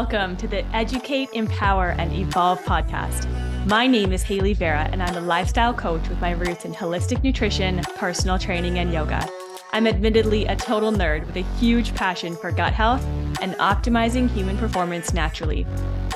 welcome 0.00 0.36
to 0.36 0.46
the 0.46 0.62
Educate, 0.76 1.30
Empower, 1.32 1.92
and 1.92 2.12
Evolve 2.12 2.62
podcast. 2.64 3.26
My 3.64 3.86
name 3.86 4.12
is 4.12 4.22
Hayley 4.22 4.52
Vera, 4.52 4.86
and 4.92 5.02
I'm 5.02 5.16
a 5.16 5.22
lifestyle 5.22 5.72
coach 5.72 6.06
with 6.10 6.20
my 6.20 6.32
roots 6.32 6.66
in 6.66 6.74
holistic 6.74 7.22
nutrition, 7.24 7.80
personal 7.94 8.38
training, 8.38 8.78
and 8.78 8.92
yoga. 8.92 9.26
I'm 9.72 9.86
admittedly 9.86 10.44
a 10.44 10.54
total 10.54 10.92
nerd 10.92 11.26
with 11.26 11.36
a 11.36 11.56
huge 11.58 11.94
passion 11.94 12.36
for 12.36 12.52
gut 12.52 12.74
health 12.74 13.02
and 13.40 13.54
optimizing 13.54 14.28
human 14.28 14.58
performance 14.58 15.14
naturally. 15.14 15.66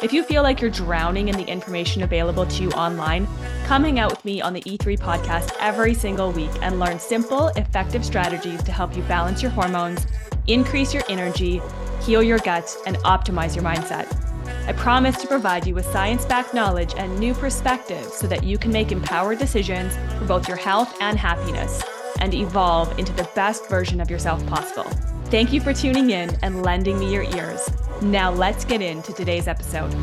If 0.03 0.12
you 0.12 0.25
feel 0.25 0.43
like 0.43 0.61
you're 0.61 0.68
drowning 0.68 1.29
in 1.29 1.39
the 1.39 1.46
information 1.46 2.03
available 2.03 2.44
to 2.44 2.62
you 2.62 2.71
online, 2.72 3.26
come 3.64 3.85
hang 3.85 3.99
out 3.99 4.11
with 4.11 4.22
me 4.26 4.43
on 4.43 4.53
the 4.53 4.61
E3 4.61 4.99
podcast 4.99 5.57
every 5.58 5.94
single 5.94 6.32
week 6.32 6.50
and 6.61 6.79
learn 6.79 6.99
simple, 6.99 7.49
effective 7.57 8.04
strategies 8.04 8.62
to 8.62 8.72
help 8.72 8.94
you 8.94 9.03
balance 9.04 9.40
your 9.40 9.53
hormones, 9.53 10.07
increase 10.46 10.93
your 10.93 11.04
energy, 11.08 11.62
heal 12.03 12.22
your 12.22 12.39
gut, 12.39 12.77
and 12.86 12.96
optimize 12.99 13.54
your 13.54 13.64
mindset. 13.64 14.07
I 14.67 14.72
promise 14.72 15.17
to 15.21 15.27
provide 15.27 15.67
you 15.67 15.75
with 15.75 15.86
science 15.86 16.25
backed 16.25 16.54
knowledge 16.54 16.95
and 16.96 17.18
new 17.18 17.35
perspectives 17.35 18.14
so 18.14 18.27
that 18.27 18.45
you 18.45 18.58
can 18.58 18.72
make 18.72 18.93
empowered 18.93 19.39
decisions 19.39 19.96
for 20.18 20.27
both 20.27 20.49
your 20.49 20.57
health 20.57 20.96
and 21.00 21.18
happiness 21.18 21.82
and 22.21 22.35
evolve 22.35 22.99
into 22.99 23.13
the 23.13 23.29
best 23.35 23.68
version 23.68 24.00
of 24.00 24.11
yourself 24.11 24.44
possible. 24.46 24.85
Thank 25.27 25.53
you 25.53 25.61
for 25.61 25.72
tuning 25.72 26.11
in 26.11 26.36
and 26.43 26.63
lending 26.63 26.99
me 26.99 27.13
your 27.13 27.22
ears. 27.22 27.68
Now, 28.03 28.30
let's 28.30 28.64
get 28.64 28.82
into 28.82 29.13
today's 29.13 29.49
episode. 29.49 29.94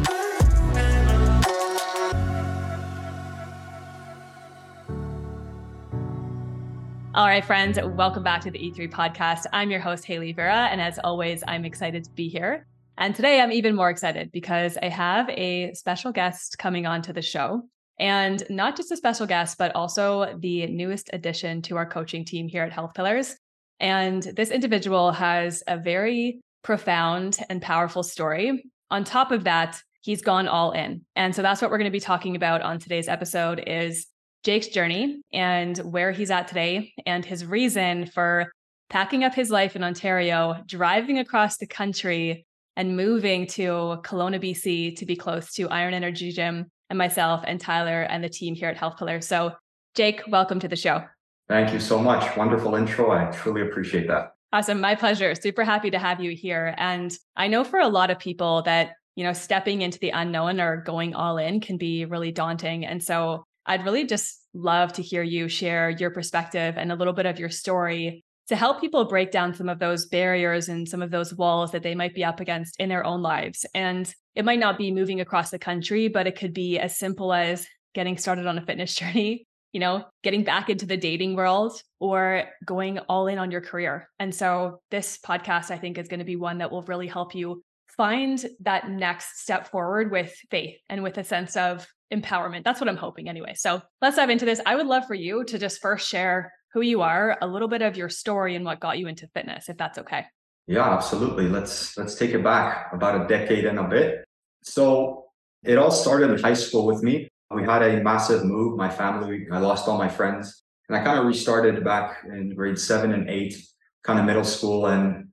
All 7.17 7.25
right, 7.25 7.43
friends, 7.43 7.79
welcome 7.81 8.21
back 8.21 8.41
to 8.41 8.51
the 8.51 8.59
E3 8.59 8.91
podcast. 8.91 9.47
I'm 9.51 9.71
your 9.71 9.79
host, 9.79 10.05
Hayley 10.05 10.33
Vera. 10.33 10.67
And 10.69 10.79
as 10.79 10.99
always, 11.03 11.43
I'm 11.47 11.65
excited 11.65 12.03
to 12.03 12.11
be 12.11 12.29
here. 12.29 12.67
And 12.99 13.15
today 13.15 13.41
I'm 13.41 13.51
even 13.51 13.75
more 13.75 13.89
excited 13.89 14.31
because 14.31 14.77
I 14.83 14.89
have 14.89 15.27
a 15.31 15.73
special 15.73 16.11
guest 16.11 16.59
coming 16.59 16.85
on 16.85 17.01
to 17.01 17.13
the 17.13 17.23
show. 17.23 17.63
And 17.99 18.43
not 18.51 18.77
just 18.77 18.91
a 18.91 18.95
special 18.95 19.25
guest, 19.25 19.57
but 19.57 19.73
also 19.73 20.37
the 20.37 20.67
newest 20.67 21.09
addition 21.11 21.63
to 21.63 21.77
our 21.77 21.87
coaching 21.87 22.23
team 22.23 22.47
here 22.47 22.61
at 22.61 22.71
Health 22.71 22.93
Pillars. 22.93 23.35
And 23.79 24.21
this 24.21 24.51
individual 24.51 25.11
has 25.11 25.63
a 25.65 25.75
very 25.75 26.39
profound 26.63 27.39
and 27.49 27.63
powerful 27.63 28.03
story. 28.03 28.63
On 28.91 29.03
top 29.03 29.31
of 29.31 29.45
that, 29.45 29.81
he's 30.01 30.21
gone 30.21 30.47
all 30.47 30.71
in. 30.71 31.03
And 31.15 31.35
so 31.35 31.41
that's 31.41 31.63
what 31.63 31.71
we're 31.71 31.79
going 31.79 31.85
to 31.85 31.91
be 31.91 31.99
talking 31.99 32.35
about 32.35 32.61
on 32.61 32.77
today's 32.77 33.07
episode 33.07 33.63
is 33.65 34.05
Jake's 34.43 34.67
journey 34.67 35.21
and 35.33 35.77
where 35.77 36.11
he's 36.11 36.31
at 36.31 36.47
today 36.47 36.93
and 37.05 37.25
his 37.25 37.45
reason 37.45 38.05
for 38.05 38.51
packing 38.89 39.23
up 39.23 39.33
his 39.33 39.49
life 39.49 39.75
in 39.75 39.83
Ontario, 39.83 40.57
driving 40.65 41.19
across 41.19 41.57
the 41.57 41.67
country 41.67 42.45
and 42.75 42.95
moving 42.95 43.47
to 43.47 43.99
Kelowna, 44.03 44.41
BC 44.41 44.97
to 44.97 45.05
be 45.05 45.15
close 45.15 45.51
to 45.53 45.67
Iron 45.69 45.93
Energy 45.93 46.31
Gym 46.31 46.71
and 46.89 46.97
myself 46.97 47.43
and 47.45 47.59
Tyler 47.59 48.03
and 48.03 48.23
the 48.23 48.29
team 48.29 48.55
here 48.55 48.69
at 48.69 48.77
Health 48.77 48.97
Pillar. 48.97 49.19
So, 49.19 49.53
Jake, 49.95 50.21
welcome 50.27 50.59
to 50.59 50.67
the 50.67 50.75
show. 50.75 51.03
Thank 51.49 51.73
you 51.73 51.79
so 51.79 51.99
much. 51.99 52.37
Wonderful 52.37 52.75
intro. 52.75 53.11
I 53.11 53.25
truly 53.31 53.61
appreciate 53.61 54.07
that. 54.07 54.33
Awesome. 54.53 54.79
My 54.79 54.95
pleasure. 54.95 55.33
Super 55.35 55.63
happy 55.63 55.91
to 55.91 55.99
have 55.99 56.21
you 56.21 56.31
here. 56.31 56.73
And 56.77 57.15
I 57.35 57.47
know 57.47 57.63
for 57.63 57.79
a 57.79 57.87
lot 57.87 58.11
of 58.11 58.19
people 58.19 58.61
that, 58.63 58.91
you 59.15 59.23
know, 59.23 59.33
stepping 59.33 59.81
into 59.81 59.99
the 59.99 60.11
unknown 60.11 60.61
or 60.61 60.77
going 60.77 61.15
all 61.15 61.37
in 61.37 61.59
can 61.59 61.77
be 61.77 62.05
really 62.05 62.31
daunting. 62.31 62.85
And 62.85 63.03
so 63.03 63.45
I'd 63.67 63.85
really 63.85 64.05
just 64.05 64.41
love 64.53 64.93
to 64.93 65.01
hear 65.01 65.21
you 65.21 65.47
share 65.47 65.89
your 65.89 66.09
perspective 66.09 66.75
and 66.77 66.91
a 66.91 66.95
little 66.95 67.13
bit 67.13 67.25
of 67.25 67.39
your 67.39 67.49
story 67.49 68.23
to 68.47 68.55
help 68.55 68.79
people 68.79 69.05
break 69.05 69.29
down 69.29 69.53
some 69.53 69.67
of 69.67 69.79
those 69.79 70.05
barriers 70.05 70.69
and 70.69 70.87
some 70.87 71.01
of 71.01 71.11
those 71.11 71.33
walls 71.33 71.71
that 71.71 71.83
they 71.83 71.95
might 71.95 72.15
be 72.15 72.23
up 72.23 72.39
against 72.39 72.79
in 72.79 72.87
their 72.87 73.05
own 73.05 73.21
lives. 73.21 73.65
And 73.75 74.11
it 74.35 74.45
might 74.45 74.59
not 74.59 74.77
be 74.77 74.91
moving 74.91 75.19
across 75.19 75.51
the 75.51 75.59
country, 75.59 76.07
but 76.07 76.27
it 76.27 76.37
could 76.37 76.53
be 76.53 76.79
as 76.79 76.97
simple 76.97 77.33
as 77.33 77.67
getting 77.93 78.17
started 78.17 78.47
on 78.47 78.57
a 78.57 78.65
fitness 78.65 78.95
journey, 78.95 79.45
you 79.73 79.81
know, 79.81 80.05
getting 80.23 80.43
back 80.43 80.69
into 80.69 80.85
the 80.85 80.95
dating 80.95 81.35
world 81.35 81.81
or 81.99 82.45
going 82.65 82.99
all 82.99 83.27
in 83.27 83.37
on 83.37 83.51
your 83.51 83.61
career. 83.61 84.07
And 84.17 84.33
so 84.33 84.79
this 84.91 85.17
podcast, 85.17 85.71
I 85.71 85.77
think, 85.77 85.97
is 85.97 86.07
going 86.07 86.19
to 86.19 86.25
be 86.25 86.37
one 86.37 86.59
that 86.59 86.71
will 86.71 86.83
really 86.83 87.07
help 87.07 87.35
you 87.35 87.63
find 87.97 88.45
that 88.61 88.89
next 88.89 89.41
step 89.41 89.69
forward 89.71 90.11
with 90.11 90.33
faith 90.51 90.77
and 90.87 91.03
with 91.03 91.17
a 91.17 91.23
sense 91.23 91.57
of 91.57 91.85
empowerment. 92.13 92.63
That's 92.63 92.79
what 92.79 92.89
I'm 92.89 92.97
hoping 92.97 93.29
anyway. 93.29 93.53
So 93.55 93.81
let's 94.01 94.15
dive 94.15 94.29
into 94.29 94.45
this. 94.45 94.61
I 94.65 94.75
would 94.75 94.87
love 94.87 95.05
for 95.05 95.13
you 95.13 95.43
to 95.45 95.59
just 95.59 95.81
first 95.81 96.07
share 96.07 96.53
who 96.73 96.81
you 96.81 97.01
are, 97.01 97.37
a 97.41 97.47
little 97.47 97.67
bit 97.67 97.81
of 97.81 97.97
your 97.97 98.09
story 98.09 98.55
and 98.55 98.65
what 98.65 98.79
got 98.79 98.97
you 98.97 99.07
into 99.07 99.27
fitness, 99.33 99.69
if 99.69 99.77
that's 99.77 99.97
okay. 99.97 100.25
Yeah, 100.67 100.89
absolutely. 100.93 101.47
Let's 101.47 101.97
let's 101.97 102.15
take 102.15 102.31
it 102.31 102.43
back 102.43 102.93
about 102.93 103.21
a 103.21 103.27
decade 103.27 103.65
and 103.65 103.79
a 103.79 103.83
bit. 103.83 104.25
So 104.63 105.25
it 105.63 105.77
all 105.77 105.91
started 105.91 106.29
in 106.29 106.39
high 106.39 106.53
school 106.53 106.85
with 106.85 107.01
me. 107.03 107.29
We 107.49 107.63
had 107.63 107.81
a 107.81 108.03
massive 108.03 108.43
move. 108.43 108.77
My 108.77 108.89
family, 108.89 109.47
I 109.51 109.59
lost 109.59 109.87
all 109.87 109.97
my 109.97 110.09
friends, 110.09 110.63
and 110.89 110.97
I 110.97 111.03
kind 111.03 111.19
of 111.19 111.25
restarted 111.25 111.83
back 111.85 112.25
in 112.25 112.53
grade 112.53 112.77
seven 112.77 113.13
and 113.13 113.29
eight, 113.29 113.55
kind 114.03 114.19
of 114.19 114.25
middle 114.25 114.43
school, 114.43 114.87
and 114.87 115.26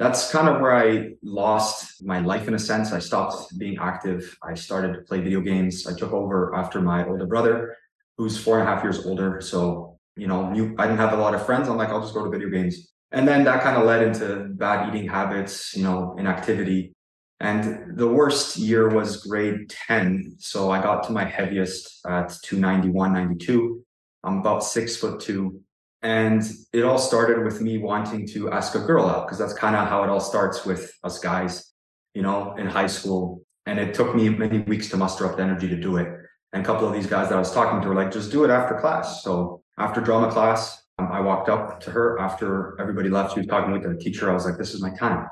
that's 0.00 0.32
kind 0.32 0.48
of 0.48 0.60
where 0.60 0.74
I 0.74 1.10
lost 1.22 2.02
my 2.02 2.20
life 2.20 2.48
in 2.48 2.54
a 2.54 2.58
sense. 2.58 2.90
I 2.90 2.98
stopped 2.98 3.56
being 3.58 3.76
active. 3.78 4.36
I 4.42 4.54
started 4.54 4.94
to 4.94 5.00
play 5.02 5.20
video 5.20 5.40
games. 5.40 5.86
I 5.86 5.92
took 5.96 6.12
over 6.12 6.54
after 6.56 6.80
my 6.80 7.06
older 7.06 7.26
brother, 7.26 7.76
who's 8.16 8.42
four 8.42 8.58
and 8.58 8.66
a 8.66 8.70
half 8.72 8.82
years 8.82 9.06
older. 9.06 9.40
So 9.40 9.98
you 10.16 10.26
know, 10.26 10.46
I 10.78 10.86
didn't 10.86 10.98
have 10.98 11.12
a 11.12 11.16
lot 11.16 11.34
of 11.34 11.46
friends. 11.46 11.68
I'm 11.68 11.76
like, 11.76 11.88
I'll 11.88 12.02
just 12.02 12.14
go 12.14 12.24
to 12.24 12.30
video 12.30 12.50
games. 12.50 12.92
And 13.12 13.26
then 13.26 13.44
that 13.44 13.62
kind 13.62 13.76
of 13.76 13.84
led 13.86 14.02
into 14.02 14.48
bad 14.50 14.88
eating 14.88 15.08
habits, 15.08 15.74
you 15.74 15.82
know, 15.82 16.14
inactivity. 16.18 16.92
And 17.40 17.96
the 17.96 18.06
worst 18.06 18.58
year 18.58 18.90
was 18.90 19.24
grade 19.24 19.70
10. 19.70 20.36
So 20.38 20.70
I 20.70 20.82
got 20.82 21.04
to 21.04 21.12
my 21.12 21.24
heaviest 21.24 22.06
at 22.06 22.36
291, 22.42 23.12
92. 23.14 23.82
I'm 24.22 24.38
about 24.38 24.62
six 24.62 24.96
foot 24.96 25.20
two. 25.20 25.62
And 26.02 26.42
it 26.72 26.82
all 26.82 26.98
started 26.98 27.44
with 27.44 27.60
me 27.60 27.78
wanting 27.78 28.26
to 28.28 28.50
ask 28.50 28.74
a 28.74 28.80
girl 28.80 29.06
out 29.06 29.26
because 29.26 29.38
that's 29.38 29.52
kind 29.52 29.76
of 29.76 29.86
how 29.88 30.02
it 30.02 30.08
all 30.08 30.20
starts 30.20 30.64
with 30.64 30.90
us 31.04 31.18
guys, 31.18 31.72
you 32.14 32.22
know, 32.22 32.54
in 32.56 32.66
high 32.66 32.86
school. 32.86 33.42
And 33.66 33.78
it 33.78 33.94
took 33.94 34.14
me 34.14 34.30
many 34.30 34.60
weeks 34.60 34.88
to 34.90 34.96
muster 34.96 35.26
up 35.26 35.36
the 35.36 35.42
energy 35.42 35.68
to 35.68 35.76
do 35.76 35.96
it. 35.98 36.08
And 36.52 36.62
a 36.62 36.66
couple 36.66 36.88
of 36.88 36.94
these 36.94 37.06
guys 37.06 37.28
that 37.28 37.36
I 37.36 37.38
was 37.38 37.52
talking 37.52 37.80
to 37.82 37.88
were 37.88 37.94
like, 37.94 38.10
just 38.10 38.32
do 38.32 38.44
it 38.44 38.50
after 38.50 38.80
class. 38.80 39.22
So 39.22 39.62
after 39.78 40.00
drama 40.00 40.32
class, 40.32 40.82
um, 40.98 41.08
I 41.12 41.20
walked 41.20 41.48
up 41.48 41.80
to 41.80 41.90
her 41.90 42.18
after 42.18 42.80
everybody 42.80 43.08
left. 43.08 43.34
She 43.34 43.40
was 43.40 43.46
talking 43.46 43.72
with 43.72 43.82
the 43.82 43.96
teacher. 43.96 44.30
I 44.30 44.34
was 44.34 44.44
like, 44.46 44.58
this 44.58 44.74
is 44.74 44.82
my 44.82 44.90
time. 44.90 45.28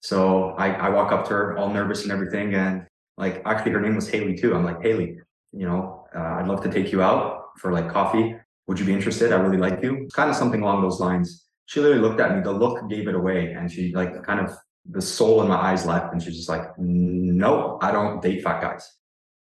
So 0.00 0.50
I, 0.50 0.72
I 0.72 0.88
walk 0.90 1.12
up 1.12 1.26
to 1.28 1.34
her 1.34 1.56
all 1.56 1.72
nervous 1.72 2.02
and 2.02 2.12
everything. 2.12 2.54
And 2.54 2.86
like, 3.16 3.42
actually 3.44 3.72
her 3.72 3.80
name 3.80 3.96
was 3.96 4.08
Haley 4.08 4.36
too. 4.36 4.54
I'm 4.54 4.64
like, 4.64 4.82
Haley, 4.82 5.18
you 5.52 5.66
know, 5.66 6.06
uh, 6.14 6.38
I'd 6.38 6.48
love 6.48 6.62
to 6.62 6.70
take 6.70 6.92
you 6.92 7.02
out 7.02 7.44
for 7.58 7.72
like 7.72 7.90
coffee. 7.90 8.36
Would 8.66 8.78
you 8.78 8.86
be 8.86 8.92
interested? 8.92 9.32
I 9.32 9.36
really 9.36 9.58
like 9.58 9.82
you. 9.82 10.08
Kind 10.12 10.30
of 10.30 10.36
something 10.36 10.62
along 10.62 10.82
those 10.82 11.00
lines. 11.00 11.46
She 11.66 11.80
literally 11.80 12.02
looked 12.02 12.20
at 12.20 12.36
me. 12.36 12.42
The 12.42 12.52
look 12.52 12.88
gave 12.88 13.08
it 13.08 13.14
away. 13.14 13.52
And 13.52 13.70
she 13.70 13.92
like 13.94 14.22
kind 14.24 14.40
of 14.40 14.56
the 14.88 15.02
soul 15.02 15.42
in 15.42 15.48
my 15.48 15.56
eyes 15.56 15.86
left. 15.86 16.12
And 16.12 16.22
she's 16.22 16.36
just 16.36 16.48
like, 16.48 16.62
no, 16.78 17.78
I 17.82 17.90
don't 17.92 18.22
date 18.22 18.42
fat 18.42 18.60
guys. 18.60 18.88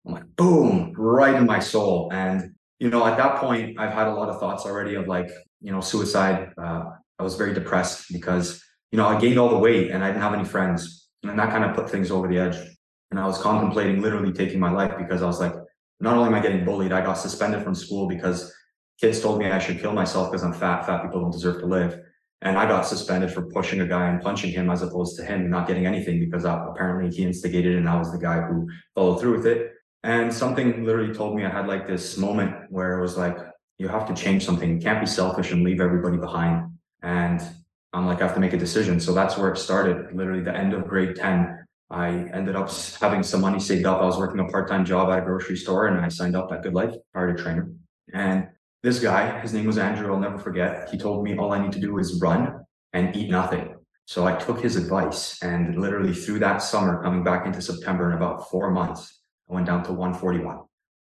I'm 0.07 0.15
like, 0.15 0.37
boom, 0.37 0.93
right 0.97 1.35
in 1.35 1.47
my 1.47 1.59
soul. 1.59 2.11
And 2.13 2.55
you 2.81 2.89
know, 2.89 3.07
at 3.07 3.19
that 3.19 3.37
point, 3.37 3.79
I've 3.79 3.93
had 3.93 4.09
a 4.09 4.15
lot 4.15 4.31
of 4.31 4.41
thoughts 4.41 4.65
already 4.65 4.95
of 4.95 5.07
like, 5.07 5.31
you 5.61 5.71
know, 5.71 5.83
suicide. 5.83 6.53
Uh, 6.61 6.85
I 7.19 7.23
was 7.23 7.37
very 7.37 7.53
depressed 7.53 8.07
because, 8.11 8.65
you 8.91 8.97
know, 8.97 9.07
I 9.07 9.21
gained 9.21 9.39
all 9.39 9.51
the 9.51 9.59
weight 9.59 9.91
and 9.91 10.03
I 10.03 10.09
didn't 10.09 10.23
have 10.23 10.33
any 10.33 10.47
friends. 10.47 11.09
And 11.23 11.39
that 11.39 11.51
kind 11.51 11.63
of 11.63 11.77
put 11.77 11.91
things 11.91 12.11
over 12.11 12.27
the 12.27 12.39
edge. 12.39 12.57
And 13.11 13.21
I 13.21 13.27
was 13.27 13.39
contemplating 13.39 14.01
literally 14.01 14.33
taking 14.33 14.59
my 14.59 14.71
life 14.71 14.95
because 14.97 15.23
I 15.23 15.27
was 15.27 15.39
like, 15.39 15.53
not 16.01 16.17
only 16.17 16.29
am 16.29 16.35
I 16.35 16.41
getting 16.41 16.65
bullied, 16.65 16.93
I 16.93 17.05
got 17.05 17.15
suspended 17.15 17.63
from 17.63 17.75
school 17.75 18.09
because 18.09 18.51
kids 19.01 19.21
told 19.21 19.39
me 19.39 19.47
I 19.47 19.59
should 19.59 19.81
kill 19.81 19.93
myself 19.93 20.31
because 20.31 20.45
I'm 20.45 20.53
fat. 20.53 20.87
Fat 20.87 21.03
people 21.03 21.21
don't 21.21 21.31
deserve 21.31 21.61
to 21.61 21.67
live. 21.67 22.01
And 22.43 22.57
I 22.57 22.67
got 22.67 22.87
suspended 22.87 23.31
for 23.31 23.43
pushing 23.43 23.81
a 23.81 23.87
guy 23.87 24.09
and 24.09 24.23
punching 24.23 24.51
him 24.51 24.71
as 24.71 24.83
opposed 24.83 25.17
to 25.17 25.25
him 25.25 25.51
not 25.51 25.67
getting 25.67 25.87
anything 25.87 26.21
because 26.21 26.45
uh, 26.45 26.67
apparently 26.71 27.15
he 27.15 27.25
instigated 27.25 27.77
and 27.77 27.89
I 27.89 27.99
was 27.99 28.13
the 28.13 28.19
guy 28.19 28.41
who 28.41 28.69
followed 28.95 29.21
through 29.21 29.37
with 29.37 29.47
it. 29.47 29.73
And 30.03 30.33
something 30.33 30.85
literally 30.85 31.13
told 31.13 31.37
me 31.37 31.45
I 31.45 31.51
had 31.51 31.67
like 31.67 31.87
this 31.87 32.17
moment 32.17 32.55
where 32.71 32.99
it 32.99 33.03
was 33.03 33.19
like, 33.19 33.37
you 33.79 33.89
have 33.89 34.07
to 34.09 34.15
change 34.15 34.45
something. 34.45 34.75
You 34.75 34.81
can't 34.81 35.01
be 35.01 35.07
selfish 35.07 35.53
and 35.53 35.63
leave 35.63 35.81
everybody 35.81 36.17
behind. 36.17 36.71
And 37.03 37.43
I'm 37.93 38.07
like, 38.07 38.23
I 38.23 38.27
have 38.27 38.35
to 38.35 38.41
make 38.41 38.55
a 38.55 38.59
decision. 38.59 39.01
So 39.01 39.13
that's 39.13 39.37
where 39.37 39.51
it 39.51 39.59
started. 39.59 40.15
Literally 40.15 40.43
the 40.43 40.57
end 40.57 40.73
of 40.73 40.87
grade 40.87 41.17
10, 41.17 41.67
I 41.91 42.09
ended 42.33 42.57
up 42.57 42.71
having 43.01 43.23
some 43.23 43.43
money 43.43 43.61
saved 43.61 43.85
up. 43.85 44.01
I 44.01 44.05
was 44.05 44.17
working 44.17 44.41
a 44.41 44.47
part-time 44.47 44.85
job 44.87 45.11
at 45.11 45.19
a 45.19 45.23
grocery 45.23 45.57
store 45.57 45.89
and 45.89 46.01
I 46.01 46.09
signed 46.09 46.37
up 46.37 46.53
at 46.53 46.63
Good 46.63 46.75
Life, 46.75 46.95
hired 47.15 47.39
a 47.39 47.43
trainer. 47.43 47.71
And 48.15 48.49
this 48.83 49.01
guy, 49.01 49.41
his 49.41 49.53
name 49.53 49.67
was 49.67 49.79
Andrew, 49.79 50.13
I'll 50.13 50.21
never 50.21 50.39
forget. 50.39 50.89
He 50.91 50.99
told 50.99 51.25
me 51.25 51.37
all 51.37 51.53
I 51.53 51.63
need 51.63 51.73
to 51.73 51.81
do 51.81 51.99
is 51.99 52.21
run 52.21 52.65
and 52.93 53.15
eat 53.15 53.31
nothing. 53.31 53.75
So 54.07 54.27
I 54.27 54.35
took 54.35 54.61
his 54.61 54.77
advice 54.77 55.41
and 55.43 55.79
literally 55.79 56.13
through 56.13 56.41
that 56.41 56.59
summer, 56.59 57.03
coming 57.03 57.23
back 57.23 57.47
into 57.47 57.63
September 57.63 58.11
in 58.11 58.17
about 58.17 58.51
four 58.51 58.71
months, 58.71 59.21
I 59.49 59.55
went 59.55 59.67
down 59.67 59.85
to 59.85 59.93
141. 59.93 60.61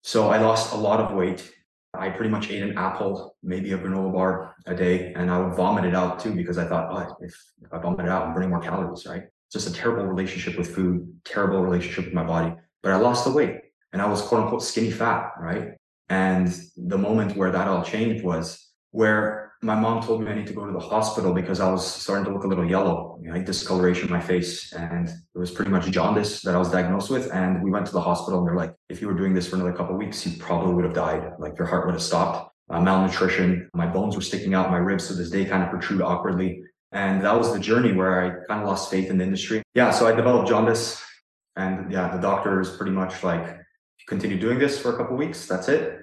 So 0.03 0.31
I 0.31 0.39
lost 0.39 0.73
a 0.73 0.77
lot 0.77 1.01
of 1.01 1.17
weight. 1.17 1.53
I 1.95 2.11
pretty 2.11 2.31
much 2.31 2.51
ate 2.51 2.63
an 2.63 2.77
apple, 2.77 3.37
maybe 3.43 3.73
a 3.73 3.79
granola 3.79 4.13
bar 4.13 4.55
a 4.67 4.75
day, 4.75 5.13
and 5.15 5.31
I 5.31 5.39
would 5.39 5.55
vomit 5.55 5.85
it 5.85 5.95
out 5.95 6.19
too 6.19 6.33
because 6.33 6.59
I 6.59 6.67
thought, 6.67 6.89
oh, 6.91 7.17
if, 7.25 7.35
if 7.63 7.73
I 7.73 7.79
vomit 7.79 8.07
it 8.07 8.11
out, 8.11 8.27
I'm 8.27 8.35
burning 8.35 8.51
more 8.51 8.61
calories, 8.61 9.07
right? 9.07 9.25
just 9.51 9.69
a 9.69 9.73
terrible 9.73 10.05
relationship 10.05 10.59
with 10.59 10.75
food, 10.75 11.21
terrible 11.25 11.63
relationship 11.63 12.07
with 12.07 12.15
my 12.15 12.25
body. 12.25 12.55
But 12.83 12.93
I 12.93 12.97
lost 12.97 13.25
the 13.25 13.33
weight 13.33 13.57
and 13.93 14.03
I 14.03 14.07
was 14.07 14.21
quote 14.23 14.43
unquote 14.43 14.63
skinny 14.63 14.91
fat, 14.91 15.33
right? 15.41 15.71
And 16.09 16.49
the 16.77 16.99
moment 16.99 17.37
where 17.37 17.51
that 17.51 17.69
all 17.69 17.83
changed 17.83 18.25
was 18.25 18.69
where 18.93 19.53
my 19.61 19.75
mom 19.75 20.01
told 20.03 20.23
me 20.23 20.31
I 20.31 20.35
need 20.35 20.47
to 20.47 20.53
go 20.53 20.65
to 20.65 20.73
the 20.73 20.79
hospital 20.79 21.35
because 21.35 21.59
I 21.61 21.71
was 21.71 21.85
starting 21.85 22.25
to 22.27 22.33
look 22.33 22.45
a 22.45 22.47
little 22.47 22.69
yellow, 22.69 23.19
like 23.29 23.45
discoloration 23.45 24.07
in 24.07 24.13
my 24.13 24.21
face. 24.21 24.73
And 24.73 25.09
it 25.09 25.39
was 25.39 25.51
pretty 25.51 25.71
much 25.71 25.87
jaundice 25.91 26.43
that 26.43 26.55
I 26.55 26.59
was 26.59 26.71
diagnosed 26.71 27.11
with. 27.11 27.31
And 27.33 27.63
we 27.63 27.71
went 27.71 27.87
to 27.87 27.93
the 27.93 28.01
hospital 28.01 28.39
and 28.39 28.49
they're 28.49 28.57
like, 28.57 28.75
if 28.89 29.01
you 29.01 29.09
were 29.09 29.15
doing 29.15 29.35
this 29.35 29.49
for 29.49 29.57
another 29.57 29.73
couple 29.73 29.97
weeks, 29.97 30.25
you 30.27 30.39
probably 30.39 30.75
would 30.75 30.85
have 30.85 30.95
died. 30.95 31.33
Like 31.39 31.59
your 31.59 31.67
heart 31.67 31.87
would 31.87 31.95
have 31.95 32.03
stopped. 32.03 32.55
Uh, 32.71 32.81
malnutrition, 32.81 33.69
my 33.75 33.87
bones 33.87 34.15
were 34.15 34.23
sticking 34.23 34.55
out, 34.55 34.71
my 34.71 34.77
ribs 34.77 35.09
to 35.09 35.15
this 35.15 35.31
day 35.31 35.45
kind 35.45 35.63
of 35.63 35.71
protrude 35.71 36.03
awkwardly. 36.03 36.63
And 36.93 37.23
that 37.25 37.37
was 37.37 37.53
the 37.53 37.59
journey 37.59 37.93
where 37.93 38.25
I 38.25 38.29
kind 38.47 38.63
of 38.63 38.69
lost 38.69 38.91
faith 38.91 39.11
in 39.11 39.19
the 39.19 39.25
industry. 39.25 39.63
Yeah, 39.75 39.91
so 39.91 40.07
I 40.07 40.13
developed 40.15 40.49
jaundice. 40.49 41.03
And 41.57 41.91
yeah, 41.91 42.15
the 42.15 42.21
doctor 42.21 42.61
is 42.61 42.71
pretty 42.71 42.93
much 42.93 43.25
like, 43.25 43.59
continue 44.09 44.39
doing 44.39 44.59
this 44.59 44.81
for 44.81 44.95
a 44.95 44.97
couple 44.97 45.17
weeks, 45.17 45.47
that's 45.47 45.69
it. 45.69 46.01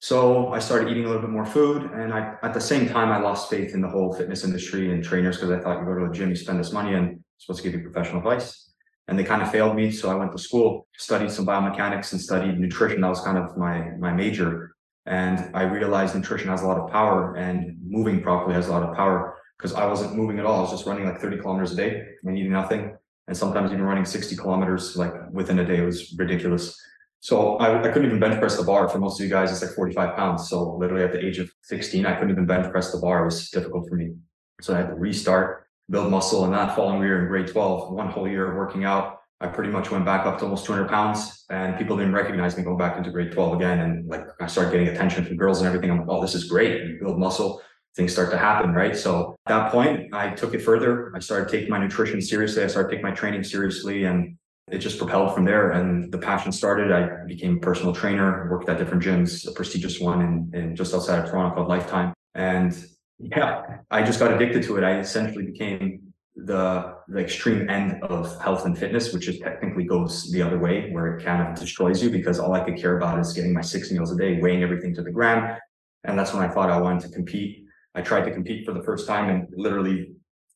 So 0.00 0.48
I 0.48 0.58
started 0.58 0.88
eating 0.88 1.04
a 1.04 1.08
little 1.08 1.22
bit 1.22 1.30
more 1.30 1.44
food, 1.44 1.90
and 1.92 2.12
I 2.12 2.34
at 2.42 2.54
the 2.54 2.60
same 2.60 2.88
time 2.88 3.10
I 3.12 3.18
lost 3.20 3.50
faith 3.50 3.74
in 3.74 3.82
the 3.82 3.88
whole 3.88 4.12
fitness 4.14 4.44
industry 4.44 4.92
and 4.92 5.04
trainers 5.04 5.36
because 5.36 5.50
I 5.50 5.60
thought 5.60 5.78
you 5.78 5.84
go 5.84 5.94
to 5.94 6.06
a 6.06 6.12
gym, 6.12 6.30
you 6.30 6.36
spend 6.36 6.58
this 6.58 6.72
money, 6.72 6.94
and 6.94 7.22
it's 7.36 7.44
supposed 7.44 7.62
to 7.62 7.70
give 7.70 7.78
you 7.78 7.86
professional 7.88 8.18
advice. 8.18 8.72
And 9.08 9.18
they 9.18 9.24
kind 9.24 9.42
of 9.42 9.50
failed 9.50 9.76
me, 9.76 9.90
so 9.90 10.10
I 10.10 10.14
went 10.14 10.32
to 10.32 10.38
school, 10.38 10.86
studied 10.96 11.30
some 11.30 11.46
biomechanics, 11.46 12.12
and 12.12 12.20
studied 12.20 12.58
nutrition. 12.58 13.02
That 13.02 13.08
was 13.08 13.20
kind 13.20 13.36
of 13.36 13.56
my 13.56 13.90
my 13.98 14.12
major. 14.12 14.74
And 15.06 15.54
I 15.54 15.62
realized 15.62 16.14
nutrition 16.14 16.48
has 16.48 16.62
a 16.62 16.66
lot 16.66 16.78
of 16.78 16.90
power, 16.90 17.34
and 17.36 17.76
moving 17.84 18.22
properly 18.22 18.54
has 18.54 18.68
a 18.68 18.72
lot 18.72 18.82
of 18.82 18.96
power 18.96 19.36
because 19.58 19.74
I 19.74 19.84
wasn't 19.86 20.16
moving 20.16 20.38
at 20.38 20.46
all. 20.46 20.60
I 20.60 20.62
was 20.62 20.70
just 20.70 20.86
running 20.86 21.04
like 21.04 21.20
30 21.20 21.38
kilometers 21.38 21.72
a 21.72 21.76
day 21.76 22.02
and 22.24 22.38
eating 22.38 22.52
nothing, 22.52 22.96
and 23.28 23.36
sometimes 23.36 23.70
even 23.70 23.84
running 23.84 24.06
60 24.06 24.34
kilometers 24.36 24.96
like 24.96 25.12
within 25.30 25.58
a 25.58 25.66
day. 25.66 25.78
It 25.78 25.84
was 25.84 26.14
ridiculous. 26.16 26.80
So 27.20 27.56
I, 27.56 27.78
I 27.78 27.92
couldn't 27.92 28.06
even 28.06 28.18
bench 28.18 28.40
press 28.40 28.56
the 28.56 28.64
bar. 28.64 28.88
For 28.88 28.98
most 28.98 29.20
of 29.20 29.24
you 29.24 29.30
guys, 29.30 29.52
it's 29.52 29.62
like 29.62 29.72
45 29.72 30.16
pounds. 30.16 30.48
So 30.48 30.76
literally 30.76 31.04
at 31.04 31.12
the 31.12 31.24
age 31.24 31.38
of 31.38 31.50
16, 31.62 32.06
I 32.06 32.14
couldn't 32.14 32.30
even 32.30 32.46
bench 32.46 32.70
press 32.70 32.92
the 32.92 32.98
bar. 32.98 33.22
It 33.22 33.24
was 33.26 33.50
difficult 33.50 33.88
for 33.88 33.94
me. 33.94 34.14
So 34.62 34.74
I 34.74 34.78
had 34.78 34.88
to 34.88 34.94
restart, 34.94 35.66
build 35.90 36.10
muscle. 36.10 36.44
And 36.44 36.54
that 36.54 36.74
following 36.74 37.02
year 37.02 37.22
in 37.22 37.28
grade 37.28 37.48
12, 37.48 37.92
one 37.92 38.08
whole 38.08 38.26
year 38.26 38.50
of 38.50 38.56
working 38.56 38.84
out, 38.84 39.18
I 39.42 39.46
pretty 39.48 39.70
much 39.70 39.90
went 39.90 40.04
back 40.04 40.26
up 40.26 40.38
to 40.38 40.44
almost 40.44 40.66
200 40.66 40.88
pounds 40.88 41.44
and 41.48 41.76
people 41.78 41.96
didn't 41.96 42.12
recognize 42.12 42.56
me 42.56 42.62
going 42.62 42.76
back 42.76 42.98
into 42.98 43.10
grade 43.10 43.32
12 43.32 43.54
again. 43.54 43.80
And 43.80 44.06
like 44.06 44.26
I 44.40 44.46
started 44.46 44.72
getting 44.72 44.88
attention 44.88 45.24
from 45.24 45.36
girls 45.36 45.60
and 45.60 45.66
everything. 45.66 45.90
I'm 45.90 45.98
like, 45.98 46.08
oh, 46.10 46.20
this 46.20 46.34
is 46.34 46.44
great. 46.44 46.82
You 46.82 46.98
build 47.00 47.18
muscle, 47.18 47.62
things 47.96 48.12
start 48.12 48.30
to 48.30 48.38
happen, 48.38 48.72
right? 48.72 48.94
So 48.94 49.36
at 49.46 49.50
that 49.50 49.72
point, 49.72 50.12
I 50.14 50.30
took 50.30 50.54
it 50.54 50.60
further. 50.60 51.12
I 51.14 51.20
started 51.20 51.48
taking 51.50 51.70
my 51.70 51.78
nutrition 51.78 52.20
seriously. 52.20 52.62
I 52.62 52.66
started 52.66 52.90
taking 52.90 53.02
my 53.02 53.12
training 53.12 53.44
seriously 53.44 54.04
and 54.04 54.36
it 54.70 54.78
just 54.78 54.98
propelled 54.98 55.34
from 55.34 55.44
there 55.44 55.72
and 55.72 56.12
the 56.12 56.18
passion 56.18 56.52
started. 56.52 56.92
I 56.92 57.24
became 57.26 57.56
a 57.56 57.60
personal 57.60 57.92
trainer, 57.92 58.48
worked 58.50 58.68
at 58.68 58.78
different 58.78 59.02
gyms, 59.02 59.46
a 59.48 59.52
prestigious 59.52 59.98
one 59.98 60.22
in, 60.22 60.60
in 60.60 60.76
just 60.76 60.94
outside 60.94 61.18
of 61.18 61.30
Toronto 61.30 61.56
called 61.56 61.68
Lifetime. 61.68 62.14
And 62.34 62.72
yeah, 63.18 63.78
I 63.90 64.02
just 64.02 64.20
got 64.20 64.32
addicted 64.32 64.62
to 64.64 64.76
it. 64.76 64.84
I 64.84 64.98
essentially 65.00 65.44
became 65.44 66.12
the, 66.36 66.94
the 67.08 67.18
extreme 67.18 67.68
end 67.68 68.02
of 68.04 68.40
health 68.40 68.64
and 68.64 68.78
fitness, 68.78 69.12
which 69.12 69.28
is 69.28 69.40
technically 69.40 69.84
goes 69.84 70.30
the 70.30 70.40
other 70.40 70.58
way, 70.58 70.90
where 70.92 71.16
it 71.16 71.24
kind 71.24 71.46
of 71.46 71.58
destroys 71.58 72.02
you 72.02 72.10
because 72.10 72.38
all 72.38 72.52
I 72.52 72.60
could 72.60 72.76
care 72.76 72.96
about 72.96 73.18
is 73.18 73.32
getting 73.32 73.52
my 73.52 73.60
six 73.60 73.90
meals 73.90 74.12
a 74.12 74.16
day, 74.16 74.40
weighing 74.40 74.62
everything 74.62 74.94
to 74.94 75.02
the 75.02 75.10
gram. 75.10 75.58
And 76.04 76.18
that's 76.18 76.32
when 76.32 76.48
I 76.48 76.48
thought 76.48 76.70
I 76.70 76.78
wanted 76.78 77.02
to 77.02 77.14
compete. 77.14 77.64
I 77.94 78.02
tried 78.02 78.24
to 78.24 78.30
compete 78.30 78.64
for 78.64 78.72
the 78.72 78.82
first 78.82 79.08
time 79.08 79.28
and 79.28 79.48
literally 79.52 80.12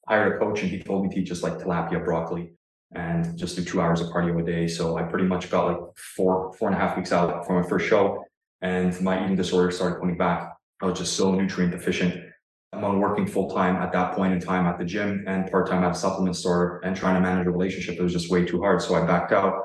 hired 0.08 0.36
a 0.36 0.38
coach 0.38 0.62
and 0.62 0.70
he 0.70 0.78
told 0.78 1.02
me 1.02 1.14
to 1.14 1.20
eat 1.20 1.24
just 1.24 1.42
like 1.42 1.54
tilapia, 1.54 2.02
broccoli, 2.04 2.52
and 2.94 3.36
just 3.36 3.56
do 3.56 3.64
two 3.64 3.80
hours 3.80 4.00
of 4.00 4.08
cardio 4.08 4.40
a 4.40 4.44
day. 4.44 4.66
So 4.68 4.96
I 4.96 5.02
pretty 5.02 5.26
much 5.26 5.50
got 5.50 5.66
like 5.66 5.96
four, 6.16 6.52
four 6.58 6.68
and 6.68 6.76
a 6.76 6.80
half 6.80 6.96
weeks 6.96 7.12
out 7.12 7.46
from 7.46 7.60
my 7.60 7.68
first 7.68 7.86
show 7.86 8.24
and 8.62 8.98
my 9.00 9.22
eating 9.22 9.36
disorder 9.36 9.70
started 9.70 9.98
coming 9.98 10.16
back. 10.16 10.52
I 10.80 10.86
was 10.86 10.98
just 10.98 11.16
so 11.16 11.32
nutrient 11.32 11.72
deficient. 11.72 12.22
I'm 12.72 13.00
working 13.00 13.26
full 13.26 13.50
time 13.50 13.76
at 13.76 13.92
that 13.92 14.14
point 14.14 14.32
in 14.32 14.40
time 14.40 14.66
at 14.66 14.78
the 14.78 14.84
gym 14.84 15.24
and 15.26 15.50
part 15.50 15.68
time 15.68 15.84
at 15.84 15.92
a 15.92 15.94
supplement 15.94 16.36
store 16.36 16.80
and 16.84 16.96
trying 16.96 17.14
to 17.14 17.20
manage 17.20 17.46
a 17.46 17.50
relationship. 17.50 17.98
It 17.98 18.02
was 18.02 18.12
just 18.12 18.30
way 18.30 18.44
too 18.44 18.60
hard. 18.60 18.82
So 18.82 18.94
I 18.94 19.06
backed 19.06 19.32
out 19.32 19.62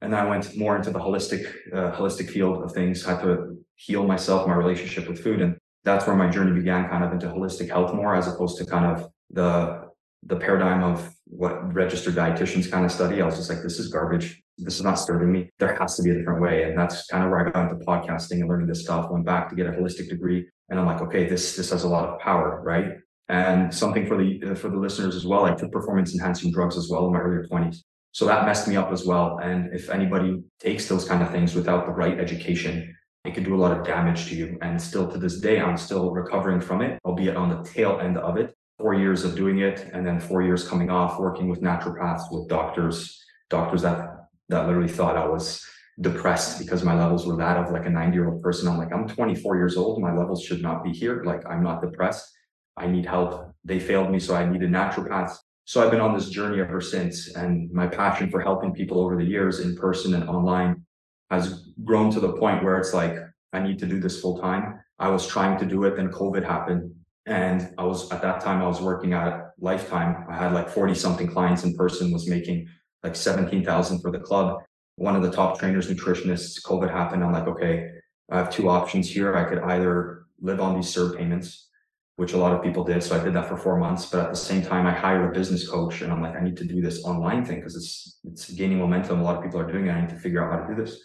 and 0.00 0.14
I 0.14 0.24
went 0.28 0.56
more 0.56 0.76
into 0.76 0.90
the 0.90 0.98
holistic, 0.98 1.52
uh, 1.72 1.92
holistic 1.92 2.30
field 2.30 2.62
of 2.62 2.72
things. 2.72 3.06
I 3.06 3.12
had 3.12 3.22
to 3.22 3.56
heal 3.74 4.06
myself, 4.06 4.46
my 4.46 4.54
relationship 4.54 5.08
with 5.08 5.22
food. 5.22 5.40
And 5.40 5.56
that's 5.84 6.06
where 6.06 6.16
my 6.16 6.28
journey 6.28 6.52
began 6.52 6.88
kind 6.88 7.04
of 7.04 7.12
into 7.12 7.26
holistic 7.26 7.68
health 7.68 7.94
more 7.94 8.14
as 8.14 8.28
opposed 8.28 8.58
to 8.58 8.66
kind 8.66 8.86
of 8.86 9.10
the 9.30 9.86
the 10.22 10.36
paradigm 10.36 10.82
of 10.82 11.15
what 11.26 11.74
registered 11.74 12.14
dietitians 12.14 12.70
kind 12.70 12.84
of 12.84 12.92
study, 12.92 13.20
I 13.20 13.26
was 13.26 13.36
just 13.36 13.50
like, 13.50 13.62
this 13.62 13.78
is 13.78 13.88
garbage. 13.88 14.42
This 14.58 14.76
is 14.76 14.82
not 14.82 14.94
serving 14.94 15.30
me. 15.30 15.50
There 15.58 15.74
has 15.76 15.96
to 15.96 16.02
be 16.02 16.10
a 16.10 16.14
different 16.14 16.40
way. 16.40 16.62
And 16.64 16.78
that's 16.78 17.06
kind 17.06 17.24
of 17.24 17.30
where 17.30 17.46
I 17.46 17.50
got 17.50 17.70
into 17.70 17.84
podcasting 17.84 18.40
and 18.40 18.48
learning 18.48 18.68
this 18.68 18.82
stuff. 18.82 19.10
Went 19.10 19.26
back 19.26 19.50
to 19.50 19.56
get 19.56 19.66
a 19.66 19.72
holistic 19.72 20.08
degree. 20.08 20.46
And 20.70 20.80
I'm 20.80 20.86
like, 20.86 21.02
okay, 21.02 21.28
this 21.28 21.56
this 21.56 21.70
has 21.70 21.84
a 21.84 21.88
lot 21.88 22.08
of 22.08 22.18
power, 22.20 22.62
right? 22.64 22.92
And 23.28 23.74
something 23.74 24.06
for 24.06 24.16
the 24.16 24.40
uh, 24.52 24.54
for 24.54 24.68
the 24.68 24.78
listeners 24.78 25.14
as 25.14 25.26
well. 25.26 25.44
I 25.44 25.54
took 25.54 25.72
performance 25.72 26.14
enhancing 26.14 26.52
drugs 26.52 26.76
as 26.76 26.88
well 26.88 27.06
in 27.06 27.12
my 27.12 27.18
earlier 27.18 27.46
20s. 27.50 27.78
So 28.12 28.24
that 28.26 28.46
messed 28.46 28.66
me 28.66 28.76
up 28.76 28.92
as 28.92 29.04
well. 29.04 29.38
And 29.42 29.74
if 29.74 29.90
anybody 29.90 30.42
takes 30.58 30.88
those 30.88 31.06
kind 31.06 31.22
of 31.22 31.30
things 31.30 31.54
without 31.54 31.84
the 31.84 31.92
right 31.92 32.18
education, 32.18 32.96
it 33.26 33.34
could 33.34 33.44
do 33.44 33.54
a 33.54 33.60
lot 33.60 33.76
of 33.76 33.84
damage 33.84 34.28
to 34.28 34.34
you. 34.34 34.58
And 34.62 34.80
still 34.80 35.10
to 35.10 35.18
this 35.18 35.38
day, 35.40 35.60
I'm 35.60 35.76
still 35.76 36.12
recovering 36.12 36.60
from 36.60 36.80
it, 36.80 36.98
albeit 37.04 37.36
on 37.36 37.50
the 37.50 37.62
tail 37.68 38.00
end 38.00 38.16
of 38.16 38.38
it 38.38 38.55
four 38.78 38.94
years 38.94 39.24
of 39.24 39.34
doing 39.34 39.58
it 39.60 39.88
and 39.92 40.06
then 40.06 40.20
four 40.20 40.42
years 40.42 40.68
coming 40.68 40.90
off 40.90 41.18
working 41.18 41.48
with 41.48 41.62
naturopaths 41.62 42.30
with 42.30 42.48
doctors 42.48 43.24
doctors 43.48 43.82
that 43.82 44.28
that 44.48 44.66
literally 44.66 44.88
thought 44.88 45.16
i 45.16 45.26
was 45.26 45.64
depressed 46.00 46.58
because 46.58 46.84
my 46.84 46.94
levels 46.94 47.26
were 47.26 47.36
that 47.36 47.56
of 47.56 47.72
like 47.72 47.86
a 47.86 47.90
90 47.90 48.14
year 48.14 48.28
old 48.28 48.42
person. 48.42 48.68
I'm 48.68 48.78
like 48.78 48.92
i'm 48.92 49.08
24 49.08 49.56
years 49.56 49.76
old. 49.76 50.00
My 50.00 50.14
levels 50.14 50.42
should 50.42 50.62
not 50.62 50.84
be 50.84 50.92
here. 50.92 51.22
Like 51.24 51.42
i'm 51.48 51.62
not 51.62 51.80
depressed. 51.80 52.30
I 52.76 52.86
need 52.86 53.06
help. 53.06 53.52
They 53.64 53.80
failed 53.80 54.10
me 54.10 54.18
so 54.18 54.34
i 54.34 54.44
needed 54.44 54.70
naturopaths. 54.70 55.36
So 55.64 55.82
i've 55.82 55.90
been 55.90 56.00
on 56.00 56.14
this 56.14 56.28
journey 56.28 56.60
ever 56.60 56.80
since 56.80 57.34
and 57.34 57.70
my 57.72 57.86
passion 57.86 58.30
for 58.30 58.40
helping 58.40 58.72
people 58.72 59.00
over 59.00 59.16
the 59.16 59.24
years 59.24 59.60
in 59.60 59.76
person 59.76 60.14
and 60.14 60.28
online 60.28 60.84
has 61.30 61.70
grown 61.84 62.10
to 62.12 62.20
the 62.20 62.34
point 62.34 62.62
where 62.62 62.78
it's 62.78 62.94
like 62.94 63.16
i 63.52 63.60
need 63.60 63.78
to 63.78 63.86
do 63.86 64.00
this 64.00 64.20
full 64.20 64.38
time. 64.38 64.80
I 64.98 65.08
was 65.08 65.26
trying 65.26 65.58
to 65.58 65.66
do 65.66 65.84
it 65.84 65.96
then 65.96 66.10
covid 66.10 66.44
happened 66.44 66.94
and 67.26 67.74
I 67.76 67.84
was 67.84 68.10
at 68.12 68.22
that 68.22 68.40
time 68.40 68.62
I 68.62 68.68
was 68.68 68.80
working 68.80 69.12
at 69.12 69.50
Lifetime. 69.58 70.24
I 70.30 70.36
had 70.36 70.52
like 70.52 70.68
40 70.68 70.94
something 70.94 71.26
clients 71.26 71.64
in 71.64 71.74
person, 71.76 72.12
was 72.12 72.28
making 72.28 72.68
like 73.02 73.16
17,000 73.16 74.00
for 74.00 74.12
the 74.12 74.20
club. 74.20 74.62
One 74.94 75.16
of 75.16 75.22
the 75.22 75.30
top 75.30 75.58
trainers, 75.58 75.88
nutritionists, 75.88 76.62
COVID 76.62 76.90
happened. 76.90 77.24
I'm 77.24 77.32
like, 77.32 77.48
okay, 77.48 77.90
I 78.30 78.38
have 78.38 78.50
two 78.50 78.68
options 78.68 79.10
here. 79.10 79.36
I 79.36 79.44
could 79.44 79.58
either 79.58 80.26
live 80.40 80.60
on 80.60 80.76
these 80.76 80.94
CERB 80.94 81.18
payments, 81.18 81.68
which 82.14 82.32
a 82.32 82.38
lot 82.38 82.52
of 82.52 82.62
people 82.62 82.84
did. 82.84 83.02
So 83.02 83.18
I 83.18 83.22
did 83.22 83.34
that 83.34 83.48
for 83.48 83.56
four 83.56 83.76
months. 83.76 84.06
But 84.06 84.26
at 84.26 84.30
the 84.30 84.36
same 84.36 84.62
time, 84.62 84.86
I 84.86 84.92
hired 84.92 85.28
a 85.28 85.38
business 85.38 85.68
coach 85.68 86.02
and 86.02 86.12
I'm 86.12 86.22
like, 86.22 86.36
I 86.36 86.40
need 86.40 86.56
to 86.58 86.64
do 86.64 86.80
this 86.80 87.04
online 87.04 87.44
thing 87.44 87.56
because 87.56 87.76
it's 87.76 88.20
it's 88.24 88.50
gaining 88.50 88.78
momentum. 88.78 89.20
A 89.20 89.22
lot 89.24 89.36
of 89.36 89.42
people 89.42 89.60
are 89.60 89.70
doing 89.70 89.88
it. 89.88 89.92
I 89.92 90.00
need 90.00 90.10
to 90.10 90.18
figure 90.18 90.44
out 90.44 90.52
how 90.52 90.66
to 90.66 90.74
do 90.74 90.80
this. 90.80 90.98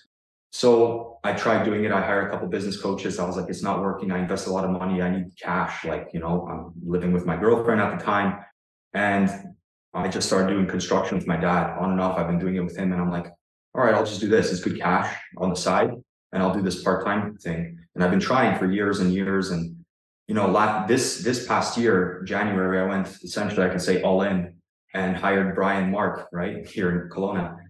So 0.52 1.20
I 1.24 1.34
tried 1.34 1.64
doing 1.64 1.86
it. 1.86 1.92
I 1.92 2.02
hired 2.02 2.28
a 2.28 2.30
couple 2.30 2.48
business 2.50 2.80
coaches. 2.80 3.20
I 3.20 3.26
was 3.26 3.38
like, 3.38 3.50
it's 3.50 3.64
not 3.64 3.80
working. 3.80 4.12
I 4.12 4.20
invest 4.20 4.48
a 4.48 4.52
lot 4.52 4.66
of 4.66 4.72
money. 4.72 5.02
I 5.02 5.10
need 5.10 5.32
cash. 5.42 5.86
Like, 5.86 6.10
you 6.14 6.20
know, 6.20 6.48
I'm 6.48 6.74
living 6.86 7.14
with 7.14 7.26
my 7.26 7.38
girlfriend 7.38 7.80
at 7.80 7.98
the 7.98 8.04
time. 8.04 8.44
And 8.94 9.30
I 9.94 10.10
just 10.10 10.28
started 10.28 10.54
doing 10.54 10.68
construction 10.68 11.18
with 11.18 11.26
my 11.26 11.38
dad 11.38 11.78
on 11.78 11.92
and 11.92 12.02
off. 12.02 12.18
I've 12.18 12.28
been 12.28 12.40
doing 12.40 12.56
it 12.56 12.64
with 12.64 12.76
him. 12.76 12.92
And 12.92 13.02
I'm 13.02 13.10
like, 13.10 13.28
all 13.74 13.84
right, 13.84 13.94
I'll 13.94 14.06
just 14.06 14.20
do 14.20 14.28
this. 14.28 14.52
It's 14.52 14.62
good 14.62 14.78
cash 14.78 15.16
on 15.38 15.50
the 15.50 15.56
side. 15.56 15.92
And 16.34 16.44
I'll 16.44 16.54
do 16.54 16.62
this 16.62 16.84
part-time 16.84 17.38
thing. 17.38 17.78
And 17.96 18.04
I've 18.04 18.12
been 18.12 18.20
trying 18.20 18.60
for 18.60 18.70
years 18.70 19.00
and 19.00 19.14
years. 19.14 19.52
And, 19.52 19.86
you 20.28 20.36
know, 20.36 20.86
this 20.86 21.24
this 21.24 21.48
past 21.48 21.78
year, 21.78 22.24
January, 22.26 22.80
I 22.82 22.86
went 22.86 23.08
essentially, 23.24 23.66
I 23.66 23.70
can 23.70 23.80
say 23.80 24.02
all 24.02 24.22
in 24.24 24.56
and 24.94 25.16
hired 25.16 25.56
Brian 25.56 25.92
Mark, 25.92 26.28
right, 26.34 26.68
here 26.68 27.04
in 27.04 27.10
Kelowna 27.10 27.61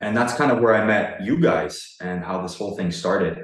and 0.00 0.16
that's 0.16 0.34
kind 0.34 0.50
of 0.50 0.60
where 0.60 0.74
I 0.74 0.84
met 0.84 1.22
you 1.22 1.38
guys 1.38 1.96
and 2.00 2.24
how 2.24 2.40
this 2.40 2.56
whole 2.56 2.76
thing 2.76 2.90
started. 2.90 3.38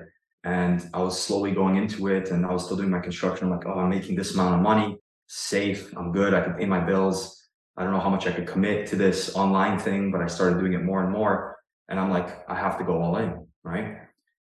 And 0.44 0.88
I 0.94 1.02
was 1.02 1.20
slowly 1.20 1.52
going 1.52 1.76
into 1.76 2.06
it 2.06 2.30
and 2.30 2.46
I 2.46 2.52
was 2.52 2.64
still 2.64 2.76
doing 2.76 2.90
my 2.90 3.00
construction. 3.00 3.46
I'm 3.46 3.58
like, 3.58 3.66
oh, 3.66 3.80
I'm 3.80 3.90
making 3.90 4.16
this 4.16 4.32
amount 4.34 4.54
of 4.54 4.60
money, 4.60 4.96
safe, 5.26 5.92
I'm 5.96 6.12
good, 6.12 6.32
I 6.32 6.40
can 6.40 6.54
pay 6.54 6.64
my 6.66 6.80
bills. 6.80 7.48
I 7.76 7.82
don't 7.82 7.92
know 7.92 8.00
how 8.00 8.08
much 8.08 8.26
I 8.26 8.32
could 8.32 8.46
commit 8.46 8.86
to 8.88 8.96
this 8.96 9.36
online 9.36 9.78
thing, 9.78 10.10
but 10.10 10.22
I 10.22 10.28
started 10.28 10.58
doing 10.58 10.72
it 10.72 10.82
more 10.82 11.02
and 11.02 11.12
more. 11.12 11.56
And 11.88 12.00
I'm 12.00 12.10
like, 12.10 12.48
I 12.48 12.54
have 12.54 12.78
to 12.78 12.84
go 12.84 13.02
all 13.02 13.18
in, 13.18 13.46
right? 13.62 13.98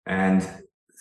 And 0.06 0.48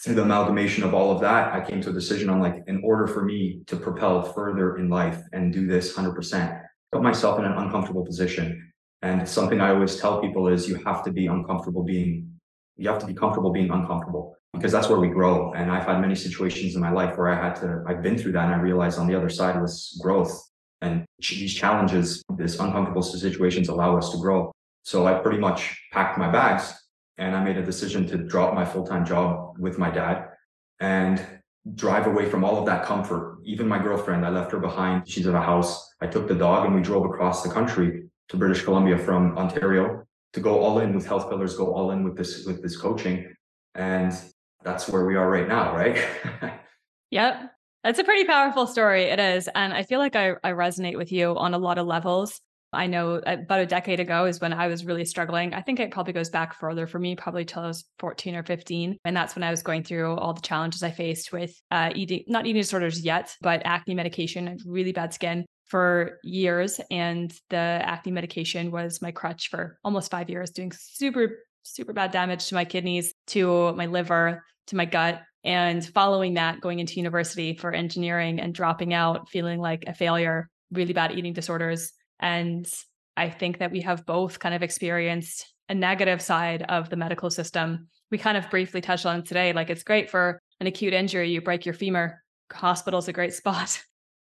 through 0.03 0.17
the 0.17 0.23
amalgamation 0.23 0.83
of 0.83 0.93
all 0.93 1.13
of 1.13 1.21
that, 1.21 1.55
I 1.55 1.65
came 1.65 1.81
to 1.83 1.91
a 1.91 1.93
decision. 1.93 2.29
I'm 2.29 2.41
like, 2.41 2.65
in 2.67 2.83
order 2.83 3.07
for 3.07 3.25
me 3.25 3.61
to 3.67 3.77
propel 3.77 4.23
further 4.23 4.77
in 4.77 4.89
life 4.89 5.23
and 5.33 5.53
do 5.53 5.67
this 5.69 5.95
100%, 5.95 6.63
put 6.91 7.03
myself 7.03 7.39
in 7.39 7.45
an 7.45 7.53
uncomfortable 7.53 8.05
position 8.05 8.73
and 9.07 9.29
something 9.29 9.61
I 9.61 9.71
always 9.71 9.97
tell 10.01 10.21
people 10.21 10.49
is 10.49 10.69
you 10.69 10.83
have 10.85 11.05
to 11.05 11.13
be 11.13 11.29
uncomfortable 11.29 11.85
being, 11.85 12.29
you 12.77 12.89
have 12.89 12.99
to 12.99 13.07
be 13.07 13.15
comfortable 13.15 13.53
being 13.53 13.71
uncomfortable 13.71 14.37
because 14.53 14.73
that's 14.73 14.89
where 14.89 14.99
we 14.99 15.09
grow. 15.09 15.53
And 15.53 15.71
I've 15.71 15.87
had 15.87 16.01
many 16.01 16.17
situations 16.17 16.75
in 16.75 16.81
my 16.81 16.91
life 16.91 17.17
where 17.17 17.29
I 17.29 17.41
had 17.41 17.55
to, 17.61 17.85
I've 17.87 18.03
been 18.03 18.19
through 18.19 18.33
that 18.33 18.47
and 18.47 18.55
I 18.55 18.59
realized 18.59 18.99
on 18.99 19.07
the 19.07 19.15
other 19.15 19.29
side 19.29 19.61
was 19.61 19.97
growth. 20.03 20.35
And 20.83 21.05
these 21.21 21.55
challenges, 21.55 22.25
these 22.37 22.59
uncomfortable 22.59 23.03
situations 23.03 23.69
allow 23.69 23.97
us 23.97 24.11
to 24.11 24.19
grow. 24.19 24.51
So 24.83 25.07
I 25.07 25.15
pretty 25.15 25.39
much 25.39 25.81
packed 25.93 26.19
my 26.19 26.31
bags 26.31 26.75
and 27.17 27.37
I 27.37 27.45
made 27.45 27.59
a 27.59 27.65
decision 27.65 28.09
to 28.09 28.17
drop 28.17 28.55
my 28.55 28.65
full 28.65 28.85
time 28.85 29.07
job 29.07 29.55
with 29.57 29.79
my 29.79 29.91
dad 29.91 30.31
and 30.81 31.25
drive 31.77 32.09
away 32.09 32.29
from 32.29 32.43
all 32.43 32.59
of 32.59 32.67
that 32.67 32.85
comfort. 32.85 33.39
Even 33.45 33.69
my 33.69 33.79
girlfriend, 33.79 34.27
I 34.27 34.31
left 34.31 34.51
her 34.51 34.59
behind. 34.59 35.09
She's 35.09 35.29
at 35.29 35.35
a 35.35 35.41
house. 35.41 35.95
I 36.01 36.09
took 36.09 36.27
the 36.27 36.35
dog 36.35 36.67
and 36.67 36.75
we 36.75 36.83
drove 36.83 37.05
across 37.05 37.45
the 37.45 37.51
country 37.51 38.07
to 38.29 38.37
British 38.37 38.63
Columbia 38.63 38.99
from 38.99 39.37
Ontario 39.39 40.05
to 40.33 40.41
go 40.41 40.61
all 40.61 40.81
in 40.81 40.95
with 40.95 41.07
health 41.07 41.31
pillars, 41.31 41.57
go 41.57 41.73
all 41.73 41.93
in 41.93 42.05
with 42.05 42.17
this 42.17 42.45
with 42.45 42.63
this 42.63 42.77
coaching. 42.77 43.35
And 43.75 44.13
that's 44.63 44.89
where 44.89 45.07
we 45.07 45.17
are 45.17 45.31
right 45.31 45.49
now, 45.49 45.75
right? 45.75 46.05
yep. 47.11 47.53
That's 47.85 48.01
a 48.01 48.05
pretty 48.05 48.25
powerful 48.25 48.67
story. 48.67 49.05
It 49.05 49.21
is. 49.21 49.49
And 49.55 49.73
I 49.73 49.85
feel 49.85 50.01
like 50.01 50.17
I, 50.17 50.33
I 50.43 50.51
resonate 50.51 50.97
with 50.97 51.13
you 51.13 51.37
on 51.37 51.55
a 51.55 51.59
lot 51.59 51.79
of 51.79 51.87
levels. 51.87 52.41
I 52.73 52.89
know 52.89 53.23
about 53.25 53.61
a 53.61 53.67
decade 53.67 54.01
ago 54.01 54.27
is 54.27 54.41
when 54.41 54.53
I 54.53 54.67
was 54.67 54.85
really 54.85 55.05
struggling. 55.05 55.55
I 55.55 55.63
think 55.63 55.79
it 55.79 55.93
probably 55.93 56.13
goes 56.13 56.31
back 56.31 56.53
further 56.53 56.89
for 56.89 56.99
me, 56.99 57.15
probably 57.15 57.45
till 57.45 57.63
I 57.63 57.69
was 57.69 57.85
14 58.01 58.35
or 58.35 58.43
15. 58.43 58.99
And 59.05 59.17
that's 59.17 59.37
when 59.37 59.45
I 59.45 59.51
was 59.51 59.63
going 59.63 59.85
through 59.85 60.17
all 60.17 60.35
the 60.35 60.41
challenges 60.41 60.83
I 60.83 60.91
faced 60.91 61.33
with 61.33 61.55
uh, 61.71 61.93
eating, 61.95 62.25
not 62.27 62.45
eating 62.45 62.61
disorders 62.61 63.01
yet, 63.01 63.35
but 63.41 63.63
acne 63.65 63.95
medication, 63.95 64.59
really 64.67 64.93
bad 64.93 65.15
skin 65.15 65.47
for 65.67 66.19
years. 66.23 66.81
And 66.91 67.33
the 67.51 67.57
acne 67.57 68.13
medication 68.13 68.71
was 68.71 69.03
my 69.03 69.11
crutch 69.11 69.49
for 69.49 69.79
almost 69.85 70.11
five 70.11 70.31
years, 70.31 70.51
doing 70.51 70.73
super, 70.73 71.39
super 71.63 71.93
bad 71.93 72.13
damage 72.13 72.47
to 72.49 72.55
my 72.55 72.65
kidneys, 72.65 73.13
to 73.29 73.73
my 73.75 73.87
liver, 73.87 74.45
to 74.69 74.77
my 74.77 74.85
gut. 74.85 75.23
And 75.45 75.85
following 75.85 76.35
that, 76.35 76.61
going 76.61 76.81
into 76.81 76.95
university 76.95 77.57
for 77.57 77.73
engineering 77.73 78.41
and 78.41 78.55
dropping 78.55 78.95
out, 78.95 79.29
feeling 79.29 79.61
like 79.61 79.85
a 79.87 79.95
failure, 79.95 80.49
really 80.73 80.93
bad 80.93 81.13
eating 81.13 81.33
disorders. 81.33 81.93
And 82.19 82.67
I 83.17 83.31
think 83.31 83.59
that 83.59 83.71
we 83.71 83.81
have 83.83 84.07
both 84.07 84.39
kind 84.39 84.55
of 84.55 84.63
experienced 84.63 85.47
a 85.69 85.75
negative 85.75 86.21
side 86.21 86.63
of 86.69 86.91
the 86.91 86.97
medical 86.97 87.31
system. 87.31 87.89
We 88.11 88.19
kind 88.19 88.37
of 88.37 88.51
briefly 88.51 88.81
touched 88.81 89.07
on 89.07 89.23
today. 89.25 89.53
Like 89.53 89.71
it's 89.71 89.83
great 89.83 90.11
for 90.11 90.41
an 90.61 90.67
acute 90.67 90.95
injury, 90.95 91.31
you 91.31 91.41
break 91.41 91.67
your 91.67 91.75
femur, 91.75 92.23
hospital's 92.53 93.09
a 93.09 93.13
great 93.13 93.35
spot. 93.41 93.81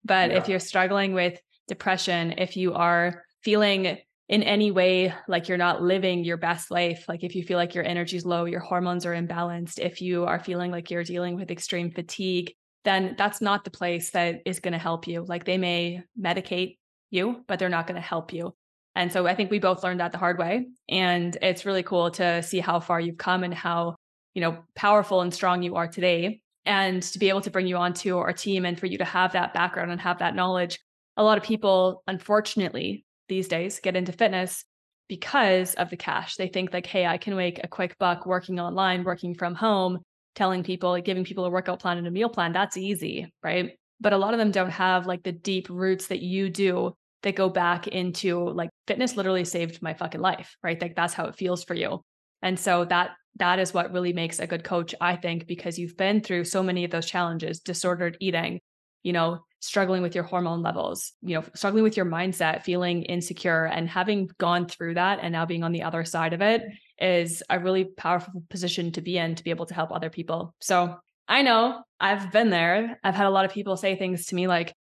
But 0.05 0.31
yeah. 0.31 0.39
if 0.39 0.49
you're 0.49 0.61
struggling 0.61 1.15
with 1.15 1.41
depression, 1.69 2.35
if 2.39 2.57
you 2.57 2.75
are 2.75 3.25
feeling 3.43 3.99
in 4.29 4.43
any 4.43 4.71
way 4.71 5.13
like 5.29 5.49
you're 5.49 5.59
not 5.59 5.83
living 5.83 6.25
your 6.25 6.39
best 6.39 6.71
life 6.71 7.05
like 7.09 7.23
if 7.23 7.35
you 7.35 7.43
feel 7.45 7.59
like 7.59 7.75
your 7.75 7.85
energy 7.85 8.17
is 8.17 8.25
low 8.25 8.47
your 8.47 8.59
hormones 8.59 9.05
are 9.05 9.13
imbalanced 9.13 9.79
if 9.79 10.01
you 10.01 10.25
are 10.25 10.39
feeling 10.39 10.71
like 10.71 10.91
you're 10.91 11.05
dealing 11.05 11.37
with 11.37 11.51
extreme 11.51 11.91
fatigue 11.91 12.55
then 12.85 13.15
that's 13.17 13.41
not 13.41 13.65
the 13.65 13.71
place 13.71 14.11
that 14.11 14.43
is 14.45 14.61
going 14.61 14.73
to 14.73 14.79
help 14.79 15.09
you. 15.09 15.25
Like 15.27 15.45
they 15.45 15.59
may 15.59 16.03
medicate 16.21 16.79
you 17.11 17.43
but 17.49 17.59
they're 17.59 17.69
not 17.69 17.87
going 17.87 18.01
to 18.01 18.07
help 18.07 18.33
you. 18.33 18.55
And 18.97 19.13
so 19.13 19.27
i 19.27 19.35
think 19.35 19.51
we 19.51 19.59
both 19.59 19.83
learned 19.83 20.01
that 20.01 20.13
the 20.13 20.19
hard 20.19 20.39
way 20.39 20.67
and 20.89 21.37
it's 21.43 21.67
really 21.67 21.83
cool 21.83 22.13
to 22.13 22.43
see 22.45 22.61
how 22.61 22.79
far 22.79 23.01
you've 23.01 23.19
come 23.19 23.43
and 23.43 23.53
how 23.53 23.97
you 24.35 24.41
know 24.41 24.59
powerful 24.77 25.21
and 25.21 25.35
strong 25.35 25.63
you 25.63 25.75
are 25.75 25.89
today 25.89 26.41
and 26.67 27.03
to 27.03 27.19
be 27.19 27.29
able 27.29 27.41
to 27.41 27.51
bring 27.51 27.67
you 27.67 27.77
onto 27.77 28.17
our 28.17 28.33
team 28.33 28.65
and 28.65 28.79
for 28.79 28.87
you 28.87 28.99
to 28.99 29.05
have 29.05 29.33
that 29.33 29.55
background 29.55 29.91
and 29.91 30.01
have 30.01 30.19
that 30.19 30.35
knowledge 30.35 30.79
a 31.17 31.23
lot 31.23 31.39
of 31.39 31.45
people 31.45 32.03
unfortunately 32.07 33.05
these 33.29 33.49
days 33.49 33.81
get 33.81 33.97
into 33.97 34.13
fitness 34.13 34.65
because 35.09 35.75
of 35.75 35.91
the 35.91 35.97
cash. 35.97 36.37
They 36.37 36.49
think 36.49 36.73
like, 36.73 36.87
hey, 36.87 37.07
I 37.07 37.19
can 37.19 37.37
make 37.37 37.63
a 37.63 37.69
quick 37.69 37.97
buck 37.99 38.27
working 38.27 38.61
online, 38.61 39.05
working 39.05 39.35
from 39.35 39.55
home, 39.55 39.99
telling 40.35 40.63
people, 40.63 41.01
giving 41.01 41.25
people 41.25 41.45
a 41.45 41.51
workout 41.51 41.81
plan 41.81 41.99
and 41.99 42.07
a 42.07 42.11
meal 42.11 42.29
plan. 42.29 42.53
That's 42.53 42.77
easy, 42.77 43.33
right? 43.43 43.73
But 44.01 44.13
a 44.13 44.19
lot 44.19 44.35
of 44.35 44.39
them 44.39 44.51
don't 44.51 44.71
have 44.71 45.07
like 45.07 45.23
the 45.23 45.33
deep 45.33 45.69
roots 45.71 46.09
that 46.09 46.21
you 46.21 46.51
do 46.51 46.95
that 47.23 47.37
go 47.37 47.49
back 47.49 47.87
into 47.89 48.51
like 48.51 48.71
fitness 48.87 49.17
literally 49.17 49.45
saved 49.45 49.81
my 49.83 49.95
fucking 49.95 50.21
life, 50.21 50.57
right? 50.63 50.81
Like 50.81 50.97
that's 50.97 51.15
how 51.15 51.27
it 51.27 51.37
feels 51.37 51.65
for 51.65 51.75
you. 51.75 52.03
And 52.43 52.59
so 52.59 52.85
that 52.87 53.11
that 53.37 53.59
is 53.59 53.75
what 53.75 53.93
really 53.93 54.13
makes 54.13 54.39
a 54.39 54.47
good 54.47 54.65
coach, 54.65 54.95
I 55.01 55.17
think, 55.17 55.47
because 55.47 55.79
you've 55.79 55.97
been 55.97 56.21
through 56.21 56.45
so 56.45 56.63
many 56.63 56.85
of 56.85 56.91
those 56.91 57.07
challenges, 57.07 57.61
disordered 57.61 58.17
eating, 58.21 58.61
you 59.03 59.13
know, 59.13 59.41
struggling 59.61 60.03
with 60.03 60.15
your 60.15 60.25
hormone 60.25 60.63
levels, 60.63 61.13
you 61.23 61.35
know, 61.35 61.45
struggling 61.55 61.83
with 61.83 61.97
your 61.97 62.07
mindset, 62.07 62.63
feeling 62.63 63.03
insecure, 63.05 63.65
and 63.65 63.89
having 63.89 64.29
gone 64.39 64.67
through 64.67 64.95
that 64.95 65.19
and 65.23 65.33
now 65.33 65.47
being 65.47 65.65
on 65.65 65.73
the 65.73 65.83
other 65.83 66.05
side 66.05 66.33
of 66.33 66.43
it 66.43 66.63
is 67.01 67.43
a 67.49 67.59
really 67.59 67.85
powerful 67.85 68.43
position 68.51 68.93
to 68.93 69.01
be 69.01 69.17
in 69.17 69.35
to 69.35 69.43
be 69.43 69.51
able 69.51 69.67
to 69.67 69.75
help 69.75 69.91
other 69.91 70.11
people. 70.11 70.55
So 70.61 70.97
I 71.27 71.43
know 71.43 71.83
I've 71.99 72.31
been 72.31 72.51
there. 72.51 72.99
I've 73.03 73.15
had 73.15 73.27
a 73.27 73.31
lot 73.31 73.47
of 73.47 73.53
people 73.53 73.77
say 73.77 73.97
things 73.97 74.27
to 74.27 74.35
me 74.35 74.47
like, 74.47 74.75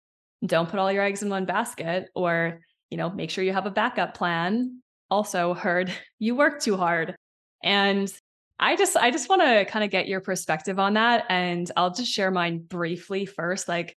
don't 0.44 0.68
put 0.68 0.78
all 0.78 0.92
your 0.92 1.02
eggs 1.02 1.23
in 1.23 1.30
one 1.30 1.46
basket, 1.46 2.08
or, 2.14 2.61
you 2.90 2.99
know, 2.99 3.08
make 3.08 3.30
sure 3.30 3.42
you 3.42 3.54
have 3.54 3.66
a 3.66 3.70
backup 3.70 4.14
plan. 4.14 4.82
Also, 5.11 5.54
heard 5.54 5.90
you 6.18 6.37
work 6.37 6.61
too 6.61 6.76
hard. 6.76 7.16
And 7.62 8.12
I 8.58 8.76
just 8.76 8.96
I 8.96 9.11
just 9.11 9.28
want 9.28 9.42
to 9.42 9.64
kind 9.64 9.84
of 9.84 9.90
get 9.90 10.08
your 10.08 10.20
perspective 10.20 10.78
on 10.78 10.94
that 10.94 11.26
and 11.28 11.70
I'll 11.76 11.92
just 11.92 12.11
share 12.11 12.30
mine 12.30 12.58
briefly 12.58 13.26
first 13.26 13.68
like 13.68 13.96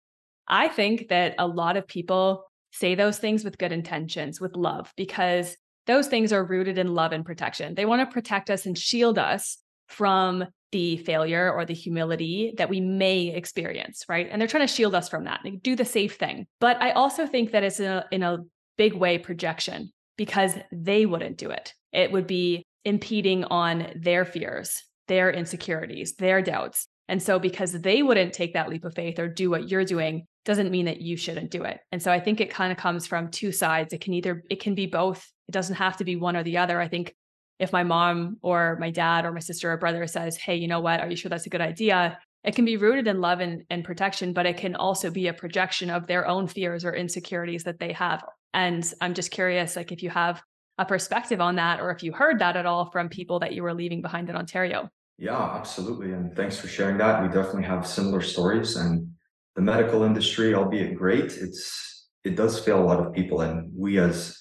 I 0.46 0.68
think 0.68 1.08
that 1.08 1.34
a 1.38 1.46
lot 1.46 1.76
of 1.76 1.87
people 1.87 2.44
say 2.73 2.94
those 2.94 3.18
things 3.18 3.44
with 3.44 3.58
good 3.58 3.73
intentions, 3.73 4.40
with 4.40 4.56
love, 4.56 4.92
because 4.96 5.56
those 5.87 6.08
things 6.08 6.32
are 6.32 6.44
rooted 6.44 6.78
in 6.78 6.94
love 6.94 7.12
and 7.12 7.25
protection. 7.25 7.75
They 7.75 7.87
want 7.87 8.00
to 8.08 8.12
protect 8.12 8.50
us 8.50 8.66
and 8.66 8.76
shield 8.76 9.18
us 9.18 9.58
from 9.88 10.44
the 10.73 10.96
failure 10.99 11.52
or 11.52 11.64
the 11.64 11.75
humility 11.75 12.52
that 12.56 12.68
we 12.68 12.80
may 12.80 13.28
experience, 13.28 14.04
right? 14.08 14.28
And 14.30 14.40
they're 14.40 14.49
trying 14.49 14.66
to 14.66 14.73
shield 14.73 14.94
us 14.94 15.08
from 15.08 15.25
that. 15.25 15.40
They 15.44 15.52
do 15.52 15.76
the 15.76 15.84
safe 15.84 16.16
thing. 16.16 16.46
But 16.58 16.82
I 16.82 16.90
also 16.92 17.26
think 17.26 17.52
that 17.52 17.62
it's 17.62 17.78
in 17.78 17.87
a, 17.87 18.04
in 18.11 18.23
a 18.23 18.38
big 18.76 18.94
way 18.94 19.18
projection 19.18 19.92
because 20.16 20.54
they 20.73 21.06
wouldn't 21.06 21.38
do 21.38 21.50
it. 21.50 21.75
It 21.92 22.11
would 22.11 22.26
be 22.26 22.66
impeding 22.84 23.44
on 23.44 23.88
their 23.96 24.24
fears, 24.24 24.82
their 25.08 25.30
insecurities, 25.30 26.14
their 26.14 26.42
doubts. 26.42 26.88
And 27.08 27.22
so, 27.22 27.38
because 27.38 27.72
they 27.72 28.02
wouldn't 28.02 28.32
take 28.32 28.54
that 28.54 28.68
leap 28.68 28.84
of 28.84 28.94
faith 28.94 29.18
or 29.18 29.28
do 29.28 29.50
what 29.50 29.68
you're 29.68 29.84
doing, 29.84 30.26
doesn't 30.44 30.70
mean 30.70 30.86
that 30.86 31.00
you 31.00 31.16
shouldn't 31.16 31.50
do 31.50 31.64
it. 31.64 31.80
And 31.92 32.02
so, 32.02 32.10
I 32.10 32.20
think 32.20 32.40
it 32.40 32.50
kind 32.50 32.72
of 32.72 32.78
comes 32.78 33.06
from 33.06 33.30
two 33.30 33.52
sides. 33.52 33.92
It 33.92 34.00
can 34.00 34.14
either, 34.14 34.42
it 34.48 34.60
can 34.60 34.74
be 34.74 34.86
both. 34.86 35.26
It 35.48 35.52
doesn't 35.52 35.76
have 35.76 35.98
to 35.98 36.04
be 36.04 36.16
one 36.16 36.36
or 36.36 36.42
the 36.42 36.58
other. 36.58 36.80
I 36.80 36.88
think 36.88 37.14
if 37.58 37.72
my 37.72 37.84
mom 37.84 38.38
or 38.42 38.76
my 38.80 38.90
dad 38.90 39.24
or 39.24 39.32
my 39.32 39.40
sister 39.40 39.70
or 39.70 39.76
brother 39.76 40.06
says, 40.06 40.36
Hey, 40.36 40.56
you 40.56 40.68
know 40.68 40.80
what? 40.80 41.00
Are 41.00 41.10
you 41.10 41.16
sure 41.16 41.28
that's 41.28 41.46
a 41.46 41.50
good 41.50 41.60
idea? 41.60 42.18
It 42.42 42.54
can 42.54 42.64
be 42.64 42.76
rooted 42.76 43.06
in 43.06 43.20
love 43.20 43.40
and, 43.40 43.64
and 43.70 43.84
protection, 43.84 44.32
but 44.32 44.44
it 44.44 44.58
can 44.58 44.74
also 44.74 45.10
be 45.10 45.28
a 45.28 45.32
projection 45.34 45.88
of 45.88 46.06
their 46.06 46.26
own 46.26 46.46
fears 46.46 46.84
or 46.84 46.94
insecurities 46.94 47.64
that 47.64 47.78
they 47.78 47.92
have. 47.92 48.22
And 48.52 48.84
I'm 49.00 49.14
just 49.14 49.30
curious, 49.30 49.76
like, 49.76 49.92
if 49.92 50.02
you 50.02 50.10
have 50.10 50.42
a 50.78 50.85
perspective 50.85 51.40
on 51.40 51.57
that, 51.57 51.81
or 51.81 51.90
if 51.90 52.02
you 52.02 52.12
heard 52.12 52.38
that 52.40 52.57
at 52.57 52.66
all 52.66 52.90
from 52.90 53.09
people 53.09 53.38
that 53.40 53.54
you 53.54 53.62
were 53.62 53.75
leaving 53.75 54.02
behind 54.02 54.28
in 54.28 54.37
Ontario. 54.37 54.90
Yeah, 55.19 55.40
absolutely. 55.40 56.12
And 56.12 56.35
thanks 56.35 56.59
for 56.59 56.66
sharing 56.66 56.99
that. 56.99 57.23
We 57.23 57.28
definitely 57.28 57.62
have 57.64 57.87
similar 57.87 58.21
stories 58.21 58.76
and 58.76 59.09
the 59.54 59.62
medical 59.62 60.02
industry, 60.02 60.54
albeit 60.54 60.97
great, 60.97 61.37
it's 61.37 62.09
it 62.25 62.37
does 62.37 62.59
fail 62.59 62.83
a 62.83 62.85
lot 62.85 62.99
of 62.99 63.12
people. 63.12 63.43
And 63.43 63.71
we 63.76 63.99
as 63.99 64.37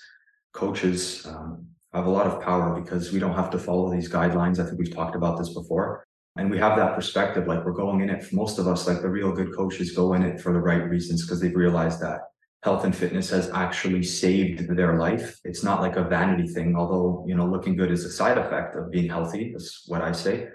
coaches 0.54 1.26
um, 1.26 1.68
have 1.94 2.06
a 2.06 2.10
lot 2.10 2.26
of 2.26 2.42
power 2.42 2.80
because 2.80 3.12
we 3.12 3.20
don't 3.20 3.36
have 3.36 3.50
to 3.52 3.60
follow 3.60 3.92
these 3.92 4.10
guidelines. 4.10 4.60
I 4.60 4.66
think 4.66 4.80
we've 4.80 4.94
talked 4.94 5.16
about 5.16 5.38
this 5.38 5.54
before. 5.54 6.06
And 6.36 6.50
we 6.50 6.58
have 6.58 6.78
that 6.78 6.96
perspective, 6.96 7.46
like 7.46 7.64
we're 7.64 7.74
going 7.74 8.02
in 8.02 8.10
it, 8.10 8.26
most 8.34 8.58
of 8.58 8.68
us, 8.68 8.88
like 8.88 9.02
the 9.02 9.10
real 9.10 9.32
good 9.32 9.56
coaches 9.56 9.92
go 9.92 10.14
in 10.14 10.24
it 10.24 10.42
for 10.42 10.52
the 10.52 10.60
right 10.60 10.90
reasons 10.90 11.24
because 11.24 11.40
they've 11.40 11.56
realized 11.56 12.00
that 12.02 12.22
health 12.64 12.86
and 12.86 12.96
fitness 12.96 13.30
has 13.30 13.50
actually 13.52 14.04
saved 14.04 14.76
their 14.76 14.98
life. 14.98 15.40
It's 15.44 15.64
not 15.64 15.82
like 15.82 15.98
a 15.98 16.04
vanity 16.04 16.48
thing, 16.48 16.76
although, 16.76 17.26
you 17.28 17.36
know, 17.36 17.46
looking 17.46 17.76
good 17.76 17.92
is 17.92 18.06
a 18.06 18.12
side 18.12 18.38
effect 18.38 18.76
of 18.76 18.90
being 18.90 19.10
healthy, 19.10 19.54
is 19.56 19.84
what 19.88 20.02
I 20.02 20.14
say 20.14 20.48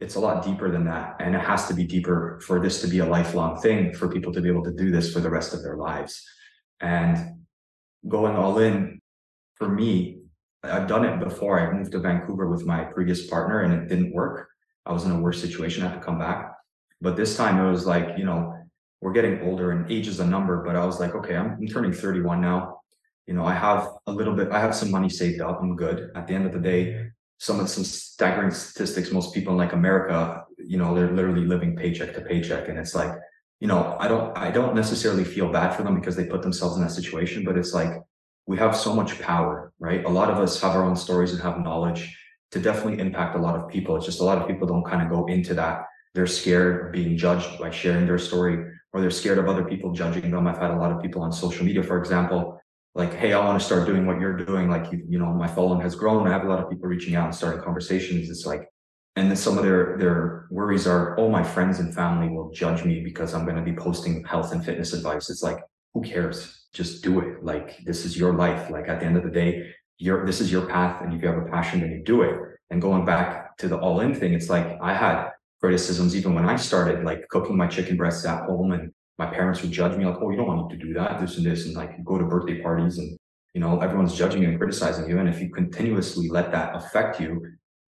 it's 0.00 0.16
a 0.16 0.20
lot 0.20 0.44
deeper 0.44 0.70
than 0.70 0.84
that. 0.84 1.16
And 1.20 1.34
it 1.34 1.40
has 1.40 1.66
to 1.68 1.74
be 1.74 1.84
deeper 1.84 2.40
for 2.46 2.60
this 2.60 2.80
to 2.82 2.88
be 2.88 2.98
a 2.98 3.06
lifelong 3.06 3.58
thing 3.60 3.94
for 3.94 4.08
people 4.08 4.32
to 4.32 4.40
be 4.40 4.48
able 4.48 4.64
to 4.64 4.72
do 4.72 4.90
this 4.90 5.12
for 5.12 5.20
the 5.20 5.30
rest 5.30 5.54
of 5.54 5.62
their 5.62 5.76
lives. 5.76 6.22
And 6.80 7.46
going 8.06 8.36
all 8.36 8.58
in 8.58 9.00
for 9.54 9.68
me, 9.68 10.18
I've 10.62 10.86
done 10.86 11.04
it 11.04 11.18
before. 11.20 11.58
I 11.58 11.72
moved 11.72 11.92
to 11.92 12.00
Vancouver 12.00 12.50
with 12.50 12.66
my 12.66 12.84
previous 12.84 13.26
partner 13.26 13.60
and 13.60 13.72
it 13.72 13.88
didn't 13.88 14.12
work. 14.12 14.48
I 14.84 14.92
was 14.92 15.04
in 15.04 15.12
a 15.12 15.20
worse 15.20 15.40
situation. 15.40 15.82
I 15.82 15.88
had 15.88 16.00
to 16.00 16.04
come 16.04 16.18
back. 16.18 16.52
But 17.00 17.16
this 17.16 17.36
time 17.36 17.58
it 17.58 17.70
was 17.70 17.86
like, 17.86 18.18
you 18.18 18.24
know, 18.24 18.54
we're 19.00 19.12
getting 19.12 19.42
older 19.42 19.72
and 19.72 19.90
age 19.90 20.08
is 20.08 20.20
a 20.20 20.26
number, 20.26 20.64
but 20.64 20.76
I 20.76 20.84
was 20.84 20.98
like, 21.00 21.14
okay, 21.14 21.36
I'm, 21.36 21.52
I'm 21.52 21.66
turning 21.66 21.92
31 21.92 22.40
now. 22.40 22.80
You 23.26 23.34
know, 23.34 23.44
I 23.44 23.54
have 23.54 23.88
a 24.06 24.12
little 24.12 24.34
bit, 24.34 24.50
I 24.50 24.60
have 24.60 24.74
some 24.74 24.90
money 24.90 25.08
saved 25.08 25.40
up. 25.40 25.60
I'm 25.60 25.76
good. 25.76 26.10
At 26.14 26.26
the 26.26 26.34
end 26.34 26.46
of 26.46 26.52
the 26.52 26.60
day, 26.60 27.10
some 27.38 27.60
of 27.60 27.68
some 27.68 27.84
staggering 27.84 28.50
statistics 28.50 29.12
most 29.12 29.34
people 29.34 29.52
in 29.52 29.58
like 29.58 29.72
america 29.72 30.44
you 30.58 30.78
know 30.78 30.94
they're 30.94 31.12
literally 31.12 31.44
living 31.44 31.76
paycheck 31.76 32.14
to 32.14 32.20
paycheck 32.20 32.68
and 32.68 32.78
it's 32.78 32.94
like 32.94 33.12
you 33.60 33.68
know 33.68 33.96
i 34.00 34.08
don't 34.08 34.36
i 34.38 34.50
don't 34.50 34.74
necessarily 34.74 35.24
feel 35.24 35.52
bad 35.52 35.74
for 35.74 35.82
them 35.82 35.94
because 35.94 36.16
they 36.16 36.24
put 36.24 36.42
themselves 36.42 36.76
in 36.76 36.82
that 36.82 36.90
situation 36.90 37.44
but 37.44 37.56
it's 37.56 37.74
like 37.74 37.92
we 38.46 38.56
have 38.56 38.76
so 38.76 38.94
much 38.94 39.20
power 39.20 39.72
right 39.78 40.04
a 40.04 40.08
lot 40.08 40.30
of 40.30 40.38
us 40.38 40.60
have 40.60 40.74
our 40.74 40.84
own 40.84 40.96
stories 40.96 41.32
and 41.32 41.42
have 41.42 41.58
knowledge 41.58 42.16
to 42.50 42.58
definitely 42.58 42.98
impact 43.00 43.36
a 43.36 43.40
lot 43.40 43.56
of 43.56 43.68
people 43.68 43.96
it's 43.96 44.06
just 44.06 44.20
a 44.20 44.24
lot 44.24 44.38
of 44.38 44.48
people 44.48 44.66
don't 44.66 44.86
kind 44.86 45.02
of 45.02 45.10
go 45.10 45.26
into 45.26 45.52
that 45.52 45.84
they're 46.14 46.26
scared 46.26 46.86
of 46.86 46.92
being 46.92 47.18
judged 47.18 47.58
by 47.58 47.70
sharing 47.70 48.06
their 48.06 48.18
story 48.18 48.64
or 48.96 49.02
they're 49.02 49.10
scared 49.10 49.36
of 49.36 49.46
other 49.46 49.62
people 49.62 49.92
judging 49.92 50.30
them. 50.30 50.46
I've 50.46 50.56
had 50.56 50.70
a 50.70 50.76
lot 50.76 50.90
of 50.90 51.02
people 51.02 51.20
on 51.20 51.30
social 51.30 51.66
media, 51.66 51.82
for 51.82 51.98
example, 51.98 52.58
like, 52.94 53.12
hey, 53.12 53.34
I 53.34 53.44
want 53.44 53.60
to 53.60 53.66
start 53.66 53.86
doing 53.86 54.06
what 54.06 54.18
you're 54.18 54.38
doing. 54.38 54.70
Like, 54.70 54.90
you, 54.90 55.04
you 55.06 55.18
know, 55.18 55.34
my 55.34 55.46
following 55.46 55.82
has 55.82 55.94
grown. 55.94 56.26
I 56.26 56.30
have 56.30 56.44
a 56.44 56.48
lot 56.48 56.60
of 56.60 56.70
people 56.70 56.88
reaching 56.88 57.14
out 57.14 57.26
and 57.26 57.34
starting 57.34 57.60
conversations. 57.60 58.30
It's 58.30 58.46
like, 58.46 58.66
and 59.14 59.28
then 59.28 59.36
some 59.36 59.58
of 59.58 59.64
their 59.64 59.98
their 59.98 60.46
worries 60.50 60.86
are, 60.86 61.14
oh, 61.20 61.28
my 61.28 61.42
friends 61.42 61.78
and 61.78 61.94
family 61.94 62.30
will 62.30 62.50
judge 62.52 62.86
me 62.86 63.00
because 63.00 63.34
I'm 63.34 63.44
going 63.44 63.56
to 63.56 63.62
be 63.62 63.74
posting 63.74 64.24
health 64.24 64.52
and 64.52 64.64
fitness 64.64 64.94
advice. 64.94 65.28
It's 65.28 65.42
like, 65.42 65.58
who 65.92 66.00
cares? 66.00 66.66
Just 66.72 67.04
do 67.04 67.20
it. 67.20 67.44
Like, 67.44 67.84
this 67.84 68.06
is 68.06 68.16
your 68.16 68.32
life. 68.32 68.70
Like, 68.70 68.88
at 68.88 69.00
the 69.00 69.06
end 69.06 69.18
of 69.18 69.24
the 69.24 69.30
day, 69.30 69.74
your 69.98 70.24
this 70.24 70.40
is 70.40 70.50
your 70.50 70.64
path, 70.66 71.02
and 71.02 71.12
if 71.12 71.20
you 71.20 71.28
have 71.28 71.36
a 71.36 71.50
passion, 71.50 71.80
then 71.80 71.92
you 71.92 72.02
do 72.02 72.22
it. 72.22 72.34
And 72.70 72.80
going 72.80 73.04
back 73.04 73.58
to 73.58 73.68
the 73.68 73.78
all 73.78 74.00
in 74.00 74.14
thing, 74.14 74.32
it's 74.32 74.48
like 74.48 74.78
I 74.80 74.94
had 74.94 75.32
criticisms 75.66 76.14
even 76.14 76.32
when 76.32 76.48
I 76.48 76.54
started, 76.54 77.04
like 77.04 77.26
cooking 77.28 77.56
my 77.56 77.66
chicken 77.66 77.96
breasts 77.96 78.24
at 78.24 78.44
home 78.44 78.70
and 78.70 78.92
my 79.18 79.26
parents 79.26 79.62
would 79.62 79.72
judge 79.72 79.96
me 79.96 80.04
like, 80.06 80.18
oh, 80.20 80.30
you 80.30 80.36
don't 80.36 80.46
want 80.46 80.70
to 80.70 80.76
do 80.76 80.92
that, 80.94 81.20
this 81.20 81.36
and 81.38 81.44
this, 81.44 81.66
and 81.66 81.74
like 81.74 82.04
go 82.04 82.18
to 82.18 82.24
birthday 82.24 82.62
parties 82.62 82.98
and 82.98 83.18
you 83.52 83.60
know 83.60 83.80
everyone's 83.80 84.14
judging 84.14 84.42
you 84.42 84.48
and 84.48 84.58
criticizing 84.58 85.08
you. 85.10 85.18
And 85.18 85.28
if 85.28 85.40
you 85.40 85.48
continuously 85.50 86.28
let 86.28 86.52
that 86.52 86.76
affect 86.76 87.20
you 87.20 87.30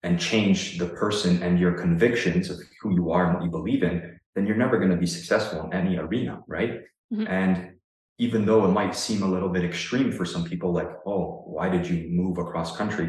and 0.05 0.21
change 0.21 0.79
the 0.79 0.87
person 0.87 1.43
and 1.43 1.59
your 1.59 1.73
convictions 1.73 2.49
of 2.49 2.59
who 2.81 2.95
you 2.95 3.11
are 3.11 3.25
and 3.25 3.35
what 3.35 3.45
you 3.45 3.51
believe 3.51 3.83
in, 3.83 4.21
then 4.37 4.47
you're 4.47 4.63
never 4.65 4.79
going 4.79 4.91
to 4.91 4.97
be 4.97 5.07
successful 5.07 5.65
in 5.67 5.73
any 5.73 5.97
arena, 5.97 6.43
right? 6.47 6.83
Mm-hmm. 7.13 7.27
And 7.27 7.73
even 8.19 8.47
though 8.47 8.65
it 8.67 8.69
might 8.69 8.95
seem 8.95 9.25
a 9.25 9.33
little 9.35 9.49
bit 9.49 9.65
extreme 9.65 10.13
for 10.13 10.25
some 10.25 10.45
people, 10.45 10.73
like, 10.73 10.91
oh, 11.07 11.43
why 11.47 11.69
did 11.69 11.89
you 11.89 12.09
move 12.09 12.39
across 12.39 12.77
country? 12.77 13.09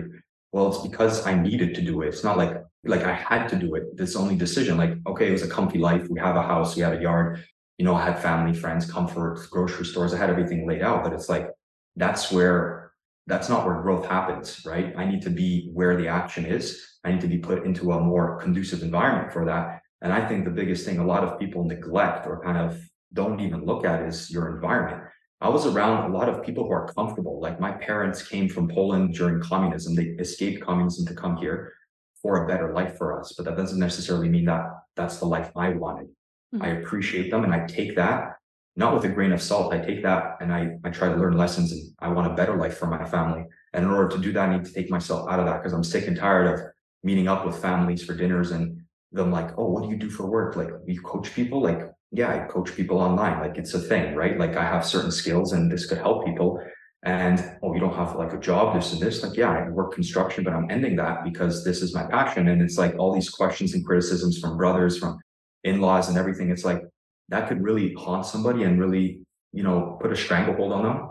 Well, 0.54 0.70
it's 0.70 0.88
because 0.90 1.28
I 1.28 1.36
needed 1.36 1.76
to 1.76 1.82
do 1.82 2.02
it. 2.02 2.08
It's 2.08 2.24
not 2.24 2.38
like 2.38 2.54
like 2.86 3.04
I 3.04 3.14
had 3.14 3.48
to 3.50 3.56
do 3.56 3.76
it. 3.76 3.98
This 3.98 4.16
only 4.16 4.36
decision. 4.36 4.78
Like, 4.78 4.94
okay, 5.08 5.30
it 5.30 5.32
was 5.32 5.44
a 5.44 5.50
comfy 5.50 5.80
life. 5.80 6.08
We 6.10 6.20
have 6.20 6.36
a 6.36 6.44
house, 6.44 6.76
we 6.76 6.82
have 6.82 6.94
a 6.94 7.02
yard 7.02 7.44
you 7.78 7.84
know, 7.84 7.96
I 7.96 8.06
had 8.06 8.22
family, 8.22 8.54
friends, 8.54 8.90
comfort, 8.90 9.48
grocery 9.52 9.86
stores. 9.86 10.14
I 10.14 10.18
had 10.18 10.30
everything 10.30 10.68
laid 10.68 10.82
out, 10.82 11.04
but 11.04 11.14
it's 11.14 11.30
like 11.30 11.50
that's 11.96 12.32
where 12.32 12.92
that's 13.28 13.50
not 13.50 13.66
where 13.66 13.82
growth 13.82 14.06
happens, 14.06 14.64
right? 14.66 14.94
I 14.96 15.06
need 15.06 15.22
to 15.24 15.30
be 15.30 15.70
where 15.74 15.98
the 15.98 16.08
action 16.08 16.46
is. 16.46 17.00
I 17.04 17.12
need 17.12 17.22
to 17.22 17.28
be 17.28 17.40
put 17.40 17.66
into 17.66 17.92
a 17.92 18.00
more 18.00 18.40
conducive 18.40 18.84
environment 18.84 19.34
for 19.34 19.46
that. 19.46 19.82
And 20.02 20.14
I 20.14 20.28
think 20.28 20.46
the 20.46 20.52
biggest 20.52 20.86
thing 20.86 21.00
a 21.00 21.06
lot 21.06 21.24
of 21.24 21.40
people 21.40 21.64
neglect 21.64 22.28
or 22.28 22.44
kind 22.44 22.58
of 22.58 22.80
don't 23.14 23.40
even 23.40 23.66
look 23.66 23.84
at 23.84 24.04
is 24.04 24.30
your 24.30 24.56
environment. 24.56 25.04
I 25.42 25.50
was 25.50 25.66
around 25.66 26.10
a 26.10 26.14
lot 26.16 26.30
of 26.30 26.44
people 26.44 26.66
who 26.66 26.72
are 26.72 26.94
comfortable. 26.94 27.42
Like 27.42 27.60
my 27.60 27.72
parents 27.72 28.26
came 28.26 28.48
from 28.48 28.70
Poland 28.70 29.16
during 29.16 29.42
communism. 29.42 29.96
They 29.96 30.16
escaped 30.20 30.64
communism 30.64 31.06
to 31.08 31.16
come 31.16 31.38
here 31.38 31.74
for 32.26 32.44
a 32.44 32.48
better 32.48 32.74
life 32.74 32.98
for 32.98 33.20
us. 33.20 33.34
But 33.38 33.46
that 33.46 33.56
doesn't 33.56 33.78
necessarily 33.78 34.30
mean 34.30 34.46
that 34.46 34.66
that's 34.96 35.20
the 35.20 35.26
life 35.26 35.52
I 35.56 35.70
wanted. 35.70 36.08
Mm-hmm. 36.08 36.64
I 36.64 36.70
appreciate 36.70 37.30
them 37.30 37.44
and 37.44 37.54
I 37.54 37.68
take 37.68 37.96
that 37.98 38.38
not 38.76 38.96
with 38.96 39.06
a 39.06 39.10
grain 39.10 39.32
of 39.32 39.44
salt. 39.44 39.72
I 39.72 39.78
take 39.78 40.02
that 40.02 40.38
and 40.42 40.52
I, 40.52 40.72
I 40.84 40.90
try 40.90 41.10
to 41.10 41.16
learn 41.16 41.38
lessons 41.38 41.72
and 41.72 41.84
I 42.00 42.08
want 42.08 42.32
a 42.32 42.36
better 42.36 42.58
life 42.58 42.78
for 42.78 42.88
my 42.88 43.06
family. 43.06 43.44
And 43.74 43.86
in 43.86 43.92
order 43.92 44.10
to 44.10 44.18
do 44.18 44.34
that, 44.34 44.50
I 44.50 44.58
need 44.58 44.66
to 44.66 44.74
take 44.74 44.90
myself 44.90 45.30
out 45.30 45.40
of 45.40 45.46
that 45.46 45.62
because 45.62 45.72
I'm 45.72 45.84
sick 45.84 46.08
and 46.08 46.18
tired 46.18 46.48
of 46.48 46.66
meeting 47.04 47.28
up 47.28 47.46
with 47.46 47.62
families 47.62 48.04
for 48.04 48.16
dinners 48.16 48.50
and 48.50 48.82
them 49.12 49.32
like, 49.32 49.52
oh, 49.56 49.70
what 49.70 49.84
do 49.84 49.90
you 49.90 49.96
do 49.96 50.10
for 50.10 50.26
work? 50.26 50.56
Like, 50.56 50.72
you 50.88 51.02
coach 51.02 51.32
people? 51.32 51.62
Like, 51.62 51.92
yeah, 52.12 52.34
I 52.34 52.48
coach 52.48 52.76
people 52.76 52.98
online. 52.98 53.40
Like, 53.40 53.60
it's 53.60 53.76
a 53.76 53.80
thing, 53.80 54.16
right? 54.16 54.40
Like, 54.40 54.56
I 54.58 54.66
have 54.66 54.84
certain 54.84 55.12
skills 55.12 55.54
and 55.54 55.72
this 55.72 55.86
could 55.86 56.00
help 56.00 56.26
people. 56.26 56.60
And 57.06 57.58
oh, 57.62 57.74
you 57.76 57.80
don't 57.80 57.96
have 57.96 58.16
like 58.16 58.34
a 58.34 58.40
job, 58.40 58.76
this 58.76 58.92
and 58.92 59.00
this. 59.00 59.22
Like, 59.22 59.38
yeah, 59.38 59.52
I 59.52 59.70
work 59.70 59.94
construction, 59.94 60.44
but 60.44 60.54
I'm 60.54 60.70
ending 60.72 60.96
that 60.96 61.24
because 61.24 61.64
this 61.64 61.84
is 61.84 61.94
my 61.94 62.04
passion. 62.04 62.48
And 62.48 62.64
it's 62.64 62.80
like 62.80 62.98
all 62.98 63.14
these 63.14 63.30
questions 63.30 63.76
and 63.76 63.86
criticisms 63.86 64.40
from 64.40 64.58
brothers, 64.58 64.98
from 64.98 65.20
in-laws 65.64 66.10
and 66.10 66.18
everything. 66.18 66.50
It's 66.50 66.66
like 66.66 66.82
that 67.30 67.48
could 67.48 67.62
really 67.62 67.94
haunt 67.94 68.26
somebody 68.26 68.64
and 68.64 68.80
really 68.80 69.20
you 69.54 69.64
know 69.64 69.98
put 70.02 70.12
a 70.12 70.16
stranglehold 70.16 70.74
on 70.74 70.84
them. 70.84 71.10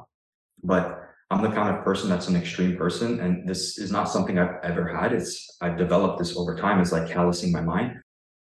But 0.62 1.00
i'm 1.30 1.42
the 1.42 1.48
kind 1.48 1.74
of 1.74 1.82
person 1.82 2.10
that's 2.10 2.28
an 2.28 2.36
extreme 2.36 2.76
person 2.76 3.18
and 3.20 3.48
this 3.48 3.78
is 3.78 3.90
not 3.90 4.10
something 4.10 4.38
i've 4.38 4.56
ever 4.62 4.86
had. 4.88 5.12
It's 5.12 5.56
i've 5.60 5.78
developed 5.78 6.18
this 6.18 6.36
over 6.36 6.56
time. 6.56 6.80
It's 6.80 6.92
like 6.92 7.08
callousing 7.10 7.52
my 7.52 7.60
mind. 7.60 8.00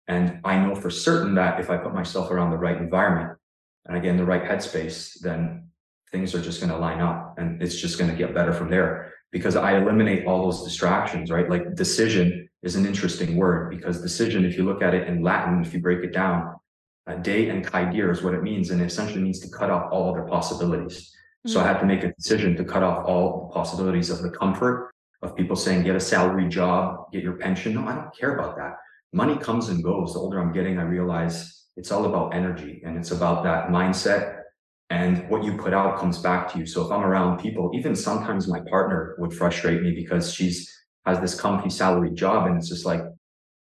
And 0.08 0.39
i 0.43 0.58
know 0.60 0.76
for 0.76 0.89
certain 0.89 1.36
that 1.36 1.60
if 1.60 1.69
i 1.69 1.78
put 1.78 1.93
myself 1.93 2.32
around 2.32 2.52
the 2.52 2.58
right 2.58 2.78
environment 2.78 3.38
and 3.86 3.98
again 3.98 4.17
the 4.17 4.26
right 4.26 4.43
headspace 4.43 5.19
then 5.21 5.66
things 6.12 6.34
are 6.34 6.41
just 6.41 6.60
going 6.62 6.72
to 6.72 6.78
line 6.78 7.02
up 7.02 7.36
and 7.38 7.62
it's 7.62 7.80
just 7.80 7.98
going 7.98 8.10
to 8.10 8.15
get 8.15 8.34
better 8.34 8.54
from 8.54 8.70
there 8.70 9.13
because 9.32 9.56
i 9.56 9.78
eliminate 9.78 10.26
all 10.26 10.43
those 10.43 10.63
distractions 10.63 11.30
right 11.30 11.50
like 11.50 11.76
decision 11.76 12.48
is 12.63 12.76
an 12.76 12.86
interesting 12.86 13.36
word 13.36 13.70
because 13.70 14.02
decision, 14.02 14.46
if 14.46 14.58
you 14.58 14.63
look 14.63 14.82
at 14.82 14.93
it 14.93 15.08
in 15.08 15.22
Latin, 15.22 15.62
if 15.62 15.74
you 15.74 15.80
break 15.80 16.04
it 16.04 16.13
down, 16.13 16.56
uh, 17.08 17.15
de 17.15 17.50
and 17.50 17.65
caedere 17.65 18.12
is 18.12 18.22
what 18.22 18.34
it 18.34 18.43
means, 18.43 18.72
and 18.72 18.82
it 18.82 18.86
essentially 18.86 19.22
means 19.22 19.39
to 19.39 19.50
cut 19.50 19.70
off 19.70 19.91
all 19.91 20.12
other 20.12 20.24
possibilities. 20.24 20.98
Mm-hmm. 20.98 21.52
So 21.52 21.62
I 21.62 21.67
had 21.67 21.80
to 21.80 21.86
make 21.86 22.04
a 22.04 22.12
decision 22.13 22.56
to 22.58 22.65
cut 22.65 22.84
off 22.84 23.06
all 23.08 23.48
the 23.48 23.54
possibilities 23.54 24.10
of 24.10 24.22
the 24.22 24.30
comfort 24.30 24.91
of 25.22 25.36
people 25.36 25.56
saying, 25.56 25.84
get 25.84 25.96
a 25.96 26.00
salary 26.00 26.48
job, 26.48 27.12
get 27.12 27.24
your 27.24 27.38
pension. 27.38 27.74
No, 27.76 27.88
I 27.88 27.96
don't 27.96 28.15
care 28.15 28.36
about 28.36 28.58
that. 28.58 28.78
Money 29.13 29.38
comes 29.38 29.70
and 29.70 29.84
goes. 29.84 30.13
The 30.13 30.20
older 30.20 30.39
I'm 30.39 30.52
getting, 30.52 30.78
I 30.78 30.84
realize 30.84 31.65
it's 31.78 31.91
all 31.91 32.06
about 32.06 32.36
energy 32.36 32.82
and 32.86 32.98
it's 32.98 33.12
about 33.12 33.43
that 33.43 33.70
mindset 33.70 34.37
and 34.97 35.29
what 35.29 35.43
you 35.43 35.55
put 35.55 35.73
out 35.73 35.99
comes 35.99 36.17
back 36.17 36.51
to 36.51 36.57
you. 36.57 36.65
So 36.65 36.83
if 36.83 36.91
I'm 36.91 37.03
around 37.03 37.39
people, 37.39 37.69
even 37.75 37.95
sometimes 37.95 38.47
my 38.47 38.62
partner 38.62 39.15
would 39.19 39.31
frustrate 39.31 39.81
me 39.83 39.91
because 39.91 40.33
she's 40.33 40.73
has 41.05 41.19
this 41.21 41.39
comfy 41.39 41.69
salary 41.69 42.12
job 42.12 42.47
and 42.47 42.57
it's 42.57 42.67
just 42.67 42.86
like 42.86 43.01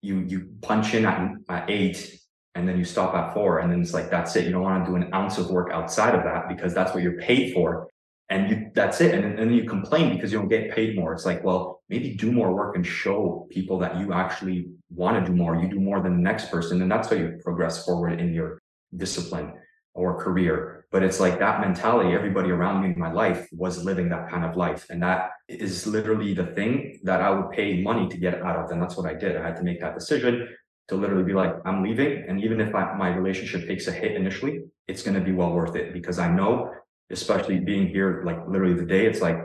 you 0.02 0.20
you 0.32 0.48
punch 0.62 0.94
in 0.94 1.04
at, 1.04 1.30
at 1.48 1.70
eight 1.70 2.18
and 2.54 2.66
then 2.66 2.76
you 2.78 2.84
stop 2.84 3.14
at 3.14 3.34
four 3.34 3.58
and 3.60 3.70
then 3.70 3.82
it's 3.82 3.92
like 3.92 4.10
that's 4.10 4.34
it. 4.34 4.46
You 4.46 4.52
don't 4.52 4.62
want 4.62 4.84
to 4.84 4.90
do 4.90 4.96
an 4.96 5.12
ounce 5.14 5.36
of 5.36 5.50
work 5.50 5.70
outside 5.70 6.14
of 6.14 6.24
that 6.24 6.48
because 6.48 6.72
that's 6.72 6.92
what 6.94 7.02
you're 7.02 7.20
paid 7.20 7.52
for. 7.52 7.88
And 8.30 8.50
you 8.50 8.70
that's 8.74 9.00
it. 9.02 9.14
And, 9.14 9.24
and 9.24 9.38
then 9.38 9.52
you 9.52 9.64
complain 9.64 10.14
because 10.14 10.32
you 10.32 10.38
don't 10.38 10.48
get 10.48 10.74
paid 10.74 10.96
more. 10.96 11.12
It's 11.12 11.26
like 11.26 11.44
well 11.44 11.82
maybe 11.90 12.14
do 12.14 12.32
more 12.32 12.50
work 12.54 12.76
and 12.76 12.86
show 12.86 13.46
people 13.50 13.78
that 13.80 13.98
you 14.00 14.14
actually 14.14 14.70
want 14.88 15.14
to 15.18 15.30
do 15.30 15.36
more. 15.36 15.54
You 15.62 15.68
do 15.68 15.80
more 15.80 16.00
than 16.00 16.14
the 16.16 16.22
next 16.30 16.50
person 16.50 16.80
and 16.80 16.90
that's 16.90 17.08
how 17.10 17.16
you 17.16 17.38
progress 17.44 17.84
forward 17.84 18.18
in 18.18 18.32
your 18.32 18.58
discipline 18.96 19.52
or 19.94 20.18
career. 20.24 20.79
But 20.92 21.04
it's 21.04 21.20
like 21.20 21.38
that 21.38 21.60
mentality, 21.60 22.14
everybody 22.14 22.50
around 22.50 22.82
me 22.82 22.92
in 22.92 22.98
my 22.98 23.12
life 23.12 23.48
was 23.52 23.84
living 23.84 24.08
that 24.08 24.28
kind 24.28 24.44
of 24.44 24.56
life. 24.56 24.86
And 24.90 25.00
that 25.02 25.30
is 25.48 25.86
literally 25.86 26.34
the 26.34 26.46
thing 26.46 26.98
that 27.04 27.20
I 27.20 27.30
would 27.30 27.50
pay 27.52 27.80
money 27.80 28.08
to 28.08 28.16
get 28.16 28.42
out 28.42 28.56
of. 28.56 28.70
And 28.72 28.82
that's 28.82 28.96
what 28.96 29.06
I 29.06 29.14
did. 29.14 29.36
I 29.36 29.46
had 29.46 29.56
to 29.56 29.62
make 29.62 29.80
that 29.80 29.94
decision 29.94 30.48
to 30.88 30.96
literally 30.96 31.22
be 31.22 31.32
like, 31.32 31.54
I'm 31.64 31.84
leaving. 31.84 32.24
And 32.28 32.42
even 32.42 32.60
if 32.60 32.74
I, 32.74 32.94
my 32.96 33.14
relationship 33.14 33.68
takes 33.68 33.86
a 33.86 33.92
hit 33.92 34.16
initially, 34.16 34.64
it's 34.88 35.02
going 35.04 35.14
to 35.14 35.20
be 35.20 35.30
well 35.30 35.52
worth 35.52 35.76
it 35.76 35.92
because 35.92 36.18
I 36.18 36.28
know, 36.28 36.72
especially 37.10 37.60
being 37.60 37.86
here, 37.86 38.22
like 38.26 38.38
literally 38.48 38.74
the 38.74 38.84
day, 38.84 39.06
it's 39.06 39.20
like, 39.20 39.38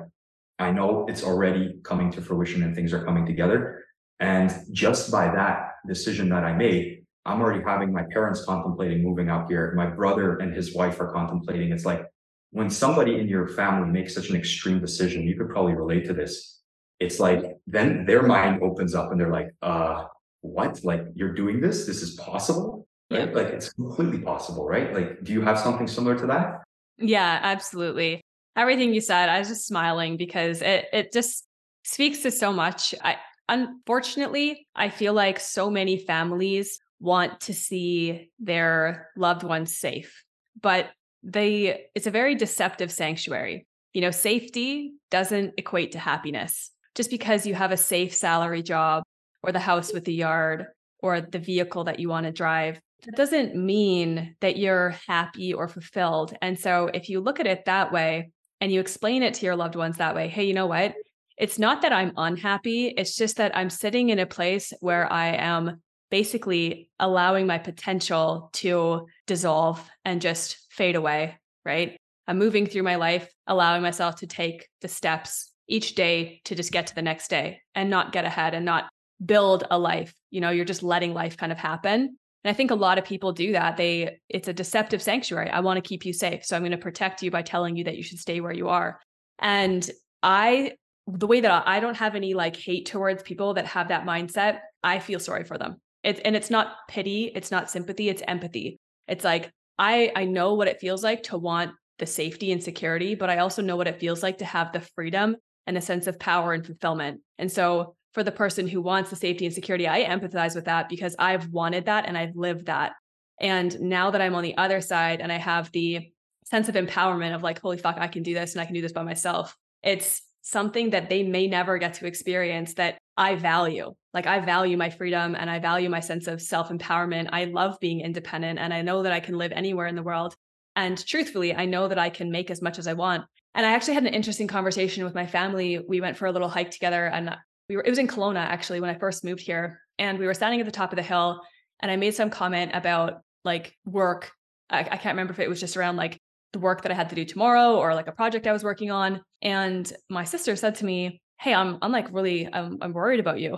I 0.57 0.71
know 0.71 1.05
it's 1.07 1.23
already 1.23 1.75
coming 1.83 2.11
to 2.13 2.21
fruition 2.21 2.63
and 2.63 2.73
things 2.73 2.91
are 2.93 3.03
coming 3.03 3.25
together. 3.25 3.83
And 4.19 4.51
just 4.71 5.11
by 5.11 5.25
that 5.27 5.73
decision 5.87 6.29
that 6.29 6.43
I 6.43 6.53
made, 6.53 7.04
I'm 7.25 7.41
already 7.41 7.63
having 7.63 7.91
my 7.91 8.03
parents 8.11 8.45
contemplating 8.45 9.03
moving 9.03 9.29
out 9.29 9.49
here. 9.49 9.73
My 9.75 9.87
brother 9.87 10.37
and 10.37 10.53
his 10.53 10.75
wife 10.75 10.99
are 10.99 11.11
contemplating. 11.11 11.71
It's 11.71 11.85
like 11.85 12.05
when 12.51 12.69
somebody 12.69 13.19
in 13.19 13.27
your 13.27 13.47
family 13.47 13.89
makes 13.89 14.13
such 14.13 14.29
an 14.29 14.35
extreme 14.35 14.79
decision, 14.79 15.23
you 15.23 15.35
could 15.35 15.49
probably 15.49 15.73
relate 15.73 16.05
to 16.05 16.13
this. 16.13 16.61
It's 16.99 17.19
like 17.19 17.57
then 17.67 18.05
their 18.05 18.23
mind 18.23 18.61
opens 18.61 18.93
up 18.93 19.11
and 19.11 19.19
they're 19.19 19.31
like, 19.31 19.49
uh, 19.61 20.05
what? 20.41 20.83
Like 20.83 21.05
you're 21.15 21.33
doing 21.33 21.59
this? 21.59 21.85
This 21.85 22.01
is 22.01 22.11
possible? 22.15 22.87
Right? 23.09 23.33
Like 23.33 23.47
it's 23.47 23.73
completely 23.73 24.19
possible, 24.19 24.65
right? 24.65 24.93
Like, 24.93 25.23
do 25.23 25.33
you 25.33 25.41
have 25.41 25.59
something 25.59 25.87
similar 25.87 26.17
to 26.19 26.27
that? 26.27 26.63
Yeah, 26.97 27.39
absolutely. 27.41 28.21
Everything 28.55 28.93
you 28.93 29.01
said, 29.01 29.29
I 29.29 29.39
was 29.39 29.49
just 29.49 29.67
smiling 29.67 30.15
because 30.15 30.61
it 30.61 30.85
it 30.93 31.11
just 31.11 31.45
speaks 31.83 32.19
to 32.19 32.31
so 32.31 32.53
much. 32.53 32.95
I 33.03 33.17
unfortunately, 33.49 34.67
I 34.75 34.89
feel 34.89 35.13
like 35.13 35.39
so 35.39 35.69
many 35.69 35.97
families 35.97 36.79
want 36.99 37.41
to 37.41 37.53
see 37.53 38.31
their 38.39 39.09
loved 39.15 39.43
ones 39.43 39.75
safe. 39.75 40.23
But 40.61 40.89
they 41.23 41.87
it's 41.95 42.07
a 42.07 42.11
very 42.11 42.35
deceptive 42.35 42.91
sanctuary. 42.91 43.67
You 43.93 44.01
know, 44.01 44.11
safety 44.11 44.93
doesn't 45.09 45.53
equate 45.57 45.93
to 45.93 45.99
happiness. 45.99 46.71
Just 46.95 47.09
because 47.09 47.45
you 47.45 47.53
have 47.55 47.71
a 47.71 47.77
safe 47.77 48.15
salary 48.15 48.63
job 48.63 49.03
or 49.43 49.51
the 49.51 49.59
house 49.59 49.91
with 49.93 50.05
the 50.05 50.13
yard 50.13 50.67
or 50.99 51.21
the 51.21 51.39
vehicle 51.39 51.83
that 51.85 51.99
you 51.99 52.09
want 52.09 52.25
to 52.25 52.31
drive, 52.31 52.79
that 53.05 53.15
doesn't 53.15 53.55
mean 53.55 54.35
that 54.41 54.57
you're 54.57 54.95
happy 55.07 55.53
or 55.53 55.67
fulfilled. 55.67 56.35
And 56.41 56.57
so 56.57 56.89
if 56.93 57.09
you 57.09 57.19
look 57.19 57.39
at 57.39 57.47
it 57.47 57.65
that 57.65 57.91
way 57.91 58.31
and 58.61 58.71
you 58.71 58.79
explain 58.79 59.23
it 59.23 59.33
to 59.35 59.45
your 59.45 59.55
loved 59.55 59.75
ones 59.75 59.97
that 59.97 60.15
way, 60.15 60.27
hey, 60.27 60.45
you 60.45 60.53
know 60.53 60.67
what? 60.67 60.95
It's 61.37 61.59
not 61.59 61.81
that 61.81 61.91
I'm 61.91 62.13
unhappy. 62.15 62.87
It's 62.87 63.15
just 63.15 63.37
that 63.37 63.55
I'm 63.55 63.69
sitting 63.69 64.09
in 64.09 64.19
a 64.19 64.25
place 64.25 64.71
where 64.79 65.11
I 65.11 65.33
am 65.33 65.81
basically 66.09 66.89
allowing 66.99 67.47
my 67.47 67.57
potential 67.57 68.49
to 68.53 69.07
dissolve 69.27 69.87
and 70.03 70.21
just 70.21 70.57
fade 70.69 70.95
away, 70.95 71.37
right? 71.65 71.97
I'm 72.27 72.37
moving 72.37 72.65
through 72.65 72.83
my 72.83 72.95
life, 72.95 73.31
allowing 73.47 73.81
myself 73.81 74.17
to 74.17 74.27
take 74.27 74.67
the 74.81 74.87
steps 74.87 75.51
each 75.67 75.95
day 75.95 76.41
to 76.45 76.55
just 76.55 76.71
get 76.71 76.87
to 76.87 76.95
the 76.95 77.01
next 77.01 77.29
day 77.29 77.61
and 77.73 77.89
not 77.89 78.11
get 78.11 78.25
ahead 78.25 78.53
and 78.53 78.65
not 78.65 78.85
build 79.23 79.63
a 79.69 79.77
life. 79.77 80.13
You 80.31 80.41
know, 80.41 80.49
you're 80.49 80.65
just 80.65 80.83
letting 80.83 81.13
life 81.13 81.37
kind 81.37 81.51
of 81.51 81.57
happen. 81.57 82.17
And 82.43 82.51
I 82.51 82.53
think 82.53 82.71
a 82.71 82.75
lot 82.75 82.97
of 82.97 83.05
people 83.05 83.31
do 83.31 83.53
that. 83.53 83.77
They 83.77 84.19
it's 84.29 84.47
a 84.47 84.53
deceptive 84.53 85.01
sanctuary. 85.01 85.49
I 85.49 85.61
want 85.61 85.77
to 85.77 85.87
keep 85.87 86.05
you 86.05 86.13
safe. 86.13 86.45
So 86.45 86.55
I'm 86.55 86.61
going 86.61 86.71
to 86.71 86.77
protect 86.77 87.23
you 87.23 87.31
by 87.31 87.41
telling 87.41 87.75
you 87.75 87.85
that 87.85 87.97
you 87.97 88.03
should 88.03 88.19
stay 88.19 88.39
where 88.39 88.53
you 88.53 88.69
are. 88.69 88.99
And 89.39 89.89
I 90.21 90.73
the 91.07 91.27
way 91.27 91.41
that 91.41 91.67
I 91.67 91.79
don't 91.79 91.97
have 91.97 92.15
any 92.15 92.33
like 92.33 92.55
hate 92.55 92.87
towards 92.87 93.23
people 93.23 93.55
that 93.55 93.65
have 93.67 93.89
that 93.89 94.05
mindset, 94.05 94.59
I 94.83 94.99
feel 94.99 95.19
sorry 95.19 95.43
for 95.43 95.57
them. 95.57 95.77
It's 96.05 96.21
and 96.21 96.35
it's 96.35 96.51
not 96.51 96.75
pity, 96.87 97.31
it's 97.35 97.51
not 97.51 97.69
sympathy, 97.69 98.09
it's 98.09 98.21
empathy. 98.27 98.79
It's 99.07 99.25
like 99.25 99.51
I 99.77 100.11
I 100.15 100.25
know 100.25 100.53
what 100.53 100.67
it 100.67 100.79
feels 100.79 101.03
like 101.03 101.23
to 101.23 101.37
want 101.37 101.71
the 101.97 102.05
safety 102.05 102.51
and 102.51 102.63
security, 102.63 103.15
but 103.15 103.29
I 103.29 103.39
also 103.39 103.61
know 103.61 103.75
what 103.75 103.87
it 103.87 103.99
feels 103.99 104.21
like 104.21 104.37
to 104.37 104.45
have 104.45 104.71
the 104.71 104.81
freedom 104.95 105.35
and 105.65 105.77
a 105.77 105.81
sense 105.81 106.07
of 106.07 106.19
power 106.19 106.53
and 106.53 106.65
fulfillment. 106.65 107.21
And 107.39 107.51
so 107.51 107.95
for 108.13 108.23
the 108.23 108.31
person 108.31 108.67
who 108.67 108.81
wants 108.81 109.09
the 109.09 109.15
safety 109.15 109.45
and 109.45 109.53
security, 109.53 109.87
I 109.87 110.03
empathize 110.05 110.55
with 110.55 110.65
that 110.65 110.89
because 110.89 111.15
I've 111.17 111.49
wanted 111.49 111.85
that 111.85 112.05
and 112.07 112.17
I've 112.17 112.35
lived 112.35 112.67
that. 112.67 112.93
And 113.41 113.77
now 113.81 114.11
that 114.11 114.21
I'm 114.21 114.35
on 114.35 114.43
the 114.43 114.57
other 114.57 114.79
side 114.81 115.21
and 115.21 115.31
I 115.31 115.37
have 115.37 115.71
the 115.71 116.11
sense 116.45 116.69
of 116.69 116.75
empowerment 116.75 117.33
of 117.33 117.43
like, 117.43 117.59
holy 117.59 117.77
fuck, 117.77 117.97
I 117.97 118.07
can 118.07 118.23
do 118.23 118.33
this 118.33 118.53
and 118.53 118.61
I 118.61 118.65
can 118.65 118.75
do 118.75 118.81
this 118.81 118.93
by 118.93 119.03
myself. 119.03 119.57
It's 119.83 120.21
something 120.41 120.91
that 120.91 121.09
they 121.09 121.23
may 121.23 121.47
never 121.47 121.77
get 121.77 121.95
to 121.95 122.05
experience 122.05 122.75
that 122.75 122.99
I 123.17 123.35
value. 123.35 123.95
Like 124.15 124.27
I 124.27 124.39
value 124.39 124.77
my 124.77 124.89
freedom 124.89 125.35
and 125.35 125.49
I 125.49 125.59
value 125.59 125.89
my 125.89 125.99
sense 125.99 126.27
of 126.27 126.41
self 126.41 126.69
empowerment. 126.69 127.29
I 127.33 127.43
love 127.45 127.77
being 127.81 127.99
independent 127.99 128.57
and 128.59 128.73
I 128.73 128.81
know 128.81 129.03
that 129.03 129.11
I 129.11 129.19
can 129.19 129.37
live 129.37 129.51
anywhere 129.51 129.87
in 129.87 129.95
the 129.95 130.01
world. 130.01 130.33
And 130.77 131.05
truthfully, 131.05 131.53
I 131.53 131.65
know 131.65 131.89
that 131.89 131.99
I 131.99 132.09
can 132.09 132.31
make 132.31 132.49
as 132.49 132.61
much 132.61 132.79
as 132.79 132.87
I 132.87 132.93
want. 132.93 133.25
And 133.53 133.65
I 133.65 133.73
actually 133.73 133.95
had 133.95 134.05
an 134.05 134.13
interesting 134.13 134.47
conversation 134.47 135.03
with 135.03 135.13
my 135.13 135.27
family. 135.27 135.79
We 135.85 135.99
went 135.99 136.15
for 136.15 136.27
a 136.27 136.31
little 136.31 136.47
hike 136.47 136.71
together 136.71 137.07
and 137.07 137.35
we 137.67 137.75
were, 137.75 137.83
it 137.83 137.89
was 137.89 137.99
in 137.99 138.07
Kelowna 138.07 138.39
actually 138.39 138.79
when 138.79 138.89
I 138.89 138.97
first 138.97 139.25
moved 139.25 139.41
here. 139.41 139.81
And 139.99 140.17
we 140.17 140.25
were 140.25 140.33
standing 140.33 140.61
at 140.61 140.65
the 140.65 140.71
top 140.71 140.93
of 140.93 140.95
the 140.95 141.03
hill 141.03 141.41
and 141.81 141.91
I 141.91 141.97
made 141.97 142.15
some 142.15 142.29
comment 142.29 142.71
about 142.73 143.21
like 143.43 143.75
work. 143.85 144.31
I, 144.69 144.79
I 144.79 144.97
can't 144.97 145.15
remember 145.15 145.33
if 145.33 145.39
it 145.39 145.49
was 145.49 145.59
just 145.59 145.75
around 145.75 145.97
like 145.97 146.21
the 146.53 146.59
work 146.59 146.83
that 146.83 146.91
I 146.91 146.95
had 146.95 147.09
to 147.09 147.15
do 147.15 147.25
tomorrow 147.25 147.75
or 147.75 147.93
like 147.93 148.07
a 148.07 148.13
project 148.13 148.47
I 148.47 148.53
was 148.53 148.63
working 148.63 148.91
on. 148.91 149.21
And 149.41 149.91
my 150.09 150.23
sister 150.23 150.55
said 150.55 150.75
to 150.75 150.85
me, 150.85 151.21
Hey, 151.37 151.53
I'm, 151.53 151.79
I'm 151.81 151.91
like 151.91 152.07
really, 152.13 152.47
I'm, 152.51 152.77
I'm 152.81 152.93
worried 152.93 153.19
about 153.19 153.41
you. 153.41 153.57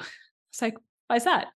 It's 0.57 0.61
like, 0.63 0.77
why 1.05 1.17
is 1.17 1.25
that? 1.25 1.49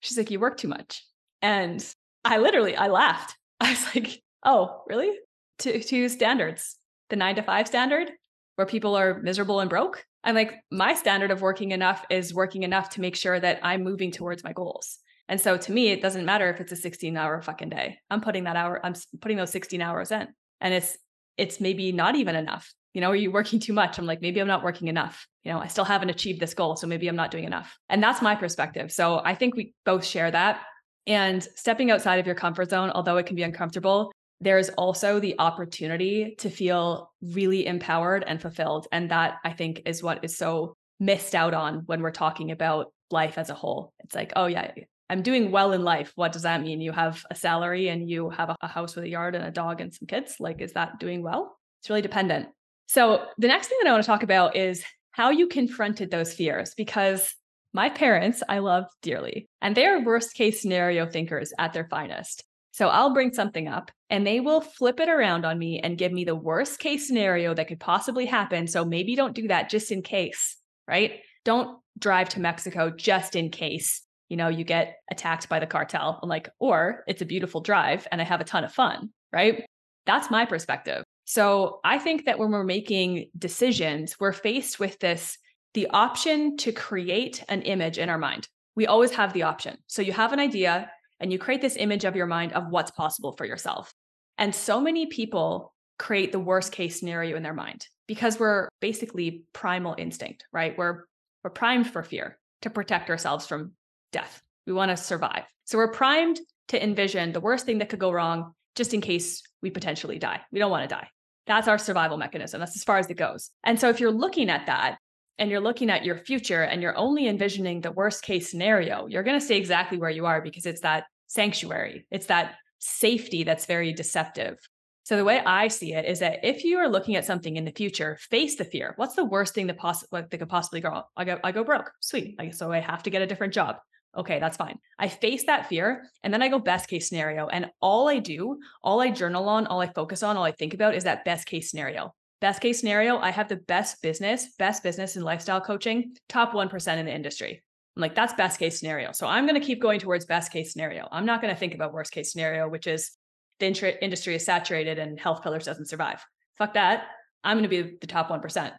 She's 0.00 0.18
like, 0.18 0.30
you 0.30 0.38
work 0.38 0.58
too 0.58 0.68
much. 0.68 1.02
And 1.40 1.82
I 2.26 2.36
literally, 2.36 2.76
I 2.76 2.88
laughed. 2.88 3.34
I 3.60 3.70
was 3.70 3.94
like, 3.94 4.22
oh, 4.44 4.82
really? 4.86 5.16
To, 5.60 5.82
to 5.82 6.08
standards, 6.10 6.76
the 7.08 7.16
nine 7.16 7.36
to 7.36 7.42
five 7.42 7.66
standard 7.66 8.10
where 8.56 8.66
people 8.66 8.96
are 8.96 9.22
miserable 9.22 9.60
and 9.60 9.70
broke. 9.70 10.04
I'm 10.24 10.34
like, 10.34 10.60
my 10.70 10.92
standard 10.92 11.30
of 11.30 11.40
working 11.40 11.70
enough 11.70 12.04
is 12.10 12.34
working 12.34 12.64
enough 12.64 12.90
to 12.90 13.00
make 13.00 13.16
sure 13.16 13.40
that 13.40 13.60
I'm 13.62 13.82
moving 13.82 14.12
towards 14.12 14.44
my 14.44 14.52
goals. 14.52 14.98
And 15.26 15.40
so 15.40 15.56
to 15.56 15.72
me, 15.72 15.88
it 15.88 16.02
doesn't 16.02 16.26
matter 16.26 16.50
if 16.50 16.60
it's 16.60 16.72
a 16.72 16.76
16 16.76 17.16
hour 17.16 17.40
fucking 17.40 17.70
day. 17.70 17.96
I'm 18.10 18.20
putting 18.20 18.44
that 18.44 18.56
hour, 18.56 18.78
I'm 18.84 18.92
putting 19.22 19.38
those 19.38 19.52
16 19.52 19.80
hours 19.80 20.12
in. 20.12 20.28
And 20.60 20.74
it's, 20.74 20.98
it's 21.38 21.60
maybe 21.60 21.92
not 21.92 22.14
even 22.14 22.36
enough. 22.36 22.74
You 22.94 23.00
know, 23.00 23.10
are 23.10 23.16
you 23.16 23.30
working 23.30 23.60
too 23.60 23.72
much? 23.72 23.98
I'm 23.98 24.06
like, 24.06 24.22
maybe 24.22 24.40
I'm 24.40 24.48
not 24.48 24.64
working 24.64 24.88
enough. 24.88 25.26
You 25.42 25.52
know, 25.52 25.58
I 25.58 25.66
still 25.66 25.84
haven't 25.84 26.10
achieved 26.10 26.40
this 26.40 26.54
goal. 26.54 26.76
So 26.76 26.86
maybe 26.86 27.08
I'm 27.08 27.16
not 27.16 27.30
doing 27.30 27.44
enough. 27.44 27.76
And 27.88 28.02
that's 28.02 28.22
my 28.22 28.36
perspective. 28.36 28.92
So 28.92 29.20
I 29.24 29.34
think 29.34 29.56
we 29.56 29.74
both 29.84 30.04
share 30.04 30.30
that. 30.30 30.62
And 31.06 31.42
stepping 31.56 31.90
outside 31.90 32.18
of 32.18 32.26
your 32.26 32.34
comfort 32.34 32.70
zone, 32.70 32.90
although 32.90 33.18
it 33.18 33.26
can 33.26 33.36
be 33.36 33.42
uncomfortable, 33.42 34.12
there's 34.40 34.68
also 34.70 35.20
the 35.20 35.34
opportunity 35.38 36.34
to 36.38 36.48
feel 36.48 37.10
really 37.20 37.66
empowered 37.66 38.24
and 38.26 38.40
fulfilled. 38.40 38.86
And 38.92 39.10
that 39.10 39.34
I 39.44 39.52
think 39.52 39.82
is 39.86 40.02
what 40.02 40.24
is 40.24 40.38
so 40.38 40.76
missed 41.00 41.34
out 41.34 41.52
on 41.52 41.82
when 41.86 42.00
we're 42.00 42.10
talking 42.10 42.52
about 42.52 42.92
life 43.10 43.38
as 43.38 43.50
a 43.50 43.54
whole. 43.54 43.92
It's 44.00 44.14
like, 44.14 44.32
oh, 44.36 44.46
yeah, 44.46 44.70
I'm 45.10 45.22
doing 45.22 45.50
well 45.50 45.72
in 45.72 45.82
life. 45.82 46.12
What 46.14 46.32
does 46.32 46.42
that 46.42 46.62
mean? 46.62 46.80
You 46.80 46.92
have 46.92 47.24
a 47.30 47.34
salary 47.34 47.88
and 47.88 48.08
you 48.08 48.30
have 48.30 48.54
a 48.60 48.68
house 48.68 48.94
with 48.94 49.04
a 49.04 49.08
yard 49.08 49.34
and 49.34 49.44
a 49.44 49.50
dog 49.50 49.80
and 49.80 49.92
some 49.92 50.06
kids. 50.06 50.36
Like, 50.38 50.60
is 50.60 50.72
that 50.72 50.98
doing 50.98 51.22
well? 51.22 51.56
It's 51.80 51.90
really 51.90 52.02
dependent. 52.02 52.48
So, 52.86 53.26
the 53.38 53.48
next 53.48 53.68
thing 53.68 53.78
that 53.82 53.88
I 53.88 53.92
want 53.92 54.04
to 54.04 54.06
talk 54.06 54.22
about 54.22 54.56
is 54.56 54.84
how 55.10 55.30
you 55.30 55.46
confronted 55.46 56.10
those 56.10 56.34
fears 56.34 56.74
because 56.76 57.34
my 57.72 57.88
parents 57.88 58.42
I 58.48 58.58
love 58.58 58.86
dearly, 59.02 59.48
and 59.60 59.76
they 59.76 59.86
are 59.86 60.00
worst 60.00 60.34
case 60.34 60.62
scenario 60.62 61.06
thinkers 61.06 61.52
at 61.58 61.72
their 61.72 61.86
finest. 61.86 62.44
So 62.74 62.88
I'll 62.88 63.14
bring 63.14 63.32
something 63.32 63.68
up 63.68 63.92
and 64.10 64.26
they 64.26 64.40
will 64.40 64.60
flip 64.60 64.98
it 64.98 65.08
around 65.08 65.44
on 65.44 65.60
me 65.60 65.78
and 65.78 65.96
give 65.96 66.10
me 66.10 66.24
the 66.24 66.34
worst 66.34 66.80
case 66.80 67.06
scenario 67.06 67.54
that 67.54 67.68
could 67.68 67.78
possibly 67.78 68.26
happen. 68.26 68.66
So 68.66 68.84
maybe 68.84 69.14
don't 69.14 69.32
do 69.32 69.46
that 69.46 69.70
just 69.70 69.92
in 69.92 70.02
case, 70.02 70.56
right? 70.88 71.20
Don't 71.44 71.78
drive 72.00 72.30
to 72.30 72.40
Mexico 72.40 72.90
just 72.90 73.36
in 73.36 73.50
case, 73.50 74.02
you 74.28 74.36
know, 74.36 74.48
you 74.48 74.64
get 74.64 74.96
attacked 75.08 75.48
by 75.48 75.60
the 75.60 75.68
cartel. 75.68 76.18
I'm 76.20 76.28
like, 76.28 76.48
or 76.58 77.04
it's 77.06 77.22
a 77.22 77.26
beautiful 77.26 77.60
drive 77.60 78.08
and 78.10 78.20
I 78.20 78.24
have 78.24 78.40
a 78.40 78.44
ton 78.44 78.64
of 78.64 78.72
fun, 78.72 79.10
right? 79.32 79.64
That's 80.04 80.28
my 80.28 80.44
perspective. 80.44 81.04
So 81.24 81.80
I 81.84 81.98
think 81.98 82.26
that 82.26 82.38
when 82.38 82.50
we're 82.50 82.64
making 82.64 83.30
decisions, 83.36 84.16
we're 84.20 84.32
faced 84.32 84.78
with 84.78 84.98
this 84.98 85.38
the 85.74 85.88
option 85.88 86.56
to 86.56 86.72
create 86.72 87.42
an 87.48 87.62
image 87.62 87.98
in 87.98 88.08
our 88.08 88.18
mind. 88.18 88.48
We 88.76 88.86
always 88.86 89.10
have 89.12 89.32
the 89.32 89.42
option. 89.42 89.76
So 89.88 90.02
you 90.02 90.12
have 90.12 90.32
an 90.32 90.38
idea 90.38 90.90
and 91.18 91.32
you 91.32 91.38
create 91.38 91.60
this 91.60 91.76
image 91.76 92.04
of 92.04 92.14
your 92.14 92.26
mind 92.26 92.52
of 92.52 92.68
what's 92.68 92.92
possible 92.92 93.32
for 93.32 93.44
yourself. 93.44 93.92
And 94.38 94.54
so 94.54 94.80
many 94.80 95.06
people 95.06 95.74
create 95.98 96.32
the 96.32 96.40
worst 96.40 96.72
case 96.72 96.98
scenario 96.98 97.36
in 97.36 97.42
their 97.42 97.54
mind 97.54 97.86
because 98.06 98.38
we're 98.38 98.68
basically 98.80 99.44
primal 99.52 99.94
instinct, 99.98 100.44
right? 100.52 100.76
We're 100.76 101.04
we're 101.42 101.50
primed 101.50 101.88
for 101.88 102.02
fear 102.02 102.38
to 102.62 102.70
protect 102.70 103.10
ourselves 103.10 103.46
from 103.46 103.72
death. 104.12 104.42
We 104.66 104.72
want 104.72 104.90
to 104.90 104.96
survive. 104.96 105.44
So 105.64 105.78
we're 105.78 105.92
primed 105.92 106.40
to 106.68 106.82
envision 106.82 107.32
the 107.32 107.40
worst 107.40 107.66
thing 107.66 107.78
that 107.78 107.90
could 107.90 107.98
go 107.98 108.12
wrong 108.12 108.54
just 108.74 108.94
in 108.94 109.00
case 109.00 109.42
we 109.62 109.70
potentially 109.70 110.18
die. 110.18 110.40
We 110.52 110.58
don't 110.58 110.70
want 110.70 110.88
to 110.88 110.94
die. 110.94 111.08
That's 111.46 111.68
our 111.68 111.78
survival 111.78 112.16
mechanism. 112.16 112.60
That's 112.60 112.76
as 112.76 112.84
far 112.84 112.98
as 112.98 113.08
it 113.10 113.16
goes. 113.16 113.50
And 113.64 113.78
so 113.78 113.88
if 113.88 114.00
you're 114.00 114.10
looking 114.10 114.50
at 114.50 114.66
that 114.66 114.98
and 115.38 115.50
you're 115.50 115.60
looking 115.60 115.90
at 115.90 116.04
your 116.04 116.16
future 116.16 116.62
and 116.62 116.80
you're 116.80 116.96
only 116.96 117.28
envisioning 117.28 117.80
the 117.80 117.92
worst 117.92 118.22
case 118.22 118.50
scenario, 118.50 119.06
you're 119.06 119.22
going 119.22 119.38
to 119.38 119.44
stay 119.44 119.56
exactly 119.56 119.98
where 119.98 120.10
you 120.10 120.26
are 120.26 120.40
because 120.40 120.64
it's 120.64 120.80
that 120.80 121.04
sanctuary. 121.26 122.06
It's 122.10 122.26
that 122.26 122.54
safety 122.78 123.44
that's 123.44 123.66
very 123.66 123.92
deceptive. 123.92 124.58
So 125.04 125.18
the 125.18 125.24
way 125.24 125.42
I 125.44 125.68
see 125.68 125.92
it 125.92 126.06
is 126.06 126.20
that 126.20 126.40
if 126.42 126.64
you 126.64 126.78
are 126.78 126.88
looking 126.88 127.16
at 127.16 127.26
something 127.26 127.56
in 127.56 127.66
the 127.66 127.72
future, 127.72 128.16
face 128.30 128.56
the 128.56 128.64
fear. 128.64 128.94
What's 128.96 129.14
the 129.14 129.24
worst 129.24 129.54
thing 129.54 129.66
that, 129.66 129.76
poss- 129.76 130.06
that 130.12 130.30
could 130.30 130.48
possibly 130.48 130.80
go? 130.80 131.02
I 131.14 131.24
go, 131.24 131.38
I 131.44 131.52
go 131.52 131.62
broke. 131.62 131.92
Sweet. 132.00 132.38
Like, 132.38 132.54
so 132.54 132.72
I 132.72 132.80
have 132.80 133.02
to 133.02 133.10
get 133.10 133.20
a 133.20 133.26
different 133.26 133.52
job. 133.52 133.76
Okay, 134.16 134.38
that's 134.38 134.56
fine. 134.56 134.78
I 134.98 135.08
face 135.08 135.44
that 135.46 135.68
fear 135.68 136.08
and 136.22 136.32
then 136.32 136.42
I 136.42 136.48
go 136.48 136.58
best 136.58 136.88
case 136.88 137.08
scenario. 137.08 137.48
And 137.48 137.70
all 137.80 138.08
I 138.08 138.18
do, 138.18 138.58
all 138.82 139.00
I 139.00 139.10
journal 139.10 139.48
on, 139.48 139.66
all 139.66 139.80
I 139.80 139.92
focus 139.92 140.22
on, 140.22 140.36
all 140.36 140.44
I 140.44 140.52
think 140.52 140.74
about 140.74 140.94
is 140.94 141.04
that 141.04 141.24
best 141.24 141.46
case 141.46 141.70
scenario. 141.70 142.14
Best 142.40 142.60
case 142.60 142.78
scenario, 142.78 143.18
I 143.18 143.30
have 143.30 143.48
the 143.48 143.56
best 143.56 144.02
business, 144.02 144.54
best 144.58 144.82
business 144.82 145.16
in 145.16 145.22
lifestyle 145.22 145.60
coaching, 145.60 146.14
top 146.28 146.52
1% 146.52 146.96
in 146.98 147.06
the 147.06 147.14
industry. 147.14 147.62
I'm 147.96 148.00
like, 148.00 148.14
that's 148.14 148.34
best 148.34 148.58
case 148.58 148.78
scenario. 148.78 149.12
So 149.12 149.26
I'm 149.26 149.46
going 149.46 149.60
to 149.60 149.66
keep 149.66 149.80
going 149.80 150.00
towards 150.00 150.26
best 150.26 150.52
case 150.52 150.72
scenario. 150.72 151.08
I'm 151.10 151.26
not 151.26 151.40
going 151.40 151.54
to 151.54 151.58
think 151.58 151.74
about 151.74 151.92
worst 151.92 152.12
case 152.12 152.32
scenario, 152.32 152.68
which 152.68 152.86
is 152.86 153.12
the 153.60 154.04
industry 154.04 154.34
is 154.34 154.44
saturated 154.44 154.98
and 154.98 155.18
health 155.18 155.42
pillars 155.42 155.64
doesn't 155.64 155.88
survive. 155.88 156.22
Fuck 156.58 156.74
that. 156.74 157.04
I'm 157.44 157.56
going 157.56 157.68
to 157.68 157.82
be 157.82 157.96
the 158.00 158.06
top 158.06 158.28
1%. 158.28 158.72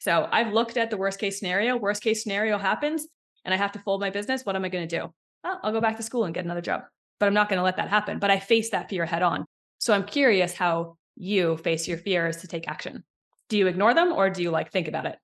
So 0.00 0.28
I've 0.30 0.52
looked 0.52 0.76
at 0.76 0.90
the 0.90 0.96
worst 0.96 1.18
case 1.18 1.38
scenario. 1.38 1.76
Worst 1.76 2.02
case 2.02 2.22
scenario 2.22 2.58
happens 2.58 3.06
and 3.44 3.54
I 3.54 3.56
have 3.56 3.72
to 3.72 3.78
fold 3.78 4.00
my 4.00 4.10
business. 4.10 4.44
What 4.44 4.56
am 4.56 4.64
I 4.64 4.68
going 4.68 4.86
to 4.86 4.98
do? 4.98 5.12
Oh, 5.44 5.58
I'll 5.62 5.72
go 5.72 5.80
back 5.80 5.96
to 5.96 6.02
school 6.02 6.24
and 6.24 6.34
get 6.34 6.44
another 6.44 6.60
job. 6.60 6.82
But 7.20 7.26
I'm 7.26 7.34
not 7.34 7.48
going 7.48 7.58
to 7.58 7.64
let 7.64 7.76
that 7.76 7.88
happen. 7.88 8.18
But 8.18 8.30
I 8.30 8.38
face 8.38 8.70
that 8.70 8.88
fear 8.88 9.04
head 9.04 9.22
on. 9.22 9.44
So 9.78 9.94
I'm 9.94 10.04
curious 10.04 10.54
how 10.54 10.96
you 11.16 11.56
face 11.58 11.88
your 11.88 11.98
fears 11.98 12.38
to 12.38 12.48
take 12.48 12.68
action. 12.68 13.04
Do 13.48 13.56
you 13.56 13.66
ignore 13.66 13.94
them 13.94 14.12
or 14.12 14.30
do 14.30 14.42
you 14.42 14.50
like 14.50 14.70
think 14.70 14.88
about 14.88 15.06
it? 15.06 15.18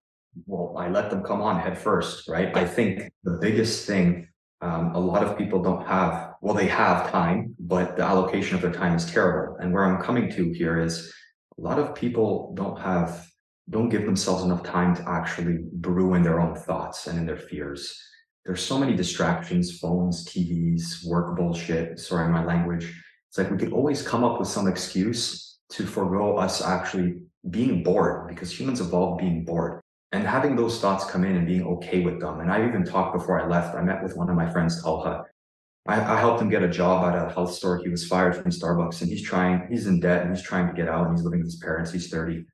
well, 0.46 0.76
I 0.76 0.88
let 0.88 1.10
them 1.10 1.22
come 1.22 1.40
on 1.40 1.60
head 1.60 1.78
first, 1.78 2.28
right? 2.28 2.54
I 2.56 2.64
think 2.64 3.12
the 3.22 3.38
biggest 3.40 3.86
thing 3.86 4.28
um, 4.60 4.94
a 4.94 4.98
lot 4.98 5.22
of 5.22 5.36
people 5.36 5.62
don't 5.62 5.86
have, 5.86 6.34
well, 6.40 6.54
they 6.54 6.66
have 6.66 7.10
time, 7.10 7.54
but 7.58 7.96
the 7.96 8.02
allocation 8.02 8.56
of 8.56 8.62
their 8.62 8.72
time 8.72 8.94
is 8.94 9.10
terrible. 9.10 9.56
And 9.56 9.72
where 9.72 9.84
I'm 9.84 10.02
coming 10.02 10.30
to 10.32 10.52
here 10.52 10.80
is 10.80 11.12
a 11.58 11.60
lot 11.60 11.78
of 11.78 11.94
people 11.94 12.54
don't 12.56 12.80
have, 12.80 13.26
don't 13.70 13.88
give 13.88 14.04
themselves 14.04 14.44
enough 14.44 14.62
time 14.62 14.94
to 14.96 15.08
actually 15.08 15.58
brew 15.72 16.14
in 16.14 16.22
their 16.22 16.40
own 16.40 16.54
thoughts 16.54 17.06
and 17.06 17.18
in 17.18 17.26
their 17.26 17.36
fears. 17.36 17.98
There's 18.44 18.62
so 18.62 18.78
many 18.78 18.94
distractions, 18.94 19.78
phones, 19.78 20.26
TVs, 20.26 21.06
work 21.06 21.36
bullshit. 21.36 21.98
Sorry, 21.98 22.30
my 22.30 22.44
language. 22.44 22.92
It's 23.28 23.38
like 23.38 23.50
we 23.50 23.56
could 23.56 23.72
always 23.72 24.06
come 24.06 24.22
up 24.22 24.38
with 24.38 24.48
some 24.48 24.68
excuse 24.68 25.58
to 25.70 25.86
forego 25.86 26.36
us 26.36 26.62
actually 26.62 27.22
being 27.50 27.82
bored 27.82 28.28
because 28.28 28.58
humans 28.58 28.80
evolved 28.80 29.20
being 29.20 29.44
bored 29.44 29.80
and 30.12 30.26
having 30.26 30.54
those 30.54 30.78
thoughts 30.78 31.04
come 31.06 31.24
in 31.24 31.36
and 31.36 31.46
being 31.46 31.64
okay 31.64 32.00
with 32.02 32.20
them. 32.20 32.40
And 32.40 32.50
I 32.50 32.66
even 32.68 32.84
talked 32.84 33.14
before 33.14 33.40
I 33.40 33.48
left. 33.48 33.74
I 33.74 33.82
met 33.82 34.02
with 34.02 34.16
one 34.16 34.28
of 34.28 34.36
my 34.36 34.50
friends, 34.50 34.82
Talha. 34.82 35.24
I, 35.86 36.00
I, 36.00 36.20
helped 36.20 36.40
him 36.40 36.48
get 36.48 36.62
a 36.62 36.68
job 36.68 37.04
at 37.04 37.20
a 37.20 37.32
health 37.32 37.52
store. 37.52 37.78
He 37.78 37.88
was 37.90 38.06
fired 38.06 38.36
from 38.36 38.50
Starbucks 38.50 39.02
and 39.02 39.10
he's 39.10 39.22
trying, 39.22 39.66
he's 39.68 39.86
in 39.86 40.00
debt 40.00 40.22
and 40.22 40.34
he's 40.34 40.44
trying 40.44 40.66
to 40.68 40.72
get 40.72 40.88
out 40.88 41.06
and 41.06 41.16
he's 41.16 41.24
living 41.24 41.40
with 41.40 41.48
his 41.48 41.56
parents. 41.56 41.92
He's 41.92 42.08
30. 42.08 42.46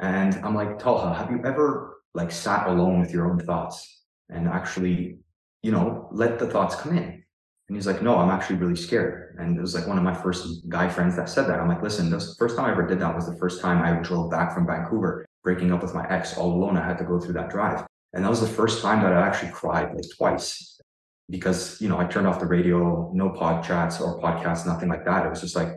And 0.00 0.34
I'm 0.42 0.54
like, 0.54 0.78
Talha, 0.78 1.14
have 1.14 1.30
you 1.30 1.42
ever 1.44 2.00
like 2.14 2.32
sat 2.32 2.66
alone 2.66 3.00
with 3.00 3.12
your 3.12 3.30
own 3.30 3.38
thoughts 3.38 4.02
and 4.30 4.48
actually, 4.48 5.18
you 5.62 5.70
know, 5.70 6.08
let 6.10 6.38
the 6.38 6.46
thoughts 6.46 6.74
come 6.74 6.96
in? 6.96 7.22
And 7.68 7.76
he's 7.76 7.86
like, 7.86 8.02
no, 8.02 8.16
I'm 8.16 8.30
actually 8.30 8.56
really 8.56 8.74
scared. 8.74 9.36
And 9.38 9.56
it 9.56 9.60
was 9.60 9.74
like 9.74 9.86
one 9.86 9.98
of 9.98 10.02
my 10.02 10.14
first 10.14 10.68
guy 10.68 10.88
friends 10.88 11.14
that 11.16 11.28
said 11.28 11.46
that. 11.46 11.60
I'm 11.60 11.68
like, 11.68 11.82
listen, 11.82 12.10
the 12.10 12.34
first 12.38 12.56
time 12.56 12.64
I 12.64 12.72
ever 12.72 12.86
did 12.86 12.98
that 12.98 13.14
was 13.14 13.28
the 13.28 13.36
first 13.36 13.60
time 13.60 13.82
I 13.82 14.00
drove 14.02 14.30
back 14.30 14.52
from 14.54 14.66
Vancouver, 14.66 15.26
breaking 15.44 15.70
up 15.70 15.82
with 15.82 15.94
my 15.94 16.08
ex 16.08 16.36
all 16.36 16.52
alone. 16.52 16.76
I 16.76 16.84
had 16.84 16.98
to 16.98 17.04
go 17.04 17.20
through 17.20 17.34
that 17.34 17.50
drive. 17.50 17.86
And 18.14 18.24
that 18.24 18.30
was 18.30 18.40
the 18.40 18.48
first 18.48 18.82
time 18.82 19.02
that 19.02 19.12
I 19.12 19.24
actually 19.24 19.52
cried 19.52 19.94
like 19.94 20.04
twice 20.16 20.80
because, 21.28 21.80
you 21.80 21.88
know, 21.88 21.98
I 21.98 22.06
turned 22.06 22.26
off 22.26 22.40
the 22.40 22.46
radio, 22.46 23.12
no 23.14 23.28
pod 23.28 23.62
chats 23.62 24.00
or 24.00 24.20
podcasts, 24.20 24.66
nothing 24.66 24.88
like 24.88 25.04
that. 25.04 25.26
It 25.26 25.30
was 25.30 25.42
just 25.42 25.54
like, 25.54 25.68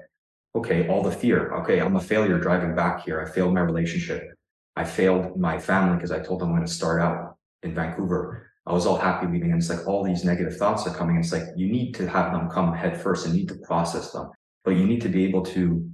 okay, 0.56 0.88
all 0.88 1.02
the 1.02 1.12
fear. 1.12 1.54
Okay, 1.62 1.80
I'm 1.80 1.96
a 1.96 2.02
failure 2.02 2.40
driving 2.40 2.76
back 2.76 3.04
here. 3.04 3.22
I 3.22 3.30
failed 3.30 3.54
my 3.54 3.62
relationship. 3.62 4.34
I 4.76 4.84
failed 4.84 5.38
my 5.38 5.60
family 5.60 5.96
because 5.96 6.12
I 6.12 6.20
told 6.20 6.42
them 6.42 6.50
I'm 6.50 6.56
going 6.56 6.68
to 6.68 6.74
start 6.74 7.02
out 7.02 7.38
in 7.64 7.74
Vancouver. 7.74 8.52
I 8.66 8.74
was 8.74 8.86
all 8.86 8.98
happy 8.98 9.28
leaving. 9.28 9.52
And 9.52 9.62
it's 9.62 9.70
like 9.70 9.88
all 9.88 10.04
these 10.04 10.24
negative 10.24 10.58
thoughts 10.58 10.88
are 10.88 10.96
coming. 10.96 11.18
It's 11.18 11.32
like 11.32 11.44
you 11.56 11.70
need 11.70 11.94
to 11.96 12.08
have 12.08 12.32
them 12.32 12.50
come 12.50 12.74
head 12.74 13.00
first 13.00 13.26
and 13.26 13.36
need 13.36 13.50
to 13.50 13.56
process 13.56 14.12
them, 14.12 14.32
but 14.64 14.72
you 14.72 14.86
need 14.86 15.02
to 15.02 15.10
be 15.10 15.26
able 15.26 15.44
to 15.46 15.90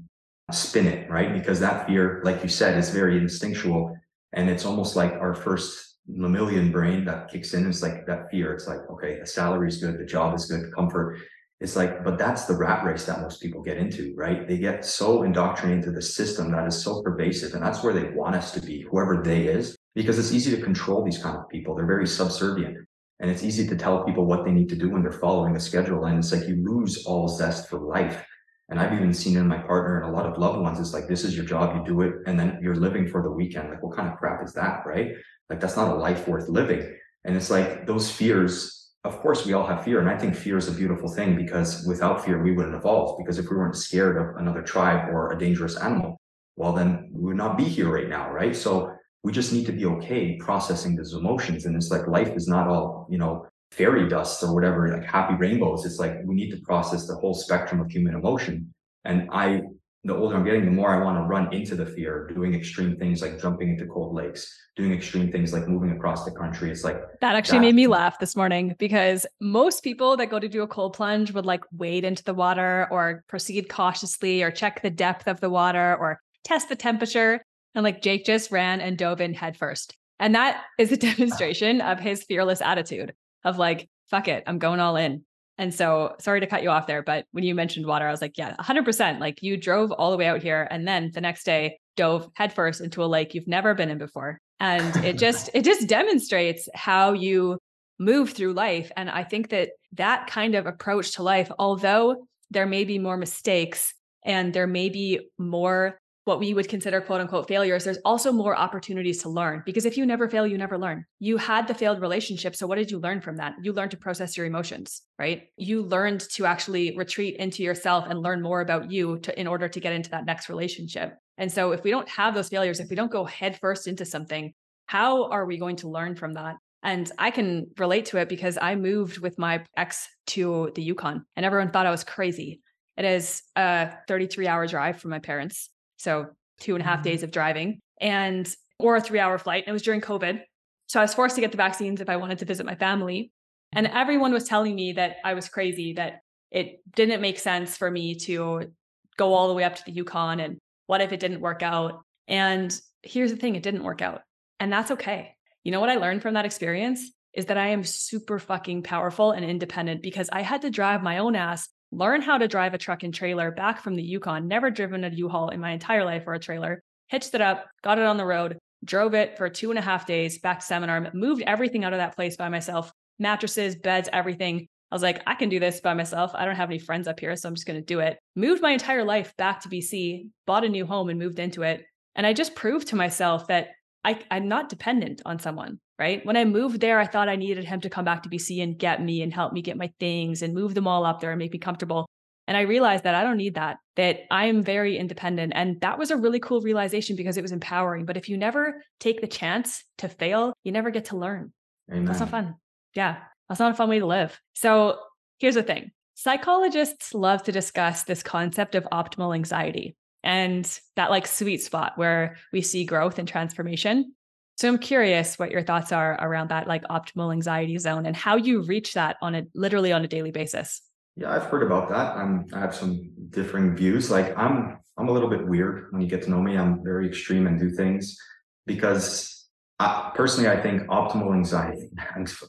spin 0.51 0.87
it, 0.87 1.09
right? 1.09 1.33
Because 1.33 1.59
that 1.59 1.87
fear, 1.87 2.21
like 2.23 2.43
you 2.43 2.49
said, 2.49 2.77
is 2.77 2.89
very 2.89 3.17
instinctual. 3.17 3.95
And 4.33 4.49
it's 4.49 4.65
almost 4.65 4.95
like 4.95 5.13
our 5.13 5.33
first 5.33 5.97
mammalian 6.07 6.71
brain 6.71 7.05
that 7.05 7.29
kicks 7.29 7.53
in. 7.53 7.67
It's 7.67 7.81
like 7.81 8.05
that 8.07 8.29
fear. 8.29 8.53
It's 8.53 8.67
like, 8.67 8.81
okay, 8.89 9.19
the 9.19 9.25
salary 9.25 9.67
is 9.67 9.77
good, 9.77 9.97
the 9.97 10.05
job 10.05 10.35
is 10.35 10.45
good, 10.45 10.73
comfort. 10.73 11.19
It's 11.61 11.75
like, 11.75 12.03
but 12.05 12.17
that's 12.17 12.45
the 12.45 12.55
rat 12.55 12.85
race 12.85 13.05
that 13.05 13.21
most 13.21 13.41
people 13.41 13.61
get 13.61 13.77
into, 13.77 14.13
right? 14.15 14.47
They 14.47 14.57
get 14.57 14.85
so 14.85 15.23
indoctrinated 15.23 15.83
into 15.83 15.91
the 15.91 16.01
system 16.01 16.51
that 16.51 16.65
is 16.65 16.81
so 16.81 17.01
pervasive. 17.01 17.53
And 17.53 17.63
that's 17.63 17.83
where 17.83 17.93
they 17.93 18.09
want 18.11 18.35
us 18.35 18.53
to 18.53 18.61
be, 18.61 18.81
whoever 18.81 19.21
they 19.21 19.47
is 19.47 19.75
because 19.95 20.17
it's 20.17 20.31
easy 20.31 20.55
to 20.55 20.61
control 20.61 21.03
these 21.03 21.21
kind 21.21 21.35
of 21.35 21.49
people. 21.49 21.75
They're 21.75 21.85
very 21.85 22.07
subservient 22.07 22.77
and 23.19 23.29
it's 23.29 23.43
easy 23.43 23.67
to 23.67 23.75
tell 23.75 24.05
people 24.05 24.25
what 24.25 24.45
they 24.45 24.51
need 24.51 24.69
to 24.69 24.75
do 24.75 24.89
when 24.89 25.01
they're 25.01 25.11
following 25.11 25.55
a 25.55 25.59
schedule. 25.59 26.05
And 26.05 26.17
it's 26.17 26.31
like 26.31 26.47
you 26.47 26.55
lose 26.55 27.05
all 27.05 27.27
zest 27.27 27.69
for 27.69 27.79
life. 27.79 28.25
And 28.69 28.79
I've 28.79 28.93
even 28.93 29.13
seen 29.13 29.35
in 29.35 29.47
my 29.47 29.57
partner 29.57 30.01
and 30.01 30.09
a 30.09 30.15
lot 30.15 30.25
of 30.25 30.37
loved 30.37 30.61
ones, 30.61 30.79
it's 30.79 30.93
like, 30.93 31.07
this 31.07 31.23
is 31.23 31.35
your 31.35 31.45
job, 31.45 31.75
you 31.75 31.83
do 31.83 32.01
it, 32.01 32.13
and 32.27 32.39
then 32.39 32.59
you're 32.61 32.75
living 32.75 33.07
for 33.07 33.23
the 33.23 33.31
weekend. 33.31 33.69
Like, 33.69 33.81
what 33.83 33.95
kind 33.95 34.07
of 34.07 34.17
crap 34.17 34.43
is 34.43 34.53
that, 34.53 34.83
right? 34.85 35.13
Like, 35.49 35.59
that's 35.59 35.75
not 35.75 35.91
a 35.91 35.95
life 35.95 36.27
worth 36.27 36.47
living. 36.47 36.95
And 37.25 37.35
it's 37.35 37.49
like 37.49 37.87
those 37.87 38.11
fears, 38.11 38.78
of 39.05 39.19
course, 39.19 39.45
we 39.45 39.53
all 39.53 39.65
have 39.65 39.83
fear. 39.83 39.99
And 39.99 40.09
I 40.09 40.17
think 40.17 40.35
fear 40.35 40.57
is 40.57 40.67
a 40.67 40.73
beautiful 40.73 41.07
thing 41.07 41.35
because 41.35 41.85
without 41.87 42.25
fear, 42.25 42.43
we 42.43 42.51
wouldn't 42.51 42.75
evolve. 42.75 43.17
Because 43.17 43.39
if 43.39 43.49
we 43.49 43.55
weren't 43.55 43.75
scared 43.75 44.17
of 44.17 44.35
another 44.35 44.61
tribe 44.61 45.09
or 45.09 45.31
a 45.31 45.39
dangerous 45.39 45.77
animal, 45.77 46.19
well, 46.57 46.73
then 46.73 47.09
we 47.13 47.27
would 47.27 47.37
not 47.37 47.57
be 47.57 47.63
here 47.63 47.89
right 47.89 48.09
now, 48.09 48.29
right? 48.29 48.55
So 48.55 48.93
we 49.23 49.31
just 49.31 49.53
need 49.53 49.65
to 49.67 49.71
be 49.71 49.85
okay 49.85 50.37
processing 50.37 50.95
those 50.95 51.13
emotions. 51.13 51.65
And 51.65 51.75
it's 51.75 51.91
like 51.91 52.07
life 52.07 52.35
is 52.35 52.47
not 52.47 52.67
all, 52.67 53.07
you 53.09 53.17
know, 53.17 53.47
fairy 53.71 54.09
dust 54.09 54.43
or 54.43 54.53
whatever, 54.53 54.89
like 54.89 55.05
happy 55.05 55.35
rainbows. 55.35 55.85
It's 55.85 55.99
like 55.99 56.15
we 56.25 56.35
need 56.35 56.51
to 56.51 56.61
process 56.61 57.07
the 57.07 57.15
whole 57.15 57.33
spectrum 57.33 57.79
of 57.79 57.89
human 57.89 58.15
emotion. 58.15 58.73
And 59.05 59.29
I, 59.31 59.61
the 60.05 60.15
older 60.15 60.35
I'm 60.35 60.45
getting, 60.45 60.63
the 60.63 60.71
more 60.71 60.89
I 60.89 61.03
want 61.03 61.17
to 61.17 61.23
run 61.23 61.53
into 61.53 61.75
the 61.75 61.85
fear, 61.85 62.29
doing 62.33 62.53
extreme 62.55 62.95
things 62.95 63.21
like 63.21 63.41
jumping 63.41 63.69
into 63.69 63.85
cold 63.85 64.15
lakes, 64.15 64.57
doing 64.77 64.93
extreme 64.93 65.29
things 65.29 65.51
like 65.51 65.67
moving 65.67 65.91
across 65.91 66.23
the 66.23 66.31
country. 66.31 66.71
It's 66.71 66.85
like 66.85 67.01
that 67.19 67.35
actually 67.35 67.59
that. 67.59 67.65
made 67.65 67.75
me 67.75 67.87
laugh 67.87 68.17
this 68.17 68.35
morning 68.35 68.75
because 68.79 69.25
most 69.41 69.83
people 69.83 70.15
that 70.17 70.29
go 70.29 70.39
to 70.39 70.47
do 70.47 70.61
a 70.61 70.67
cold 70.67 70.93
plunge 70.93 71.33
would 71.33 71.45
like 71.45 71.63
wade 71.73 72.05
into 72.05 72.23
the 72.23 72.33
water 72.33 72.87
or 72.91 73.25
proceed 73.27 73.67
cautiously 73.67 74.41
or 74.41 74.51
check 74.51 74.81
the 74.81 74.89
depth 74.89 75.27
of 75.27 75.41
the 75.41 75.49
water 75.49 75.97
or 75.99 76.21
test 76.45 76.69
the 76.69 76.77
temperature. 76.77 77.43
And 77.75 77.83
like 77.83 78.01
Jake 78.01 78.25
just 78.25 78.51
ran 78.51 78.79
and 78.79 78.97
dove 78.97 79.19
in 79.19 79.33
headfirst. 79.33 79.97
And 80.17 80.33
that 80.35 80.63
is 80.77 80.93
a 80.93 80.97
demonstration 81.15 81.81
of 81.81 81.99
his 81.99 82.23
fearless 82.23 82.61
attitude 82.61 83.13
of 83.43 83.57
like, 83.57 83.89
fuck 84.09 84.29
it, 84.29 84.43
I'm 84.47 84.59
going 84.59 84.79
all 84.79 84.95
in. 84.95 85.25
And 85.59 85.73
so 85.73 86.15
sorry 86.19 86.39
to 86.39 86.47
cut 86.47 86.63
you 86.63 86.69
off 86.69 86.87
there, 86.87 87.03
but 87.03 87.25
when 87.31 87.43
you 87.43 87.53
mentioned 87.53 87.85
water, 87.85 88.07
I 88.07 88.11
was 88.11 88.21
like, 88.21 88.37
yeah, 88.37 88.55
100%. 88.55 89.19
Like 89.19 89.43
you 89.43 89.57
drove 89.57 89.91
all 89.91 90.09
the 90.09 90.17
way 90.17 90.25
out 90.25 90.41
here 90.41 90.65
and 90.71 90.87
then 90.87 91.11
the 91.13 91.19
next 91.19 91.43
day 91.43 91.79
dove 91.97 92.29
headfirst 92.33 92.79
into 92.79 93.03
a 93.03 93.05
lake 93.05 93.35
you've 93.35 93.45
never 93.47 93.73
been 93.73 93.89
in 93.89 93.97
before. 93.97 94.39
And 94.61 94.95
it 95.03 95.17
just 95.17 95.49
it 95.53 95.65
just 95.65 95.87
demonstrates 95.87 96.69
how 96.73 97.11
you 97.11 97.59
move 97.99 98.31
through 98.31 98.53
life 98.53 98.89
and 98.95 99.09
I 99.09 99.25
think 99.25 99.49
that 99.49 99.71
that 99.93 100.27
kind 100.27 100.55
of 100.55 100.65
approach 100.65 101.15
to 101.15 101.23
life, 101.23 101.51
although 101.59 102.25
there 102.49 102.65
may 102.65 102.85
be 102.85 102.97
more 102.97 103.17
mistakes 103.17 103.93
and 104.25 104.53
there 104.53 104.67
may 104.67 104.87
be 104.87 105.27
more 105.37 105.99
what 106.29 106.39
we 106.39 106.53
would 106.53 106.69
consider 106.69 107.01
quote 107.01 107.21
unquote 107.21 107.47
failures, 107.47 107.83
there's 107.83 107.97
also 108.05 108.31
more 108.31 108.55
opportunities 108.55 109.23
to 109.23 109.29
learn 109.29 109.63
because 109.65 109.83
if 109.83 109.97
you 109.97 110.05
never 110.05 110.29
fail, 110.29 110.45
you 110.45 110.59
never 110.59 110.77
learn. 110.77 111.03
You 111.17 111.37
had 111.37 111.67
the 111.67 111.73
failed 111.73 111.99
relationship. 111.99 112.55
So 112.55 112.67
what 112.67 112.77
did 112.77 112.91
you 112.91 112.99
learn 112.99 113.19
from 113.19 113.37
that? 113.37 113.55
You 113.63 113.73
learned 113.73 113.91
to 113.91 113.97
process 113.97 114.37
your 114.37 114.45
emotions, 114.45 115.01
right? 115.17 115.47
You 115.57 115.81
learned 115.81 116.21
to 116.35 116.45
actually 116.45 116.95
retreat 116.95 117.35
into 117.37 117.63
yourself 117.63 118.05
and 118.07 118.21
learn 118.21 118.43
more 118.43 118.61
about 118.61 118.91
you 118.91 119.17
to, 119.23 119.37
in 119.39 119.47
order 119.47 119.67
to 119.67 119.79
get 119.79 119.91
into 119.91 120.11
that 120.11 120.25
next 120.25 120.49
relationship. 120.49 121.17
And 121.39 121.51
so 121.51 121.71
if 121.71 121.83
we 121.83 121.89
don't 121.89 122.07
have 122.09 122.35
those 122.35 122.49
failures, 122.49 122.79
if 122.79 122.91
we 122.91 122.95
don't 122.95 123.11
go 123.11 123.25
headfirst 123.25 123.87
into 123.87 124.05
something, 124.05 124.53
how 124.85 125.29
are 125.29 125.47
we 125.47 125.57
going 125.57 125.77
to 125.77 125.89
learn 125.89 126.15
from 126.15 126.35
that? 126.35 126.57
And 126.83 127.11
I 127.17 127.31
can 127.31 127.71
relate 127.79 128.05
to 128.05 128.17
it 128.17 128.29
because 128.29 128.57
I 128.61 128.75
moved 128.75 129.17
with 129.17 129.39
my 129.39 129.63
ex 129.75 130.07
to 130.27 130.71
the 130.75 130.83
Yukon 130.83 131.25
and 131.35 131.45
everyone 131.45 131.71
thought 131.71 131.87
I 131.87 131.91
was 131.91 132.03
crazy. 132.03 132.61
It 132.97 133.05
is 133.05 133.41
a 133.55 133.91
33 134.07 134.47
hour 134.47 134.67
drive 134.67 135.01
from 135.01 135.09
my 135.09 135.19
parents. 135.19 135.71
So 135.99 136.27
two 136.59 136.75
and 136.75 136.83
a 136.83 136.85
half 136.85 137.03
days 137.03 137.19
mm-hmm. 137.19 137.25
of 137.25 137.31
driving 137.31 137.79
and 138.01 138.51
or 138.79 138.95
a 138.95 139.01
three 139.01 139.19
hour 139.19 139.37
flight. 139.37 139.63
And 139.65 139.69
it 139.69 139.73
was 139.73 139.81
during 139.81 140.01
COVID. 140.01 140.41
So 140.87 140.99
I 140.99 141.03
was 141.03 141.13
forced 141.13 141.35
to 141.35 141.41
get 141.41 141.51
the 141.51 141.57
vaccines 141.57 142.01
if 142.01 142.09
I 142.09 142.15
wanted 142.15 142.39
to 142.39 142.45
visit 142.45 142.65
my 142.65 142.75
family. 142.75 143.31
And 143.73 143.85
mm-hmm. 143.85 143.97
everyone 143.97 144.33
was 144.33 144.45
telling 144.45 144.75
me 144.75 144.93
that 144.93 145.17
I 145.23 145.33
was 145.33 145.49
crazy, 145.49 145.93
that 145.93 146.21
it 146.51 146.79
didn't 146.95 147.21
make 147.21 147.37
sense 147.37 147.77
for 147.77 147.91
me 147.91 148.15
to 148.15 148.71
go 149.17 149.33
all 149.33 149.49
the 149.49 149.53
way 149.53 149.63
up 149.63 149.75
to 149.75 149.83
the 149.85 149.91
Yukon. 149.91 150.39
And 150.39 150.57
what 150.87 151.01
if 151.01 151.11
it 151.11 151.19
didn't 151.19 151.41
work 151.41 151.61
out? 151.61 152.01
And 152.27 152.77
here's 153.03 153.31
the 153.31 153.37
thing 153.37 153.55
it 153.55 153.63
didn't 153.63 153.83
work 153.83 154.01
out. 154.01 154.21
And 154.59 154.71
that's 154.71 154.91
okay. 154.91 155.35
You 155.63 155.71
know 155.71 155.79
what 155.79 155.89
I 155.89 155.95
learned 155.95 156.21
from 156.21 156.33
that 156.33 156.45
experience 156.45 157.11
is 157.33 157.45
that 157.45 157.57
I 157.57 157.67
am 157.67 157.83
super 157.83 158.39
fucking 158.39 158.83
powerful 158.83 159.31
and 159.31 159.45
independent 159.45 160.01
because 160.01 160.29
I 160.31 160.41
had 160.41 160.61
to 160.63 160.69
drive 160.69 161.03
my 161.03 161.19
own 161.19 161.35
ass 161.35 161.69
learn 161.91 162.21
how 162.21 162.37
to 162.37 162.47
drive 162.47 162.73
a 162.73 162.77
truck 162.77 163.03
and 163.03 163.13
trailer 163.13 163.51
back 163.51 163.81
from 163.81 163.95
the 163.95 164.03
Yukon, 164.03 164.47
never 164.47 164.69
driven 164.69 165.03
a 165.03 165.09
U-Haul 165.09 165.49
in 165.49 165.59
my 165.59 165.71
entire 165.71 166.05
life 166.05 166.23
or 166.27 166.33
a 166.33 166.39
trailer, 166.39 166.81
hitched 167.07 167.33
it 167.33 167.41
up, 167.41 167.67
got 167.81 167.97
it 167.97 168.05
on 168.05 168.17
the 168.17 168.25
road, 168.25 168.57
drove 168.83 169.13
it 169.13 169.37
for 169.37 169.49
two 169.49 169.69
and 169.71 169.79
a 169.79 169.81
half 169.81 170.05
days 170.05 170.39
back 170.39 170.59
to 170.59 170.65
seminar, 170.65 171.09
moved 171.13 171.43
everything 171.45 171.83
out 171.83 171.93
of 171.93 171.99
that 171.99 172.15
place 172.15 172.37
by 172.37 172.49
myself, 172.49 172.91
mattresses, 173.17 173.75
beds, 173.75 174.09
everything. 174.13 174.67
I 174.91 174.95
was 174.95 175.03
like, 175.03 175.21
I 175.27 175.35
can 175.35 175.49
do 175.49 175.59
this 175.59 175.81
by 175.81 175.93
myself. 175.93 176.31
I 176.33 176.45
don't 176.45 176.55
have 176.55 176.69
any 176.69 176.79
friends 176.79 177.07
up 177.07 177.19
here, 177.19 177.35
so 177.35 177.47
I'm 177.47 177.55
just 177.55 177.67
going 177.67 177.79
to 177.79 177.85
do 177.85 177.99
it. 177.99 178.17
Moved 178.35 178.61
my 178.61 178.71
entire 178.71 179.03
life 179.03 179.35
back 179.37 179.61
to 179.61 179.69
BC, 179.69 180.29
bought 180.47 180.65
a 180.65 180.69
new 180.69 180.85
home 180.85 181.09
and 181.09 181.19
moved 181.19 181.39
into 181.39 181.63
it. 181.63 181.85
And 182.15 182.25
I 182.25 182.33
just 182.33 182.55
proved 182.55 182.87
to 182.87 182.95
myself 182.95 183.47
that 183.47 183.69
I, 184.03 184.19
I'm 184.31 184.47
not 184.47 184.69
dependent 184.69 185.21
on 185.25 185.39
someone 185.39 185.79
right? 185.99 186.25
When 186.25 186.37
I 186.37 186.45
moved 186.45 186.79
there, 186.79 186.97
I 186.97 187.05
thought 187.05 187.29
I 187.29 187.35
needed 187.35 187.65
him 187.65 187.81
to 187.81 187.89
come 187.89 188.05
back 188.05 188.23
to 188.23 188.29
BC 188.29 188.63
and 188.63 188.79
get 188.79 189.03
me 189.03 189.21
and 189.21 189.33
help 189.33 189.51
me 189.51 189.61
get 189.61 189.77
my 189.77 189.91
things 189.99 190.41
and 190.41 190.53
move 190.53 190.73
them 190.73 190.87
all 190.87 191.05
up 191.05 191.19
there 191.19 191.31
and 191.31 191.37
make 191.37 191.51
me 191.51 191.59
comfortable. 191.59 192.07
And 192.47 192.57
I 192.57 192.61
realized 192.61 193.03
that 193.03 193.13
I 193.13 193.23
don't 193.23 193.37
need 193.37 193.55
that, 193.55 193.77
that 193.95 194.21
I'm 194.31 194.63
very 194.63 194.97
independent. 194.97 195.53
And 195.55 195.79
that 195.81 195.99
was 195.99 196.09
a 196.09 196.17
really 196.17 196.39
cool 196.39 196.61
realization 196.61 197.15
because 197.15 197.37
it 197.37 197.43
was 197.43 197.51
empowering. 197.51 198.05
But 198.05 198.17
if 198.17 198.27
you 198.27 198.37
never 198.37 198.81
take 198.99 199.21
the 199.21 199.27
chance 199.27 199.83
to 199.99 200.09
fail, 200.09 200.53
you 200.63 200.71
never 200.71 200.89
get 200.89 201.05
to 201.05 201.17
learn. 201.17 201.53
Amen. 201.91 202.05
That's 202.05 202.21
not 202.21 202.29
fun. 202.29 202.55
Yeah, 202.95 203.17
that's 203.47 203.59
not 203.59 203.71
a 203.71 203.75
fun 203.75 203.89
way 203.89 203.99
to 203.99 204.07
live. 204.07 204.39
So 204.55 204.99
here's 205.37 205.55
the 205.55 205.63
thing 205.63 205.91
psychologists 206.15 207.13
love 207.13 207.43
to 207.43 207.51
discuss 207.51 208.03
this 208.03 208.23
concept 208.23 208.75
of 208.75 208.87
optimal 208.91 209.35
anxiety 209.35 209.95
and 210.23 210.79
that 210.95 211.09
like 211.09 211.27
sweet 211.27 211.61
spot 211.61 211.93
where 211.97 212.37
we 212.51 212.61
see 212.61 212.83
growth 212.83 213.19
and 213.19 213.27
transformation. 213.27 214.13
So 214.59 214.67
I'm 214.67 214.77
curious 214.77 215.39
what 215.39 215.51
your 215.51 215.63
thoughts 215.63 215.93
are 215.93 216.17
around 216.19 216.49
that 216.49 216.67
like 216.67 216.83
optimal 216.89 217.31
anxiety 217.31 217.77
zone 217.77 218.05
and 218.05 218.13
how 218.13 218.35
you 218.35 218.61
reach 218.63 218.93
that 218.93 219.15
on 219.21 219.33
a 219.33 219.43
literally 219.55 219.93
on 219.93 220.03
a 220.03 220.07
daily 220.09 220.31
basis. 220.31 220.81
Yeah, 221.15 221.31
I've 221.31 221.45
heard 221.45 221.63
about 221.63 221.87
that. 221.87 222.17
I'm 222.17 222.45
I 222.51 222.59
have 222.59 222.75
some 222.75 223.09
differing 223.29 223.73
views. 223.73 224.11
Like 224.11 224.37
I'm 224.37 224.77
I'm 224.97 225.07
a 225.07 225.13
little 225.13 225.29
bit 225.29 225.47
weird 225.47 225.87
when 225.91 226.01
you 226.01 226.09
get 226.09 226.23
to 226.23 226.29
know 226.29 226.41
me. 226.41 226.57
I'm 226.57 226.83
very 226.83 227.07
extreme 227.07 227.47
and 227.47 227.57
do 227.57 227.69
things 227.69 228.17
because 228.65 229.47
I, 229.79 230.11
personally 230.13 230.49
I 230.49 230.61
think 230.61 230.81
optimal 230.87 231.33
anxiety 231.33 231.89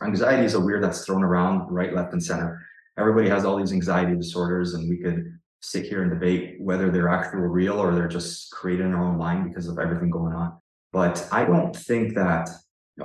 anxiety 0.04 0.44
is 0.44 0.54
a 0.54 0.60
weird 0.60 0.82
that's 0.82 1.06
thrown 1.06 1.22
around 1.22 1.70
right, 1.70 1.94
left, 1.94 2.12
and 2.12 2.20
center. 2.20 2.60
Everybody 2.98 3.28
has 3.28 3.44
all 3.44 3.56
these 3.56 3.72
anxiety 3.72 4.16
disorders, 4.16 4.74
and 4.74 4.88
we 4.88 4.96
could 4.96 5.38
sit 5.60 5.86
here 5.86 6.02
and 6.02 6.10
debate 6.10 6.56
whether 6.58 6.90
they're 6.90 7.08
actual 7.08 7.42
real 7.42 7.78
or 7.78 7.94
they're 7.94 8.08
just 8.08 8.50
created 8.50 8.86
in 8.86 8.94
our 8.94 9.04
own 9.04 9.16
mind 9.16 9.44
because 9.44 9.68
of 9.68 9.78
everything 9.78 10.10
going 10.10 10.34
on. 10.34 10.59
But 10.92 11.26
I 11.30 11.44
don't 11.44 11.74
think 11.74 12.14
that, 12.14 12.48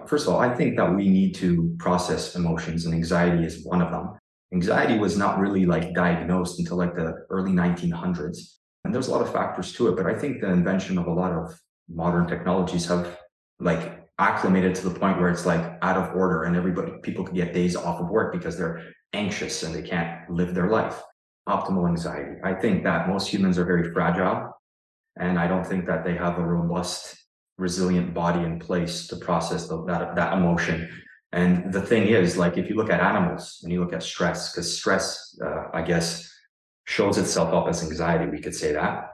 first 0.08 0.28
of 0.28 0.34
all, 0.34 0.39
I 0.39 0.54
think 0.54 0.78
that 0.78 0.95
we 0.95 1.08
need 1.08 1.36
to 1.36 1.76
process 1.78 2.36
emotions, 2.36 2.86
and 2.86 2.93
anxiety 2.93 3.45
is 3.45 3.63
one 3.65 3.82
of 3.82 3.91
them. 3.91 4.17
Anxiety 4.54 4.98
was 4.98 5.17
not 5.17 5.39
really 5.39 5.65
like 5.65 5.93
diagnosed 5.93 6.60
until 6.60 6.78
like 6.78 6.95
the 6.95 7.13
early 7.30 7.52
1900s. 7.52 8.56
And 8.84 8.93
there's 8.93 9.08
a 9.08 9.12
lot 9.12 9.21
of 9.21 9.34
factors 9.34 9.74
to 9.74 9.89
it, 9.89 9.98
but 9.98 10.06
I 10.06 10.15
think 10.17 10.41
the 10.41 10.52
invention 10.52 10.98
of 10.98 11.08
a 11.08 11.13
lot 11.13 11.32
of 11.32 11.60
modern 11.89 12.28
technologies 12.28 12.86
have 12.86 13.19
like 13.60 14.06
acclimated 14.19 14.76
to 14.76 14.88
the 14.88 15.00
point 15.00 15.19
where 15.19 15.30
it's 15.30 15.45
like 15.45 15.78
out 15.82 15.98
of 15.98 16.15
order 16.15 16.43
and 16.43 16.56
everybody 16.56 16.93
people 17.02 17.26
can 17.26 17.36
get 17.36 17.54
days 17.54 17.76
off 17.76 18.00
of 18.00 18.10
work 18.10 18.32
because 18.32 18.58
they're 18.58 18.82
anxious 19.13 19.63
and 19.63 19.74
they 19.74 19.82
can't 19.82 20.30
live 20.30 20.54
their 20.54 20.69
life. 20.69 21.02
Optimal 21.50 21.88
anxiety. 21.88 22.36
I 22.43 22.54
think 22.54 22.84
that 22.84 23.10
most 23.10 23.28
humans 23.28 23.58
are 23.58 23.65
very 23.65 23.91
fragile. 23.91 24.52
And 25.17 25.39
I 25.39 25.48
don't 25.48 25.65
think 25.65 25.86
that 25.88 26.04
they 26.04 26.15
have 26.15 26.38
a 26.38 26.45
robust, 26.45 27.15
resilient 27.58 28.13
body 28.13 28.44
in 28.44 28.60
place 28.60 29.08
to 29.08 29.15
process 29.15 29.68
the, 29.68 29.84
that, 29.86 30.15
that 30.15 30.34
emotion. 30.34 30.89
And 31.32 31.72
the 31.74 31.82
thing 31.82 32.08
is, 32.08 32.38
like, 32.38 32.58
if 32.58 32.70
you 32.70 32.76
look 32.76 32.89
at 32.89 33.02
animals 33.02 33.60
and 33.63 33.72
you 33.72 33.82
look 33.82 33.94
at 33.94 34.04
stress, 34.04 34.52
because 34.52 34.78
stress, 34.78 35.38
uh, 35.46 35.65
I 35.74 35.82
guess, 35.82 36.32
shows 36.86 37.18
itself 37.18 37.54
up 37.54 37.68
as 37.68 37.84
anxiety, 37.84 38.30
we 38.30 38.41
could 38.41 38.56
say 38.56 38.72
that. 38.74 39.10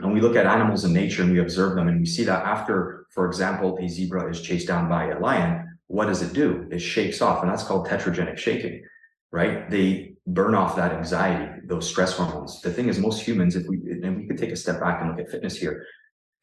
And 0.00 0.12
we 0.12 0.20
look 0.20 0.36
at 0.36 0.46
animals 0.46 0.84
in 0.84 0.92
nature 0.92 1.22
and 1.22 1.32
we 1.32 1.40
observe 1.40 1.74
them 1.74 1.88
and 1.88 1.98
we 1.98 2.06
see 2.06 2.24
that 2.24 2.44
after, 2.44 3.06
for 3.10 3.26
example, 3.26 3.78
a 3.80 3.88
zebra 3.88 4.30
is 4.30 4.42
chased 4.42 4.68
down 4.68 4.88
by 4.88 5.08
a 5.08 5.18
lion, 5.18 5.78
what 5.86 6.06
does 6.06 6.22
it 6.22 6.32
do? 6.32 6.68
It 6.70 6.80
shakes 6.80 7.22
off, 7.22 7.42
and 7.42 7.50
that's 7.50 7.62
called 7.62 7.86
teratogenic 7.86 8.38
shaking, 8.38 8.82
right? 9.30 9.70
They 9.70 10.16
burn 10.26 10.54
off 10.54 10.76
that 10.76 10.92
anxiety, 10.92 11.60
those 11.66 11.88
stress 11.88 12.12
hormones. 12.12 12.60
The 12.60 12.72
thing 12.72 12.88
is, 12.88 12.98
most 12.98 13.22
humans, 13.22 13.54
if 13.54 13.66
we 13.68 13.76
and 14.02 14.16
we 14.16 14.26
could 14.26 14.38
take 14.38 14.50
a 14.50 14.56
step 14.56 14.80
back 14.80 15.00
and 15.00 15.10
look 15.10 15.20
at 15.20 15.30
fitness 15.30 15.56
here, 15.56 15.86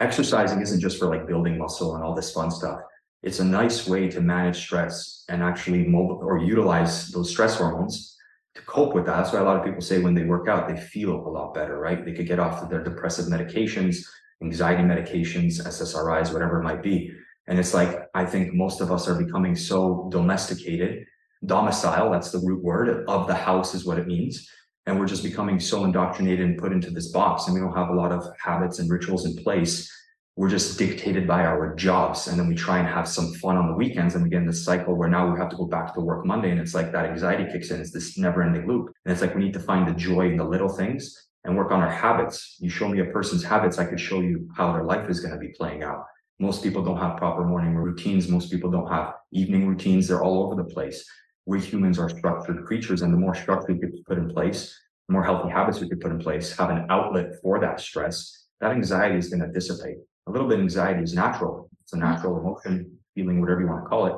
exercising 0.03 0.61
isn't 0.61 0.81
just 0.81 0.99
for 0.99 1.07
like 1.07 1.27
building 1.27 1.57
muscle 1.57 1.95
and 1.95 2.03
all 2.03 2.13
this 2.13 2.31
fun 2.31 2.51
stuff. 2.51 2.79
It's 3.23 3.39
a 3.39 3.45
nice 3.45 3.87
way 3.87 4.09
to 4.09 4.19
manage 4.19 4.57
stress 4.57 5.23
and 5.29 5.41
actually 5.41 5.85
mobile 5.85 6.19
or 6.21 6.37
utilize 6.39 7.09
those 7.09 7.29
stress 7.29 7.55
hormones 7.57 8.17
to 8.55 8.61
cope 8.63 8.93
with 8.93 9.05
that. 9.05 9.15
That's 9.15 9.33
why 9.33 9.39
a 9.39 9.43
lot 9.43 9.57
of 9.57 9.63
people 9.63 9.81
say 9.81 9.99
when 9.99 10.13
they 10.13 10.25
work 10.25 10.47
out, 10.47 10.67
they 10.67 10.79
feel 10.79 11.15
a 11.15 11.31
lot 11.37 11.53
better, 11.53 11.79
right? 11.79 12.03
They 12.03 12.11
could 12.11 12.27
get 12.27 12.39
off 12.39 12.61
of 12.61 12.69
their 12.69 12.83
depressive 12.83 13.27
medications, 13.27 14.05
anxiety 14.41 14.83
medications, 14.83 15.61
SSRIs, 15.61 16.33
whatever 16.33 16.59
it 16.59 16.63
might 16.63 16.83
be. 16.83 17.11
And 17.47 17.57
it's 17.57 17.73
like, 17.73 18.07
I 18.13 18.25
think 18.25 18.53
most 18.53 18.81
of 18.81 18.91
us 18.91 19.07
are 19.07 19.15
becoming 19.15 19.55
so 19.55 20.07
domesticated. 20.11 21.05
Domicile, 21.45 22.11
that's 22.11 22.31
the 22.31 22.39
root 22.39 22.63
word 22.63 23.05
of 23.07 23.27
the 23.27 23.35
house, 23.35 23.73
is 23.73 23.85
what 23.85 23.99
it 23.99 24.07
means. 24.07 24.49
And 24.85 24.99
we're 24.99 25.07
just 25.07 25.23
becoming 25.23 25.59
so 25.59 25.85
indoctrinated 25.85 26.45
and 26.45 26.57
put 26.57 26.73
into 26.73 26.89
this 26.89 27.11
box, 27.11 27.45
and 27.45 27.53
we 27.53 27.61
don't 27.61 27.75
have 27.75 27.89
a 27.89 27.95
lot 27.95 28.11
of 28.11 28.25
habits 28.39 28.79
and 28.79 28.89
rituals 28.89 29.25
in 29.25 29.41
place. 29.43 29.89
We're 30.35 30.49
just 30.49 30.79
dictated 30.79 31.27
by 31.27 31.45
our 31.45 31.75
jobs. 31.75 32.27
And 32.27 32.39
then 32.39 32.47
we 32.47 32.55
try 32.55 32.79
and 32.79 32.87
have 32.87 33.07
some 33.07 33.33
fun 33.35 33.55
on 33.55 33.67
the 33.67 33.75
weekends. 33.75 34.15
And 34.15 34.23
we 34.23 34.31
get 34.31 34.41
in 34.41 34.47
this 34.47 34.65
cycle 34.65 34.95
where 34.95 35.07
now 35.07 35.31
we 35.31 35.39
have 35.39 35.49
to 35.49 35.55
go 35.55 35.65
back 35.65 35.93
to 35.93 36.01
work 36.01 36.25
Monday. 36.25 36.49
And 36.49 36.59
it's 36.59 36.73
like 36.73 36.91
that 36.91 37.05
anxiety 37.05 37.45
kicks 37.51 37.69
in. 37.69 37.79
It's 37.79 37.91
this 37.91 38.17
never 38.17 38.41
ending 38.41 38.67
loop. 38.67 38.91
And 39.05 39.11
it's 39.11 39.21
like 39.21 39.35
we 39.35 39.43
need 39.43 39.53
to 39.53 39.59
find 39.59 39.87
the 39.87 39.93
joy 39.93 40.31
in 40.31 40.37
the 40.37 40.43
little 40.43 40.69
things 40.69 41.27
and 41.43 41.55
work 41.55 41.71
on 41.71 41.81
our 41.81 41.91
habits. 41.91 42.57
You 42.59 42.69
show 42.69 42.87
me 42.87 42.99
a 42.99 43.05
person's 43.05 43.43
habits, 43.43 43.77
I 43.77 43.85
could 43.85 43.99
show 43.99 44.21
you 44.21 44.49
how 44.55 44.71
their 44.73 44.83
life 44.83 45.09
is 45.09 45.19
going 45.19 45.33
to 45.33 45.39
be 45.39 45.49
playing 45.49 45.83
out. 45.83 46.05
Most 46.39 46.63
people 46.63 46.83
don't 46.83 46.97
have 46.97 47.17
proper 47.17 47.45
morning 47.45 47.75
routines. 47.75 48.27
Most 48.27 48.51
people 48.51 48.71
don't 48.71 48.89
have 48.89 49.13
evening 49.31 49.67
routines. 49.67 50.07
They're 50.07 50.23
all 50.23 50.43
over 50.43 50.55
the 50.55 50.67
place. 50.67 51.05
We 51.45 51.59
humans 51.59 51.99
are 51.99 52.09
structured 52.09 52.65
creatures, 52.65 53.01
and 53.01 53.13
the 53.13 53.17
more 53.17 53.35
structure 53.35 53.73
we 53.73 53.79
could 53.79 54.03
put 54.05 54.17
in 54.17 54.29
place, 54.29 54.79
the 55.07 55.13
more 55.13 55.23
healthy 55.23 55.49
habits 55.49 55.79
we 55.79 55.89
could 55.89 55.99
put 55.99 56.11
in 56.11 56.19
place, 56.19 56.55
have 56.57 56.69
an 56.69 56.85
outlet 56.89 57.33
for 57.41 57.59
that 57.59 57.79
stress, 57.79 58.47
that 58.61 58.71
anxiety 58.71 59.17
is 59.17 59.29
going 59.29 59.41
to 59.41 59.51
dissipate. 59.51 59.97
A 60.27 60.31
little 60.31 60.47
bit 60.47 60.59
of 60.59 60.63
anxiety 60.63 61.03
is 61.03 61.13
natural. 61.13 61.69
It's 61.81 61.93
a 61.93 61.97
natural 61.97 62.39
emotion, 62.39 62.97
feeling, 63.13 63.41
whatever 63.41 63.61
you 63.61 63.67
want 63.67 63.83
to 63.83 63.89
call 63.89 64.05
it. 64.05 64.15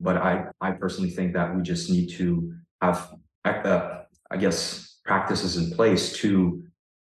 But 0.00 0.18
I, 0.18 0.44
I 0.60 0.70
personally 0.72 1.10
think 1.10 1.32
that 1.32 1.54
we 1.54 1.62
just 1.62 1.90
need 1.90 2.10
to 2.10 2.54
have, 2.80 3.12
uh, 3.44 4.02
I 4.30 4.36
guess, 4.36 5.00
practices 5.04 5.56
in 5.56 5.72
place 5.72 6.12
to 6.18 6.62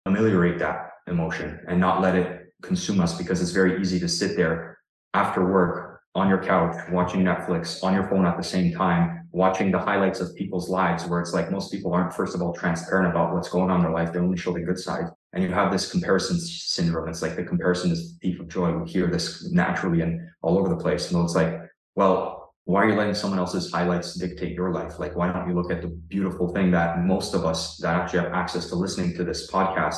ameliorate 0.07 0.59
that 0.61 0.93
emotion 1.07 1.61
and 1.69 1.79
not 1.79 2.01
let 2.01 2.15
it 2.15 2.55
consume 2.63 3.01
us 3.01 3.17
because 3.19 3.43
it's 3.43 3.51
very 3.51 3.81
easy 3.81 4.01
to 4.01 4.09
sit 4.09 4.37
there 4.37 4.79
after 5.15 5.45
work 5.45 6.01
on 6.15 6.29
your 6.29 6.43
couch 6.43 6.75
watching 6.91 7.23
Netflix 7.23 7.83
on 7.85 7.93
your 7.95 8.09
phone 8.09 8.27
at 8.27 8.37
the 8.37 8.43
same 8.43 8.73
time, 8.73 9.18
watching 9.31 9.71
the 9.71 9.79
highlights 9.79 10.21
of 10.21 10.35
people's 10.35 10.69
lives, 10.69 11.07
where 11.07 11.21
it's 11.21 11.35
like 11.35 11.51
most 11.51 11.71
people 11.71 11.93
aren't, 11.93 12.13
first 12.13 12.35
of 12.35 12.43
all, 12.43 12.53
transparent 12.53 13.11
about 13.11 13.35
what's 13.35 13.49
going 13.49 13.71
on 13.71 13.77
in 13.77 13.83
their 13.83 13.93
life. 13.93 14.13
They 14.13 14.19
only 14.19 14.39
show 14.39 14.53
the 14.53 14.61
good 14.61 14.79
side. 14.79 15.05
And 15.33 15.43
you 15.43 15.51
have 15.51 15.71
this 15.71 15.91
comparison 15.91 16.39
syndrome. 16.41 17.09
It's 17.09 17.23
like 17.23 17.37
the 17.37 17.45
comparison 17.45 17.91
is 17.91 18.17
thief 18.23 18.41
of 18.41 18.49
joy. 18.49 18.73
We 18.73 18.91
hear 18.91 19.09
this 19.09 19.51
naturally 19.51 20.01
and 20.01 20.21
all 20.43 20.59
over 20.59 20.69
the 20.69 20.77
place. 20.77 21.11
And 21.11 21.23
it's 21.23 21.35
like, 21.35 21.61
well, 21.95 22.55
why 22.65 22.83
are 22.83 22.89
you 22.91 22.97
letting 22.97 23.15
someone 23.15 23.39
else's 23.39 23.73
highlights 23.73 24.15
dictate 24.15 24.55
your 24.55 24.73
life? 24.73 24.99
Like, 24.99 25.17
why 25.17 25.33
don't 25.33 25.49
you 25.49 25.55
look 25.55 25.71
at 25.71 25.81
the 25.81 25.89
beautiful 25.89 26.53
thing 26.53 26.71
that 26.73 27.01
most 27.01 27.35
of 27.35 27.45
us 27.45 27.77
that 27.79 27.95
actually 27.95 28.21
have 28.21 28.33
access 28.33 28.69
to 28.69 28.75
listening 28.75 29.15
to 29.17 29.25
this 29.25 29.51
podcast 29.51 29.97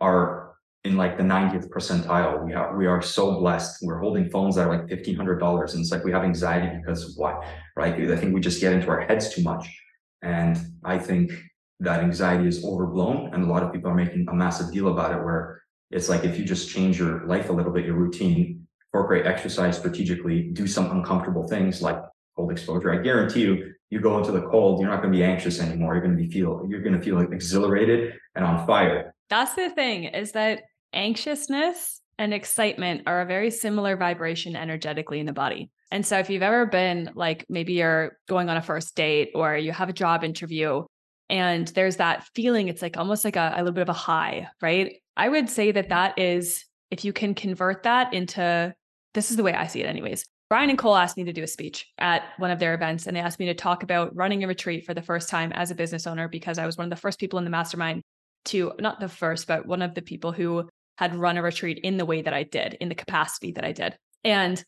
are 0.00 0.41
in 0.84 0.96
like 0.96 1.16
the 1.16 1.22
90th 1.22 1.68
percentile. 1.68 2.44
We 2.44 2.54
are 2.54 2.76
we 2.76 2.86
are 2.86 3.00
so 3.00 3.38
blessed. 3.38 3.78
We're 3.82 3.98
holding 3.98 4.28
phones 4.30 4.56
that 4.56 4.66
are 4.66 4.76
like 4.76 4.88
fifteen 4.88 5.16
hundred 5.16 5.38
dollars, 5.38 5.74
and 5.74 5.82
it's 5.82 5.92
like 5.92 6.04
we 6.04 6.12
have 6.12 6.24
anxiety 6.24 6.76
because 6.78 7.04
of 7.04 7.10
what, 7.16 7.44
right? 7.76 7.94
I 7.94 8.16
think 8.16 8.34
we 8.34 8.40
just 8.40 8.60
get 8.60 8.72
into 8.72 8.88
our 8.88 9.00
heads 9.00 9.32
too 9.32 9.42
much, 9.42 9.66
and 10.22 10.58
I 10.84 10.98
think 10.98 11.32
that 11.80 12.00
anxiety 12.00 12.48
is 12.48 12.64
overblown, 12.64 13.32
and 13.32 13.44
a 13.44 13.46
lot 13.46 13.62
of 13.62 13.72
people 13.72 13.90
are 13.90 13.94
making 13.94 14.26
a 14.28 14.34
massive 14.34 14.72
deal 14.72 14.88
about 14.88 15.12
it. 15.12 15.22
Where 15.22 15.62
it's 15.90 16.08
like 16.08 16.24
if 16.24 16.38
you 16.38 16.44
just 16.44 16.68
change 16.68 16.98
your 16.98 17.26
life 17.26 17.48
a 17.48 17.52
little 17.52 17.72
bit, 17.72 17.84
your 17.84 17.96
routine, 17.96 18.66
incorporate 18.92 19.26
exercise 19.26 19.78
strategically, 19.78 20.50
do 20.52 20.66
some 20.66 20.90
uncomfortable 20.90 21.46
things 21.46 21.80
like 21.80 21.98
cold 22.36 22.50
exposure. 22.50 22.92
I 22.92 23.02
guarantee 23.02 23.42
you, 23.42 23.74
you 23.90 24.00
go 24.00 24.18
into 24.18 24.32
the 24.32 24.42
cold, 24.42 24.80
you're 24.80 24.90
not 24.90 25.00
going 25.00 25.12
to 25.12 25.16
be 25.16 25.22
anxious 25.22 25.60
anymore. 25.60 25.94
You're 25.94 26.02
going 26.02 26.16
to 26.16 26.22
be 26.22 26.28
feel 26.28 26.64
you're 26.68 26.82
going 26.82 26.98
to 26.98 27.00
feel 27.00 27.16
like 27.16 27.30
exhilarated 27.30 28.14
and 28.34 28.44
on 28.44 28.66
fire. 28.66 29.14
That's 29.30 29.54
the 29.54 29.70
thing 29.70 30.04
is 30.04 30.32
that 30.32 30.62
anxiousness 30.92 32.00
and 32.18 32.34
excitement 32.34 33.02
are 33.06 33.22
a 33.22 33.26
very 33.26 33.50
similar 33.50 33.96
vibration 33.96 34.56
energetically 34.56 35.20
in 35.20 35.26
the 35.26 35.32
body. 35.32 35.70
And 35.90 36.06
so 36.06 36.18
if 36.18 36.30
you've 36.30 36.42
ever 36.42 36.66
been 36.66 37.10
like 37.14 37.44
maybe 37.48 37.74
you're 37.74 38.18
going 38.28 38.48
on 38.48 38.56
a 38.56 38.62
first 38.62 38.94
date 38.94 39.30
or 39.34 39.56
you 39.56 39.72
have 39.72 39.88
a 39.88 39.92
job 39.92 40.24
interview 40.24 40.84
and 41.28 41.68
there's 41.68 41.96
that 41.96 42.24
feeling 42.34 42.68
it's 42.68 42.82
like 42.82 42.96
almost 42.96 43.24
like 43.24 43.36
a, 43.36 43.52
a 43.56 43.58
little 43.58 43.72
bit 43.72 43.82
of 43.82 43.88
a 43.88 43.94
high, 43.94 44.48
right? 44.60 44.96
I 45.16 45.28
would 45.28 45.48
say 45.48 45.72
that 45.72 45.88
that 45.90 46.18
is 46.18 46.64
if 46.90 47.04
you 47.04 47.12
can 47.12 47.34
convert 47.34 47.82
that 47.84 48.12
into 48.14 48.74
this 49.14 49.30
is 49.30 49.36
the 49.36 49.42
way 49.42 49.54
I 49.54 49.66
see 49.66 49.82
it 49.82 49.86
anyways. 49.86 50.24
Brian 50.52 50.68
and 50.68 50.78
Cole 50.78 50.96
asked 50.96 51.16
me 51.16 51.24
to 51.24 51.32
do 51.32 51.42
a 51.42 51.46
speech 51.46 51.90
at 51.96 52.24
one 52.36 52.50
of 52.50 52.58
their 52.58 52.74
events, 52.74 53.06
and 53.06 53.16
they 53.16 53.20
asked 53.20 53.38
me 53.38 53.46
to 53.46 53.54
talk 53.54 53.82
about 53.82 54.14
running 54.14 54.44
a 54.44 54.46
retreat 54.46 54.84
for 54.84 54.92
the 54.92 55.00
first 55.00 55.30
time 55.30 55.50
as 55.52 55.70
a 55.70 55.74
business 55.74 56.06
owner 56.06 56.28
because 56.28 56.58
I 56.58 56.66
was 56.66 56.76
one 56.76 56.84
of 56.84 56.90
the 56.90 57.00
first 57.00 57.18
people 57.18 57.38
in 57.38 57.44
the 57.46 57.50
mastermind 57.50 58.02
to, 58.46 58.72
not 58.78 59.00
the 59.00 59.08
first, 59.08 59.46
but 59.46 59.64
one 59.64 59.80
of 59.80 59.94
the 59.94 60.02
people 60.02 60.30
who 60.30 60.68
had 60.96 61.16
run 61.16 61.36
a 61.36 61.42
retreat 61.42 61.80
in 61.82 61.96
the 61.96 62.04
way 62.04 62.22
that 62.22 62.34
I 62.34 62.42
did, 62.42 62.74
in 62.74 62.88
the 62.88 62.94
capacity 62.94 63.52
that 63.52 63.64
I 63.64 63.72
did. 63.72 63.96
And 64.24 64.62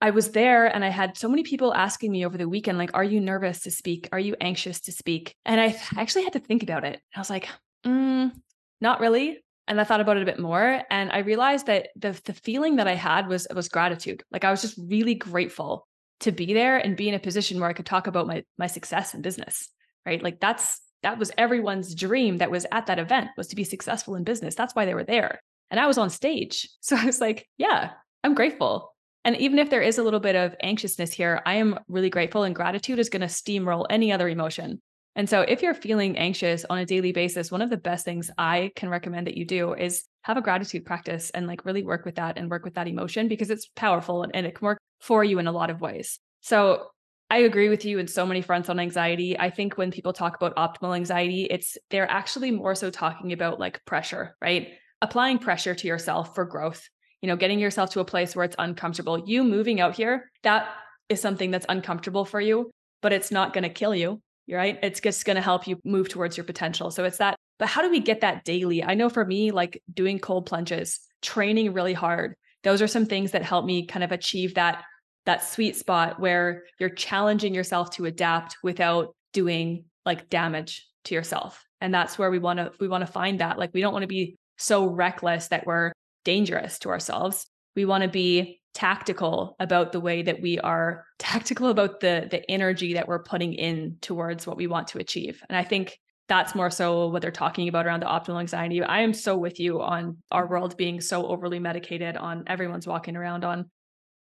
I 0.00 0.10
was 0.10 0.32
there 0.32 0.66
and 0.66 0.84
I 0.84 0.88
had 0.88 1.16
so 1.16 1.28
many 1.28 1.42
people 1.42 1.74
asking 1.74 2.12
me 2.12 2.26
over 2.26 2.36
the 2.36 2.48
weekend, 2.48 2.76
like, 2.76 2.90
are 2.94 3.04
you 3.04 3.20
nervous 3.20 3.60
to 3.62 3.70
speak? 3.70 4.08
Are 4.12 4.18
you 4.18 4.36
anxious 4.40 4.80
to 4.82 4.92
speak? 4.92 5.34
And 5.44 5.60
I 5.60 5.76
actually 5.96 6.24
had 6.24 6.34
to 6.34 6.40
think 6.40 6.62
about 6.62 6.84
it. 6.84 7.00
I 7.14 7.20
was 7.20 7.30
like, 7.30 7.48
mm, 7.84 8.32
not 8.80 9.00
really. 9.00 9.42
And 9.68 9.80
I 9.80 9.84
thought 9.84 10.00
about 10.00 10.16
it 10.16 10.22
a 10.22 10.26
bit 10.26 10.38
more. 10.38 10.82
And 10.90 11.10
I 11.10 11.18
realized 11.18 11.66
that 11.66 11.88
the, 11.96 12.18
the 12.24 12.34
feeling 12.34 12.76
that 12.76 12.86
I 12.86 12.94
had 12.94 13.26
was, 13.26 13.48
was 13.52 13.68
gratitude. 13.68 14.22
Like 14.30 14.44
I 14.44 14.50
was 14.50 14.62
just 14.62 14.78
really 14.78 15.14
grateful 15.14 15.88
to 16.20 16.30
be 16.30 16.54
there 16.54 16.78
and 16.78 16.96
be 16.96 17.08
in 17.08 17.14
a 17.14 17.18
position 17.18 17.58
where 17.58 17.68
I 17.68 17.72
could 17.72 17.86
talk 17.86 18.06
about 18.06 18.26
my, 18.26 18.44
my 18.58 18.68
success 18.68 19.12
in 19.12 19.22
business, 19.22 19.68
right? 20.04 20.22
Like 20.22 20.40
that's, 20.40 20.80
that 21.02 21.18
was 21.18 21.32
everyone's 21.36 21.94
dream 21.94 22.38
that 22.38 22.50
was 22.50 22.64
at 22.70 22.86
that 22.86 22.98
event 22.98 23.30
was 23.36 23.48
to 23.48 23.56
be 23.56 23.64
successful 23.64 24.14
in 24.14 24.24
business. 24.24 24.54
That's 24.54 24.74
why 24.74 24.84
they 24.84 24.94
were 24.94 25.04
there 25.04 25.40
and 25.70 25.80
I 25.80 25.86
was 25.86 25.98
on 25.98 26.10
stage. 26.10 26.68
So 26.80 26.96
I 26.96 27.04
was 27.04 27.20
like, 27.20 27.48
yeah, 27.58 27.90
I'm 28.22 28.34
grateful. 28.34 28.92
And 29.24 29.36
even 29.38 29.58
if 29.58 29.70
there 29.70 29.82
is 29.82 29.98
a 29.98 30.04
little 30.04 30.20
bit 30.20 30.36
of 30.36 30.54
anxiousness 30.62 31.12
here, 31.12 31.42
I 31.44 31.54
am 31.54 31.80
really 31.88 32.10
grateful 32.10 32.44
and 32.44 32.54
gratitude 32.54 33.00
is 33.00 33.08
going 33.08 33.22
to 33.22 33.26
steamroll 33.26 33.86
any 33.90 34.12
other 34.12 34.28
emotion. 34.28 34.80
And 35.16 35.28
so 35.28 35.40
if 35.40 35.62
you're 35.62 35.74
feeling 35.74 36.16
anxious 36.16 36.64
on 36.68 36.78
a 36.78 36.86
daily 36.86 37.10
basis, 37.10 37.50
one 37.50 37.62
of 37.62 37.70
the 37.70 37.76
best 37.76 38.04
things 38.04 38.30
I 38.38 38.70
can 38.76 38.88
recommend 38.88 39.26
that 39.26 39.36
you 39.36 39.44
do 39.44 39.74
is 39.74 40.04
have 40.22 40.36
a 40.36 40.42
gratitude 40.42 40.84
practice 40.84 41.30
and 41.30 41.48
like 41.48 41.64
really 41.64 41.82
work 41.82 42.04
with 42.04 42.16
that 42.16 42.38
and 42.38 42.50
work 42.50 42.64
with 42.64 42.74
that 42.74 42.86
emotion 42.86 43.26
because 43.26 43.50
it's 43.50 43.66
powerful 43.74 44.22
and, 44.22 44.36
and 44.36 44.46
it 44.46 44.54
can 44.54 44.66
work 44.66 44.78
for 45.00 45.24
you 45.24 45.40
in 45.40 45.48
a 45.48 45.52
lot 45.52 45.70
of 45.70 45.80
ways. 45.80 46.20
So 46.42 46.88
I 47.30 47.38
agree 47.38 47.68
with 47.68 47.84
you 47.84 47.98
in 47.98 48.06
so 48.06 48.26
many 48.26 48.42
fronts 48.42 48.68
on 48.68 48.78
anxiety. 48.78 49.38
I 49.38 49.50
think 49.50 49.76
when 49.76 49.90
people 49.90 50.12
talk 50.12 50.36
about 50.36 50.54
optimal 50.54 50.94
anxiety, 50.94 51.44
it's 51.44 51.76
they're 51.90 52.08
actually 52.08 52.52
more 52.52 52.74
so 52.74 52.90
talking 52.90 53.32
about 53.32 53.58
like 53.58 53.84
pressure, 53.84 54.36
right? 54.40 54.68
Applying 55.06 55.38
pressure 55.38 55.74
to 55.74 55.86
yourself 55.86 56.34
for 56.34 56.44
growth, 56.44 56.88
you 57.22 57.28
know, 57.28 57.36
getting 57.36 57.58
yourself 57.58 57.90
to 57.90 58.00
a 58.00 58.04
place 58.04 58.34
where 58.34 58.44
it's 58.44 58.56
uncomfortable. 58.58 59.22
You 59.26 59.44
moving 59.44 59.80
out 59.80 59.94
here, 59.94 60.30
that 60.42 60.68
is 61.08 61.20
something 61.20 61.50
that's 61.50 61.66
uncomfortable 61.68 62.24
for 62.24 62.40
you, 62.40 62.70
but 63.02 63.12
it's 63.12 63.30
not 63.30 63.52
going 63.52 63.62
to 63.62 63.70
kill 63.70 63.94
you, 63.94 64.20
right? 64.50 64.78
It's 64.82 65.00
just 65.00 65.24
going 65.24 65.36
to 65.36 65.42
help 65.42 65.66
you 65.66 65.78
move 65.84 66.08
towards 66.08 66.36
your 66.36 66.44
potential. 66.44 66.90
So 66.90 67.04
it's 67.04 67.18
that, 67.18 67.36
but 67.58 67.68
how 67.68 67.82
do 67.82 67.90
we 67.90 68.00
get 68.00 68.22
that 68.22 68.44
daily? 68.44 68.82
I 68.82 68.94
know 68.94 69.08
for 69.08 69.24
me, 69.24 69.52
like 69.52 69.80
doing 69.92 70.18
cold 70.18 70.46
plunges, 70.46 71.00
training 71.22 71.72
really 71.72 71.94
hard, 71.94 72.34
those 72.64 72.82
are 72.82 72.88
some 72.88 73.06
things 73.06 73.30
that 73.30 73.44
help 73.44 73.64
me 73.64 73.86
kind 73.86 74.02
of 74.02 74.10
achieve 74.10 74.54
that 74.54 74.82
that 75.24 75.44
sweet 75.44 75.74
spot 75.74 76.20
where 76.20 76.62
you're 76.78 76.88
challenging 76.88 77.52
yourself 77.52 77.90
to 77.90 78.04
adapt 78.04 78.56
without 78.62 79.14
doing 79.32 79.84
like 80.04 80.30
damage 80.30 80.86
to 81.04 81.14
yourself 81.14 81.66
and 81.80 81.92
that's 81.92 82.18
where 82.18 82.30
we 82.30 82.38
want 82.38 82.58
to 82.58 82.72
we 82.80 82.88
want 82.88 83.06
to 83.06 83.12
find 83.12 83.40
that 83.40 83.58
like 83.58 83.70
we 83.74 83.80
don't 83.80 83.92
want 83.92 84.02
to 84.02 84.08
be 84.08 84.36
so 84.56 84.86
reckless 84.86 85.48
that 85.48 85.66
we're 85.66 85.92
dangerous 86.24 86.78
to 86.80 86.90
ourselves. 86.90 87.46
We 87.74 87.84
want 87.84 88.02
to 88.02 88.08
be 88.08 88.60
tactical 88.74 89.56
about 89.58 89.92
the 89.92 90.00
way 90.00 90.22
that 90.22 90.42
we 90.42 90.58
are 90.58 91.04
tactical 91.18 91.68
about 91.68 92.00
the 92.00 92.28
the 92.30 92.48
energy 92.50 92.94
that 92.94 93.08
we're 93.08 93.22
putting 93.22 93.54
in 93.54 93.96
towards 94.00 94.46
what 94.46 94.56
we 94.56 94.66
want 94.66 94.88
to 94.88 94.98
achieve. 94.98 95.42
And 95.48 95.56
I 95.56 95.64
think 95.64 95.98
that's 96.28 96.54
more 96.54 96.70
so 96.70 97.08
what 97.08 97.22
they're 97.22 97.30
talking 97.30 97.68
about 97.68 97.86
around 97.86 98.00
the 98.00 98.06
optimal 98.06 98.40
anxiety. 98.40 98.82
I 98.82 99.00
am 99.00 99.14
so 99.14 99.36
with 99.36 99.60
you 99.60 99.80
on 99.80 100.16
our 100.32 100.46
world 100.46 100.76
being 100.76 101.00
so 101.00 101.26
overly 101.26 101.60
medicated 101.60 102.16
on 102.16 102.44
everyone's 102.48 102.86
walking 102.86 103.16
around 103.16 103.44
on 103.44 103.70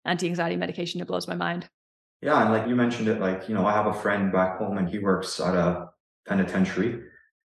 anti-anxiety 0.04 0.56
medication. 0.56 1.00
It 1.00 1.06
blows 1.06 1.26
my 1.26 1.34
mind. 1.34 1.68
Yeah, 2.20 2.42
and 2.42 2.52
like 2.52 2.68
you 2.68 2.76
mentioned 2.76 3.08
it, 3.08 3.20
like, 3.20 3.48
you 3.48 3.54
know, 3.54 3.66
I 3.66 3.72
have 3.72 3.86
a 3.86 3.92
friend 3.92 4.32
back 4.32 4.58
home 4.58 4.78
and 4.78 4.88
he 4.88 4.98
works 4.98 5.40
at 5.40 5.54
a 5.54 5.88
penitentiary. 6.26 7.02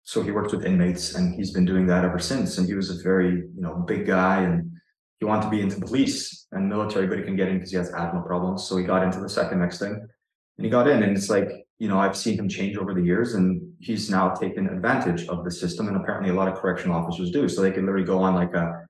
So 0.07 0.23
he 0.23 0.31
worked 0.31 0.53
with 0.53 0.65
inmates 0.65 1.17
and 1.17 1.35
he's 1.35 1.51
been 1.51 1.65
doing 1.65 1.85
that 1.89 2.05
ever 2.05 2.21
since. 2.21 2.59
And 2.59 2.67
he 2.69 2.75
was 2.75 2.91
a 2.91 3.03
very, 3.03 3.33
you 3.33 3.61
know, 3.61 3.75
big 3.75 4.07
guy 4.07 4.43
and 4.43 4.71
he 5.19 5.25
wanted 5.25 5.43
to 5.43 5.51
be 5.51 5.61
into 5.61 5.81
police 5.81 6.47
and 6.53 6.69
military, 6.69 7.09
but 7.09 7.19
he 7.19 7.25
can 7.25 7.35
get 7.35 7.49
in 7.49 7.55
because 7.55 7.73
he 7.73 7.77
has 7.77 7.93
asthma 7.93 8.23
problems. 8.25 8.69
So 8.69 8.77
he 8.77 8.85
got 8.85 9.03
into 9.03 9.19
the 9.19 9.29
second 9.29 9.59
next 9.59 9.81
thing 9.81 9.95
and 9.95 10.65
he 10.65 10.71
got 10.71 10.87
in. 10.87 11.03
And 11.03 11.17
it's 11.17 11.29
like, 11.29 11.51
you 11.81 11.89
know, 11.89 11.99
I've 11.99 12.17
seen 12.17 12.39
him 12.39 12.49
change 12.49 12.77
over 12.77 12.95
the 12.95 13.03
years 13.03 13.35
and 13.35 13.61
he's 13.81 14.09
now 14.09 14.29
taken 14.29 14.69
advantage 14.69 15.27
of 15.27 15.45
the 15.45 15.51
system. 15.51 15.89
And 15.89 15.97
apparently 15.97 16.31
a 16.31 16.35
lot 16.35 16.47
of 16.47 16.55
correctional 16.55 16.97
officers 16.97 17.33
do. 17.33 17.49
So 17.49 17.61
they 17.61 17.73
can 17.73 17.85
literally 17.85 18.07
go 18.07 18.21
on 18.21 18.37
like 18.37 18.55
a 18.55 18.87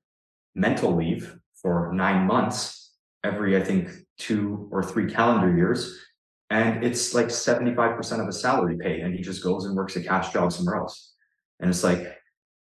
mental 0.55 0.95
leave 0.95 1.35
for 1.55 1.93
nine 1.95 2.27
months 2.27 2.93
every, 3.25 3.57
I 3.57 3.65
think, 3.65 3.89
two 4.19 4.69
or 4.71 4.83
three 4.83 5.11
calendar 5.11 5.57
years. 5.57 5.99
And 6.51 6.85
it's 6.85 7.15
like 7.15 7.27
75% 7.27 8.21
of 8.21 8.29
a 8.29 8.33
salary 8.33 8.77
paid. 8.79 9.01
And 9.01 9.15
he 9.15 9.21
just 9.21 9.43
goes 9.43 9.65
and 9.65 9.75
works 9.75 9.97
a 9.97 10.03
cash 10.03 10.33
job 10.33 10.53
somewhere 10.53 10.77
else. 10.77 11.15
And 11.61 11.69
it's 11.69 11.83
like, 11.83 12.17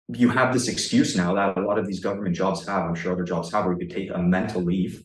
you 0.10 0.30
have 0.30 0.54
this 0.54 0.68
excuse 0.68 1.16
now 1.16 1.34
that 1.36 1.58
a 1.58 1.62
lot 1.62 1.80
of 1.80 1.88
these 1.88 2.00
government 2.00 2.36
jobs 2.36 2.66
have, 2.68 2.84
I'm 2.84 2.96
sure 2.96 3.14
other 3.14 3.24
jobs 3.24 3.52
have, 3.52 3.66
where 3.66 3.74
you 3.74 3.86
could 3.86 3.96
take 3.96 4.10
a 4.14 4.18
mental 4.18 4.62
leave 4.62 5.04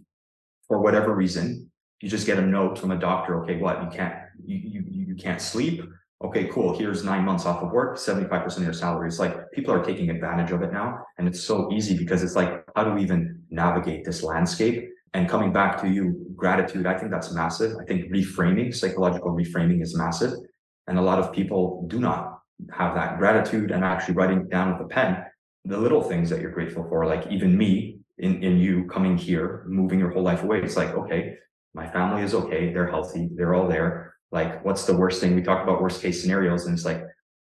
for 0.67 0.81
whatever 0.81 1.15
reason. 1.15 1.71
You 2.01 2.09
just 2.09 2.27
get 2.27 2.39
a 2.39 2.43
note 2.43 2.79
from 2.79 2.91
a 2.91 2.99
doctor, 2.99 3.43
okay, 3.43 3.57
what, 3.57 3.83
you 3.83 3.91
can't, 3.91 4.15
you, 4.45 4.57
you, 4.57 5.05
you 5.09 5.15
can't 5.17 5.41
sleep. 5.41 5.83
Okay, 6.23 6.45
cool. 6.49 6.77
Here's 6.77 7.05
nine 7.05 7.25
months 7.25 7.47
off 7.47 7.63
of 7.63 7.71
work, 7.71 7.97
75% 7.97 8.57
of 8.57 8.63
your 8.63 8.73
salary. 8.73 9.09
It's 9.09 9.19
like 9.21 9.51
people 9.53 9.73
are 9.73 9.85
taking 9.85 10.11
advantage 10.11 10.51
of 10.51 10.63
it 10.63 10.73
now. 10.73 11.05
And 11.17 11.29
it's 11.29 11.41
so 11.41 11.73
easy 11.73 11.97
because 11.97 12.23
it's 12.23 12.35
like, 12.35 12.65
how 12.75 12.85
do 12.85 12.93
we 12.93 13.03
even 13.03 13.43
navigate 13.51 14.05
this 14.05 14.23
landscape? 14.23 14.89
And 15.15 15.29
coming 15.29 15.53
back 15.53 15.81
to 15.83 15.89
you, 15.89 16.27
gratitude, 16.37 16.87
I 16.87 16.97
think 16.97 17.11
that's 17.11 17.33
massive. 17.33 17.77
I 17.81 17.85
think 17.85 18.13
reframing, 18.13 18.75
psychological 18.75 19.33
reframing 19.33 19.83
is 19.83 19.97
massive. 19.97 20.33
And 20.87 20.99
a 20.99 21.03
lot 21.03 21.19
of 21.19 21.33
people 21.33 21.87
do 21.89 21.99
not 21.99 22.41
have 22.73 22.95
that 22.95 23.19
gratitude 23.19 23.71
and 23.71 23.85
actually 23.85 24.15
writing 24.15 24.49
down 24.49 24.73
with 24.73 24.87
a 24.87 24.89
pen 24.89 25.25
the 25.65 25.77
little 25.77 26.03
things 26.03 26.31
that 26.31 26.41
you're 26.41 26.51
grateful 26.51 26.87
for. 26.89 27.05
Like 27.07 27.27
even 27.31 27.57
me 27.57 27.99
in, 28.19 28.43
in 28.43 28.59
you 28.59 28.87
coming 28.87 29.17
here, 29.17 29.65
moving 29.67 29.99
your 29.99 30.11
whole 30.11 30.23
life 30.23 30.43
away. 30.43 30.61
It's 30.61 30.77
like, 30.77 30.95
okay, 30.95 31.35
my 31.75 31.87
family 31.87 32.23
is 32.23 32.35
okay. 32.35 32.73
They're 32.73 32.91
healthy. 32.91 33.29
They're 33.35 33.55
all 33.55 33.69
there. 33.69 34.15
Like, 34.33 34.65
what's 34.65 34.85
the 34.85 34.97
worst 34.97 35.21
thing? 35.21 35.35
We 35.35 35.43
talk 35.43 35.63
about 35.63 35.83
worst 35.83 36.03
case 36.03 36.21
scenarios. 36.21 36.67
And 36.67 36.75
it's 36.75 36.85
like, 36.85 37.03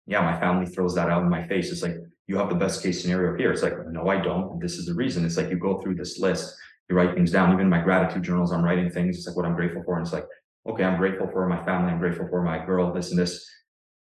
yeah, 0.08 0.22
my 0.22 0.39
family 0.39 0.66
throws 0.66 0.95
that 0.95 1.10
out 1.10 1.22
in 1.22 1.30
my 1.30 1.47
face. 1.47 1.72
It's 1.72 1.84
like, 1.84 1.95
you 2.28 2.38
have 2.38 2.50
the 2.50 2.56
best 2.56 2.84
case 2.84 3.02
scenario 3.02 3.36
here. 3.38 3.52
It's 3.52 3.64
like, 3.64 3.74
no, 3.89 4.08
I 4.08 4.22
don't. 4.22 4.60
This 4.60 4.78
is 4.78 4.86
the 4.86 4.93
reason. 4.93 5.26
It's 5.26 5.38
like 5.38 5.50
you 5.50 5.58
go 5.58 5.80
through 5.82 5.95
this 5.95 6.20
list, 6.20 6.56
you 6.90 6.96
write 6.96 7.14
things 7.14 7.32
down. 7.32 7.52
Even 7.52 7.66
in 7.66 7.70
my 7.70 7.82
gratitude 7.82 8.24
journals, 8.24 8.52
I'm 8.52 8.64
writing 8.64 8.90
things. 8.90 9.18
It's 9.18 9.28
like 9.28 9.36
what 9.36 9.46
I'm 9.46 9.56
grateful 9.56 9.84
for. 9.84 9.98
And 9.98 10.06
it's 10.06 10.14
like, 10.14 10.26
okay, 10.68 10.84
I'm 10.84 10.98
grateful 10.98 11.28
for 11.32 11.48
my 11.48 11.64
family. 11.66 11.92
I'm 11.92 12.00
grateful 12.00 12.28
for 12.30 12.42
my 12.44 12.66
girl, 12.66 12.94
this 12.94 13.12
and 13.12 13.20
this. 13.20 13.48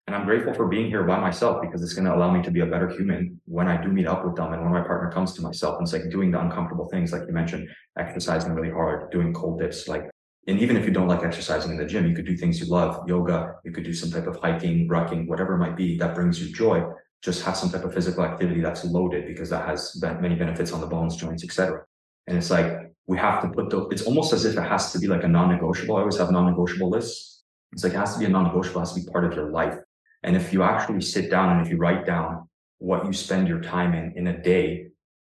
And 0.06 0.14
I'm 0.14 0.24
grateful 0.24 0.54
for 0.54 0.68
being 0.68 0.86
here 0.86 1.02
by 1.02 1.18
myself 1.18 1.60
because 1.60 1.82
it's 1.82 1.94
going 1.94 2.04
to 2.04 2.14
allow 2.14 2.30
me 2.30 2.40
to 2.42 2.50
be 2.50 2.60
a 2.60 2.66
better 2.66 2.88
human 2.88 3.40
when 3.46 3.66
I 3.66 3.80
do 3.82 3.88
meet 3.88 4.06
up 4.06 4.24
with 4.24 4.36
them 4.36 4.52
and 4.52 4.62
when 4.62 4.72
my 4.72 4.82
partner 4.82 5.10
comes 5.10 5.32
to 5.32 5.42
myself. 5.42 5.78
And 5.78 5.84
it's 5.84 5.92
like 5.92 6.08
doing 6.10 6.30
the 6.30 6.40
uncomfortable 6.40 6.88
things, 6.88 7.12
like 7.12 7.22
you 7.26 7.32
mentioned, 7.32 7.68
exercising 7.98 8.52
really 8.52 8.70
hard, 8.70 9.10
doing 9.10 9.34
cold 9.34 9.58
dips, 9.58 9.88
like, 9.88 10.08
and 10.48 10.60
even 10.60 10.76
if 10.76 10.84
you 10.84 10.92
don't 10.92 11.08
like 11.08 11.24
exercising 11.24 11.72
in 11.72 11.76
the 11.76 11.84
gym, 11.84 12.06
you 12.06 12.14
could 12.14 12.24
do 12.24 12.36
things 12.36 12.60
you 12.60 12.66
love, 12.66 13.08
yoga, 13.08 13.56
you 13.64 13.72
could 13.72 13.82
do 13.82 13.92
some 13.92 14.12
type 14.12 14.28
of 14.28 14.36
hiking, 14.36 14.88
rucking, 14.88 15.26
whatever 15.26 15.54
it 15.54 15.58
might 15.58 15.76
be 15.76 15.98
that 15.98 16.14
brings 16.14 16.40
you 16.40 16.54
joy. 16.54 16.84
Just 17.20 17.42
have 17.44 17.56
some 17.56 17.70
type 17.70 17.82
of 17.82 17.92
physical 17.92 18.22
activity 18.24 18.60
that's 18.60 18.84
loaded 18.84 19.26
because 19.26 19.50
that 19.50 19.66
has 19.66 20.00
many 20.20 20.36
benefits 20.36 20.70
on 20.70 20.80
the 20.80 20.86
bones, 20.86 21.16
joints, 21.16 21.42
etc. 21.42 21.84
And 22.26 22.36
it's 22.36 22.50
like 22.50 22.92
we 23.06 23.18
have 23.18 23.42
to 23.42 23.48
put 23.48 23.70
the. 23.70 23.86
It's 23.88 24.02
almost 24.02 24.32
as 24.32 24.44
if 24.44 24.56
it 24.56 24.62
has 24.62 24.92
to 24.92 24.98
be 24.98 25.06
like 25.06 25.24
a 25.24 25.28
non-negotiable. 25.28 25.96
I 25.96 26.00
always 26.00 26.18
have 26.18 26.30
non-negotiable 26.30 26.90
lists. 26.90 27.44
It's 27.72 27.84
like 27.84 27.92
it 27.94 27.98
has 27.98 28.14
to 28.14 28.18
be 28.18 28.24
a 28.24 28.28
non-negotiable. 28.28 28.80
It 28.80 28.84
has 28.84 28.94
to 28.94 29.00
be 29.00 29.10
part 29.10 29.24
of 29.24 29.34
your 29.34 29.50
life 29.50 29.78
and 30.26 30.36
if 30.36 30.52
you 30.52 30.64
actually 30.64 31.00
sit 31.00 31.30
down 31.30 31.56
and 31.56 31.64
if 31.64 31.70
you 31.70 31.78
write 31.78 32.04
down 32.04 32.48
what 32.78 33.06
you 33.06 33.12
spend 33.12 33.46
your 33.46 33.60
time 33.60 33.94
in 33.94 34.12
in 34.16 34.26
a 34.26 34.42
day, 34.42 34.88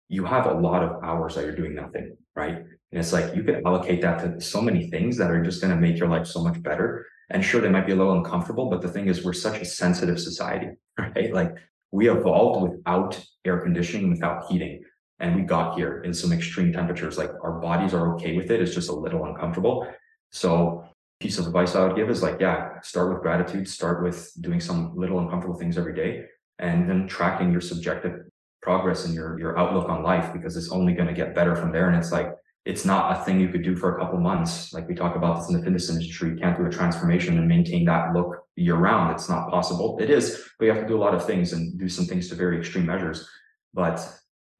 you 0.09 0.24
have 0.26 0.47
a 0.47 0.53
lot 0.53 0.82
of 0.82 1.03
hours 1.03 1.34
that 1.34 1.45
you're 1.45 1.57
doing 1.57 1.74
nothing, 1.74 2.16
right? 2.36 2.57
And 2.57 3.01
it's 3.01 3.12
like 3.12 3.34
you 3.34 3.43
could 3.43 3.62
allocate 3.64 4.03
that 4.03 4.18
to 4.20 4.40
so 4.40 4.61
many 4.61 4.90
things 4.90 5.16
that 5.16 5.30
are 5.30 5.43
just 5.43 5.62
going 5.62 5.74
to 5.74 5.80
make 5.80 5.99
your 5.99 6.09
life 6.09 6.26
so 6.26 6.45
much 6.45 6.62
better. 6.62 7.07
And 7.30 7.43
sure, 7.43 7.62
they 7.62 7.70
might 7.70 7.86
be 7.86 7.93
a 7.93 7.97
little 7.97 8.18
uncomfortable, 8.18 8.68
but 8.68 8.82
the 8.82 8.88
thing 8.88 9.09
is, 9.09 9.24
we're 9.24 9.32
such 9.32 9.62
a 9.62 9.64
sensitive 9.64 10.20
society, 10.20 10.68
right? 10.99 11.32
Like 11.32 11.55
we 11.90 12.11
evolved 12.11 12.61
without 12.62 13.18
air 13.47 13.61
conditioning, 13.61 14.11
without 14.11 14.45
heating, 14.51 14.82
and 15.23 15.37
we 15.37 15.43
got 15.43 15.77
here 15.79 16.03
in 16.03 16.12
some 16.12 16.33
extreme 16.33 16.73
temperatures. 16.73 17.16
Like 17.16 17.31
our 17.43 17.61
bodies 17.61 17.95
are 17.95 18.14
okay 18.14 18.37
with 18.37 18.51
it. 18.51 18.61
It's 18.61 18.75
just 18.75 18.91
a 18.91 18.95
little 18.95 19.25
uncomfortable. 19.25 19.87
So 20.31 20.85
piece 21.20 21.39
of 21.39 21.47
advice 21.47 21.77
I 21.77 21.87
would 21.87 21.97
give 21.97 22.11
is 22.11 22.23
like, 22.23 22.41
yeah, 22.41 22.81
start 22.81 23.12
with 23.12 23.23
gratitude, 23.23 23.68
start 23.68 24.03
with 24.03 24.33
doing 24.41 24.61
some 24.61 24.97
little 24.97 25.20
uncomfortable 25.20 25.57
things 25.57 25.79
every 25.79 25.95
day, 25.95 26.25
and 26.59 26.91
then 26.91 27.07
tracking 27.07 27.53
your 27.53 27.61
subjective 27.61 28.25
progress 28.61 29.05
and 29.05 29.14
your 29.14 29.39
your 29.39 29.59
outlook 29.59 29.89
on 29.89 30.03
life 30.03 30.33
because 30.33 30.57
it's 30.57 30.70
only 30.70 30.93
going 30.93 31.09
to 31.09 31.14
get 31.14 31.35
better 31.35 31.55
from 31.55 31.70
there. 31.70 31.89
And 31.89 31.97
it's 31.97 32.11
like 32.11 32.35
it's 32.64 32.85
not 32.85 33.16
a 33.16 33.25
thing 33.25 33.41
you 33.41 33.49
could 33.49 33.62
do 33.62 33.77
for 33.77 33.97
a 33.97 34.01
couple 34.01 34.18
months. 34.18 34.73
Like 34.73 34.89
we 34.89 34.95
talk 34.97 35.14
about 35.14 35.39
this 35.39 35.49
in 35.51 35.57
the 35.57 35.62
fitness 35.62 35.89
industry, 35.89 36.31
you 36.31 36.37
can't 36.37 36.59
do 36.59 36.66
a 36.66 36.70
transformation 36.70 37.39
and 37.39 37.47
maintain 37.47 37.85
that 37.85 38.12
look 38.12 38.45
year 38.57 38.77
round. 38.77 39.12
It's 39.12 39.29
not 39.29 39.51
possible. 39.51 39.99
It 40.01 40.11
is, 40.11 40.49
but 40.59 40.64
you 40.64 40.73
have 40.73 40.83
to 40.83 40.89
do 40.89 40.97
a 40.97 41.05
lot 41.07 41.14
of 41.14 41.25
things 41.25 41.53
and 41.53 41.79
do 41.79 41.89
some 41.89 42.07
things 42.07 42.29
to 42.29 42.35
very 42.35 42.59
extreme 42.59 42.87
measures. 42.87 43.29
But 43.73 43.99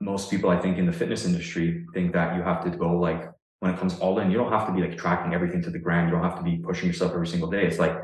most 0.03 0.31
people, 0.31 0.51
I 0.51 0.59
think, 0.59 0.79
in 0.79 0.87
the 0.87 0.93
fitness 0.93 1.25
industry 1.25 1.87
think 1.95 2.13
that 2.13 2.37
you 2.37 2.43
have 2.43 2.65
to 2.65 2.71
go 2.71 2.99
like 2.99 3.31
when 3.61 3.73
it 3.73 3.79
comes 3.79 3.99
all 4.01 4.19
in, 4.19 4.31
you 4.31 4.37
don't 4.37 4.51
have 4.51 4.67
to 4.67 4.73
be 4.73 4.81
like 4.81 4.99
tracking 4.99 5.35
everything 5.35 5.63
to 5.63 5.71
the 5.71 5.79
ground. 5.79 6.09
You 6.09 6.17
don't 6.17 6.25
have 6.25 6.37
to 6.37 6.43
be 6.43 6.57
pushing 6.57 6.89
yourself 6.89 7.13
every 7.13 7.29
single 7.29 7.49
day. 7.49 7.65
It's 7.65 7.79
like 7.79 7.97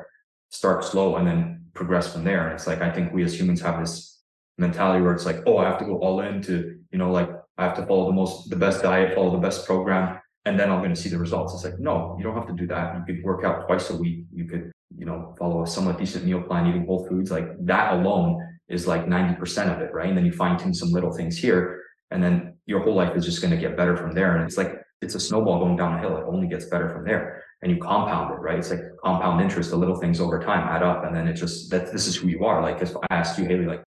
start 0.50 0.84
slow 0.84 1.16
and 1.16 1.26
then 1.26 1.64
progress 1.74 2.12
from 2.12 2.22
there. 2.22 2.46
And 2.46 2.54
it's 2.54 2.68
like 2.68 2.80
I 2.80 2.90
think 2.92 3.12
we 3.12 3.24
as 3.24 3.38
humans 3.38 3.60
have 3.62 3.80
this 3.80 4.20
mentality 4.56 5.02
where 5.02 5.12
it's 5.12 5.26
like, 5.26 5.42
oh, 5.46 5.58
I 5.58 5.64
have 5.64 5.78
to 5.80 5.84
go 5.84 5.98
all 5.98 6.20
in 6.20 6.40
to, 6.42 6.78
you 6.92 6.98
know, 6.98 7.10
like 7.10 7.28
I 7.58 7.64
have 7.64 7.76
to 7.76 7.86
follow 7.86 8.06
the 8.06 8.12
most 8.12 8.48
the 8.48 8.56
best 8.56 8.82
diet, 8.82 9.16
follow 9.16 9.32
the 9.32 9.38
best 9.38 9.66
program, 9.66 10.20
and 10.44 10.58
then 10.58 10.70
I'm 10.70 10.78
going 10.78 10.94
to 10.94 11.00
see 11.00 11.08
the 11.08 11.18
results. 11.18 11.52
It's 11.54 11.64
like, 11.64 11.80
no, 11.80 12.14
you 12.16 12.24
don't 12.24 12.36
have 12.36 12.46
to 12.46 12.52
do 12.52 12.68
that. 12.68 12.94
You 12.94 13.02
could 13.14 13.24
work 13.24 13.44
out 13.44 13.66
twice 13.66 13.90
a 13.90 13.96
week. 13.96 14.26
You 14.32 14.44
could, 14.44 14.70
you 14.96 15.06
know, 15.06 15.34
follow 15.36 15.64
a 15.64 15.66
somewhat 15.66 15.98
decent 15.98 16.24
meal 16.24 16.42
plan, 16.42 16.68
eating 16.68 16.86
whole 16.86 17.06
foods. 17.08 17.32
Like 17.32 17.48
that 17.66 17.94
alone 17.94 18.44
is 18.68 18.86
like 18.86 19.06
90% 19.06 19.74
of 19.74 19.80
it, 19.80 19.92
right? 19.92 20.08
And 20.08 20.16
then 20.16 20.26
you 20.26 20.32
fine 20.32 20.56
tune 20.56 20.74
some 20.74 20.90
little 20.90 21.12
things 21.12 21.36
here, 21.36 21.82
and 22.10 22.22
then 22.22 22.54
your 22.66 22.80
whole 22.80 22.94
life 22.94 23.16
is 23.16 23.24
just 23.24 23.40
going 23.40 23.50
to 23.50 23.56
get 23.56 23.76
better 23.76 23.96
from 23.96 24.12
there. 24.12 24.36
And 24.36 24.44
it's 24.44 24.56
like 24.56 24.72
it's 25.00 25.14
a 25.14 25.20
snowball 25.20 25.60
going 25.60 25.76
down 25.76 25.94
a 25.94 26.00
hill. 26.00 26.16
It 26.16 26.24
only 26.26 26.48
gets 26.48 26.66
better 26.66 26.88
from 26.88 27.04
there. 27.04 27.44
And 27.62 27.70
you 27.72 27.78
compound 27.78 28.32
it, 28.32 28.40
right? 28.40 28.58
It's 28.58 28.70
like 28.70 28.80
compound 29.02 29.40
interest. 29.40 29.70
The 29.70 29.76
little 29.76 29.96
things 29.96 30.20
over 30.20 30.38
time 30.38 30.66
add 30.68 30.82
up. 30.82 31.04
And 31.04 31.14
then 31.14 31.26
it 31.26 31.34
just 31.34 31.70
that 31.70 31.92
this 31.92 32.06
is 32.06 32.16
who 32.16 32.28
you 32.28 32.44
are. 32.44 32.62
Like 32.62 32.80
if 32.82 32.96
I 32.96 33.14
asked 33.14 33.38
you, 33.38 33.44
Hayley, 33.44 33.66
like, 33.66 33.82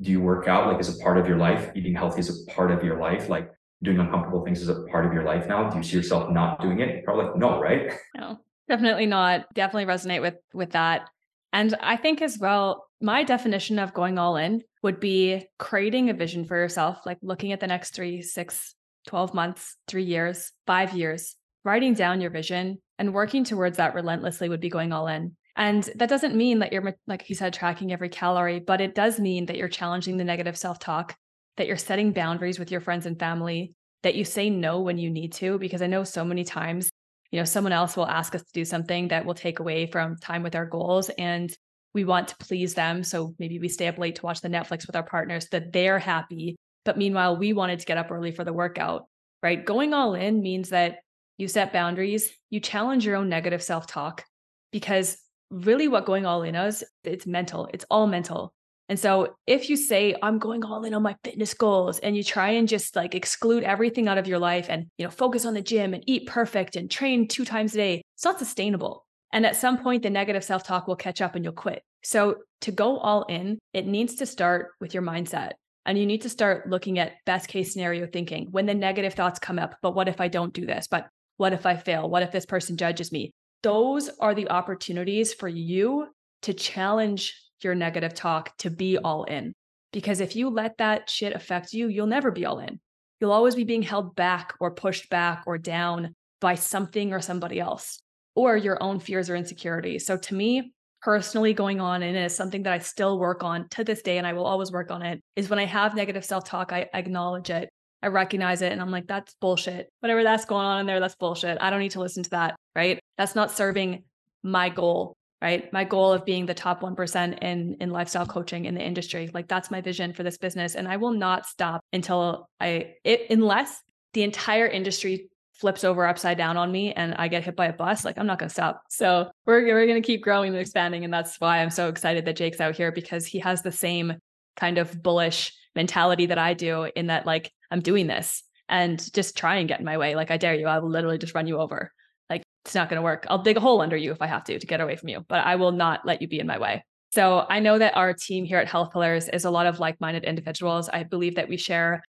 do 0.00 0.10
you 0.10 0.20
work 0.20 0.48
out 0.48 0.66
like 0.66 0.78
as 0.78 0.94
a 0.94 1.02
part 1.02 1.18
of 1.18 1.26
your 1.26 1.38
life? 1.38 1.70
Eating 1.74 1.94
healthy 1.94 2.20
is 2.20 2.46
a 2.46 2.50
part 2.50 2.70
of 2.70 2.84
your 2.84 2.98
life. 2.98 3.28
Like 3.28 3.50
doing 3.82 3.98
uncomfortable 3.98 4.44
things 4.44 4.60
is 4.60 4.68
a 4.68 4.82
part 4.90 5.06
of 5.06 5.12
your 5.12 5.24
life 5.24 5.46
now. 5.46 5.68
Do 5.68 5.78
you 5.78 5.82
see 5.82 5.96
yourself 5.96 6.30
not 6.30 6.60
doing 6.60 6.80
it? 6.80 7.04
Probably 7.04 7.26
like, 7.26 7.36
no, 7.36 7.60
right? 7.60 7.92
No, 8.16 8.38
definitely 8.68 9.06
not. 9.06 9.46
Definitely 9.54 9.92
resonate 9.92 10.20
with 10.20 10.36
with 10.52 10.72
that. 10.72 11.08
And 11.52 11.74
I 11.80 11.96
think 11.96 12.22
as 12.22 12.38
well, 12.38 12.86
my 13.00 13.24
definition 13.24 13.78
of 13.78 13.94
going 13.94 14.18
all 14.18 14.36
in 14.36 14.62
would 14.82 15.00
be 15.00 15.46
creating 15.58 16.08
a 16.08 16.14
vision 16.14 16.44
for 16.44 16.56
yourself, 16.56 17.00
like 17.04 17.18
looking 17.22 17.52
at 17.52 17.60
the 17.60 17.66
next 17.66 17.94
three, 17.94 18.22
six, 18.22 18.74
12 19.06 19.34
months, 19.34 19.76
three 19.86 20.04
years, 20.04 20.52
five 20.66 20.94
years, 20.94 21.36
writing 21.64 21.94
down 21.94 22.20
your 22.20 22.30
vision 22.30 22.78
and 22.98 23.14
working 23.14 23.44
towards 23.44 23.76
that 23.76 23.94
relentlessly 23.94 24.48
would 24.48 24.60
be 24.60 24.70
going 24.70 24.92
all 24.92 25.06
in. 25.08 25.36
And 25.56 25.82
that 25.96 26.08
doesn't 26.08 26.34
mean 26.34 26.60
that 26.60 26.72
you're, 26.72 26.94
like 27.06 27.28
you 27.28 27.34
said, 27.34 27.52
tracking 27.52 27.92
every 27.92 28.08
calorie, 28.08 28.60
but 28.60 28.80
it 28.80 28.94
does 28.94 29.18
mean 29.18 29.46
that 29.46 29.56
you're 29.56 29.68
challenging 29.68 30.16
the 30.16 30.24
negative 30.24 30.56
self 30.56 30.78
talk, 30.78 31.16
that 31.56 31.66
you're 31.66 31.76
setting 31.76 32.12
boundaries 32.12 32.58
with 32.58 32.70
your 32.70 32.80
friends 32.80 33.04
and 33.04 33.18
family, 33.18 33.74
that 34.02 34.14
you 34.14 34.24
say 34.24 34.48
no 34.48 34.80
when 34.80 34.96
you 34.96 35.10
need 35.10 35.32
to. 35.34 35.58
Because 35.58 35.82
I 35.82 35.86
know 35.86 36.04
so 36.04 36.24
many 36.24 36.44
times, 36.44 36.90
you 37.30 37.38
know, 37.38 37.44
someone 37.44 37.72
else 37.72 37.96
will 37.96 38.06
ask 38.06 38.34
us 38.34 38.42
to 38.42 38.52
do 38.52 38.64
something 38.64 39.08
that 39.08 39.26
will 39.26 39.34
take 39.34 39.58
away 39.58 39.86
from 39.86 40.16
time 40.16 40.42
with 40.42 40.54
our 40.54 40.66
goals. 40.66 41.10
And 41.10 41.54
we 41.94 42.04
want 42.04 42.28
to 42.28 42.36
please 42.36 42.74
them. 42.74 43.02
So 43.02 43.34
maybe 43.38 43.58
we 43.58 43.68
stay 43.68 43.88
up 43.88 43.98
late 43.98 44.16
to 44.16 44.22
watch 44.22 44.40
the 44.40 44.48
Netflix 44.48 44.86
with 44.86 44.96
our 44.96 45.02
partners 45.02 45.48
that 45.50 45.72
they're 45.72 45.98
happy 45.98 46.56
but 46.84 46.98
meanwhile, 46.98 47.36
we 47.36 47.52
wanted 47.52 47.80
to 47.80 47.86
get 47.86 47.98
up 47.98 48.10
early 48.10 48.32
for 48.32 48.44
the 48.44 48.52
workout, 48.52 49.06
right? 49.42 49.64
Going 49.64 49.92
all 49.92 50.14
in 50.14 50.40
means 50.40 50.70
that 50.70 50.98
you 51.38 51.48
set 51.48 51.72
boundaries, 51.72 52.32
you 52.50 52.60
challenge 52.60 53.04
your 53.04 53.16
own 53.16 53.28
negative 53.28 53.62
self 53.62 53.86
talk, 53.86 54.24
because 54.72 55.18
really 55.50 55.88
what 55.88 56.06
going 56.06 56.26
all 56.26 56.42
in 56.42 56.54
is, 56.54 56.84
it's 57.04 57.26
mental, 57.26 57.68
it's 57.72 57.84
all 57.90 58.06
mental. 58.06 58.52
And 58.88 58.98
so 58.98 59.36
if 59.46 59.70
you 59.70 59.76
say, 59.76 60.16
I'm 60.20 60.38
going 60.38 60.64
all 60.64 60.84
in 60.84 60.94
on 60.94 61.02
my 61.02 61.14
fitness 61.22 61.54
goals 61.54 62.00
and 62.00 62.16
you 62.16 62.24
try 62.24 62.50
and 62.50 62.66
just 62.66 62.96
like 62.96 63.14
exclude 63.14 63.62
everything 63.62 64.08
out 64.08 64.18
of 64.18 64.26
your 64.26 64.40
life 64.40 64.66
and, 64.68 64.86
you 64.98 65.04
know, 65.04 65.10
focus 65.10 65.44
on 65.44 65.54
the 65.54 65.62
gym 65.62 65.94
and 65.94 66.02
eat 66.08 66.26
perfect 66.26 66.74
and 66.74 66.90
train 66.90 67.28
two 67.28 67.44
times 67.44 67.72
a 67.74 67.76
day, 67.76 68.02
it's 68.16 68.24
not 68.24 68.40
sustainable. 68.40 69.06
And 69.32 69.46
at 69.46 69.56
some 69.56 69.78
point, 69.78 70.02
the 70.02 70.10
negative 70.10 70.44
self 70.44 70.64
talk 70.64 70.88
will 70.88 70.96
catch 70.96 71.20
up 71.20 71.34
and 71.34 71.44
you'll 71.44 71.52
quit. 71.52 71.82
So 72.02 72.36
to 72.62 72.72
go 72.72 72.98
all 72.98 73.24
in, 73.24 73.58
it 73.72 73.86
needs 73.86 74.16
to 74.16 74.26
start 74.26 74.70
with 74.80 74.94
your 74.94 75.02
mindset. 75.02 75.52
And 75.86 75.98
you 75.98 76.06
need 76.06 76.22
to 76.22 76.28
start 76.28 76.68
looking 76.68 76.98
at 76.98 77.12
best 77.24 77.48
case 77.48 77.72
scenario 77.72 78.06
thinking 78.06 78.48
when 78.50 78.66
the 78.66 78.74
negative 78.74 79.14
thoughts 79.14 79.38
come 79.38 79.58
up. 79.58 79.76
But 79.82 79.94
what 79.94 80.08
if 80.08 80.20
I 80.20 80.28
don't 80.28 80.52
do 80.52 80.66
this? 80.66 80.86
But 80.88 81.08
what 81.36 81.52
if 81.52 81.64
I 81.64 81.76
fail? 81.76 82.08
What 82.08 82.22
if 82.22 82.32
this 82.32 82.46
person 82.46 82.76
judges 82.76 83.12
me? 83.12 83.32
Those 83.62 84.10
are 84.20 84.34
the 84.34 84.50
opportunities 84.50 85.32
for 85.32 85.48
you 85.48 86.08
to 86.42 86.54
challenge 86.54 87.34
your 87.62 87.74
negative 87.74 88.14
talk 88.14 88.56
to 88.58 88.70
be 88.70 88.98
all 88.98 89.24
in. 89.24 89.54
Because 89.92 90.20
if 90.20 90.36
you 90.36 90.50
let 90.50 90.78
that 90.78 91.08
shit 91.10 91.34
affect 91.34 91.72
you, 91.72 91.88
you'll 91.88 92.06
never 92.06 92.30
be 92.30 92.46
all 92.46 92.58
in. 92.58 92.80
You'll 93.20 93.32
always 93.32 93.54
be 93.54 93.64
being 93.64 93.82
held 93.82 94.14
back 94.14 94.54
or 94.60 94.70
pushed 94.70 95.10
back 95.10 95.44
or 95.46 95.58
down 95.58 96.14
by 96.40 96.54
something 96.54 97.12
or 97.12 97.20
somebody 97.20 97.60
else 97.60 98.00
or 98.34 98.56
your 98.56 98.82
own 98.82 99.00
fears 99.00 99.28
or 99.28 99.36
insecurities. 99.36 100.06
So 100.06 100.16
to 100.16 100.34
me, 100.34 100.72
personally 101.02 101.54
going 101.54 101.80
on 101.80 102.02
and 102.02 102.16
it's 102.16 102.34
something 102.34 102.62
that 102.64 102.72
I 102.72 102.78
still 102.78 103.18
work 103.18 103.42
on 103.42 103.68
to 103.70 103.84
this 103.84 104.02
day 104.02 104.18
and 104.18 104.26
I 104.26 104.34
will 104.34 104.44
always 104.44 104.70
work 104.70 104.90
on 104.90 105.02
it 105.02 105.20
is 105.34 105.48
when 105.48 105.58
I 105.58 105.64
have 105.64 105.94
negative 105.94 106.24
self-talk, 106.24 106.72
I 106.72 106.88
acknowledge 106.92 107.48
it. 107.50 107.70
I 108.02 108.08
recognize 108.08 108.62
it 108.62 108.72
and 108.72 108.80
I'm 108.80 108.90
like, 108.90 109.06
that's 109.06 109.34
bullshit. 109.40 109.88
Whatever 110.00 110.22
that's 110.22 110.44
going 110.44 110.64
on 110.64 110.80
in 110.80 110.86
there, 110.86 111.00
that's 111.00 111.16
bullshit. 111.16 111.58
I 111.60 111.70
don't 111.70 111.80
need 111.80 111.92
to 111.92 112.00
listen 112.00 112.22
to 112.24 112.30
that. 112.30 112.56
Right. 112.76 113.00
That's 113.18 113.34
not 113.34 113.50
serving 113.50 114.04
my 114.42 114.68
goal 114.68 115.14
right? 115.42 115.72
My 115.72 115.84
goal 115.84 116.12
of 116.12 116.24
being 116.24 116.46
the 116.46 116.54
top 116.54 116.82
1% 116.82 117.38
in 117.42 117.76
in 117.80 117.90
lifestyle 117.90 118.26
coaching 118.26 118.66
in 118.66 118.74
the 118.74 118.82
industry. 118.82 119.30
Like 119.32 119.48
that's 119.48 119.70
my 119.70 119.80
vision 119.80 120.12
for 120.12 120.22
this 120.22 120.36
business 120.36 120.74
and 120.74 120.86
I 120.86 120.98
will 120.98 121.12
not 121.12 121.46
stop 121.46 121.80
until 121.92 122.46
I 122.60 122.96
it 123.04 123.30
unless 123.30 123.80
the 124.12 124.22
entire 124.22 124.66
industry 124.66 125.29
flips 125.60 125.84
over 125.84 126.06
upside 126.06 126.38
down 126.38 126.56
on 126.56 126.72
me 126.72 126.92
and 126.94 127.14
I 127.14 127.28
get 127.28 127.44
hit 127.44 127.54
by 127.54 127.66
a 127.66 127.72
bus, 127.72 128.04
like 128.04 128.18
I'm 128.18 128.26
not 128.26 128.38
going 128.38 128.48
to 128.48 128.52
stop. 128.52 128.82
So 128.88 129.30
we're, 129.44 129.62
we're 129.62 129.86
going 129.86 130.02
to 130.02 130.06
keep 130.06 130.22
growing 130.22 130.52
and 130.52 130.58
expanding. 130.58 131.04
And 131.04 131.12
that's 131.12 131.38
why 131.38 131.58
I'm 131.58 131.70
so 131.70 131.88
excited 131.88 132.24
that 132.24 132.36
Jake's 132.36 132.60
out 132.60 132.74
here 132.74 132.90
because 132.90 133.26
he 133.26 133.38
has 133.40 133.62
the 133.62 133.70
same 133.70 134.14
kind 134.56 134.78
of 134.78 135.02
bullish 135.02 135.52
mentality 135.76 136.26
that 136.26 136.38
I 136.38 136.54
do 136.54 136.90
in 136.96 137.08
that, 137.08 137.26
like, 137.26 137.52
I'm 137.70 137.80
doing 137.80 138.06
this 138.06 138.42
and 138.68 139.12
just 139.12 139.36
try 139.36 139.56
and 139.56 139.68
get 139.68 139.80
in 139.80 139.84
my 139.84 139.98
way. 139.98 140.16
Like, 140.16 140.30
I 140.30 140.36
dare 140.36 140.54
you. 140.54 140.66
I 140.66 140.78
will 140.78 140.90
literally 140.90 141.18
just 141.18 141.34
run 141.34 141.46
you 141.46 141.58
over 141.58 141.92
Like, 142.30 142.44
it's 142.64 142.74
not 142.74 142.88
going 142.88 142.96
to 142.96 143.02
work. 143.02 143.26
I'll 143.28 143.42
dig 143.42 143.56
a 143.56 143.60
hole 143.60 143.82
under 143.82 143.96
you 143.96 144.12
if 144.12 144.22
I 144.22 144.26
have 144.26 144.44
to 144.44 144.58
to 144.58 144.66
get 144.66 144.80
away 144.80 144.96
from 144.96 145.08
you, 145.08 145.24
but 145.28 145.44
I 145.44 145.56
will 145.56 145.72
not 145.72 146.06
let 146.06 146.22
you 146.22 146.28
be 146.28 146.38
in 146.38 146.46
my 146.46 146.58
way. 146.58 146.84
So 147.12 147.44
I 147.50 147.58
know 147.58 147.76
that 147.76 147.96
our 147.96 148.14
team 148.14 148.44
here 148.44 148.58
at 148.58 148.68
Health 148.68 148.92
Pillars 148.92 149.28
is 149.28 149.44
a 149.44 149.50
lot 149.50 149.66
of 149.66 149.80
like-minded 149.80 150.22
individuals. 150.22 150.88
I 150.88 151.02
believe 151.02 151.34
that 151.34 151.48
we 151.48 151.56
share 151.56 152.02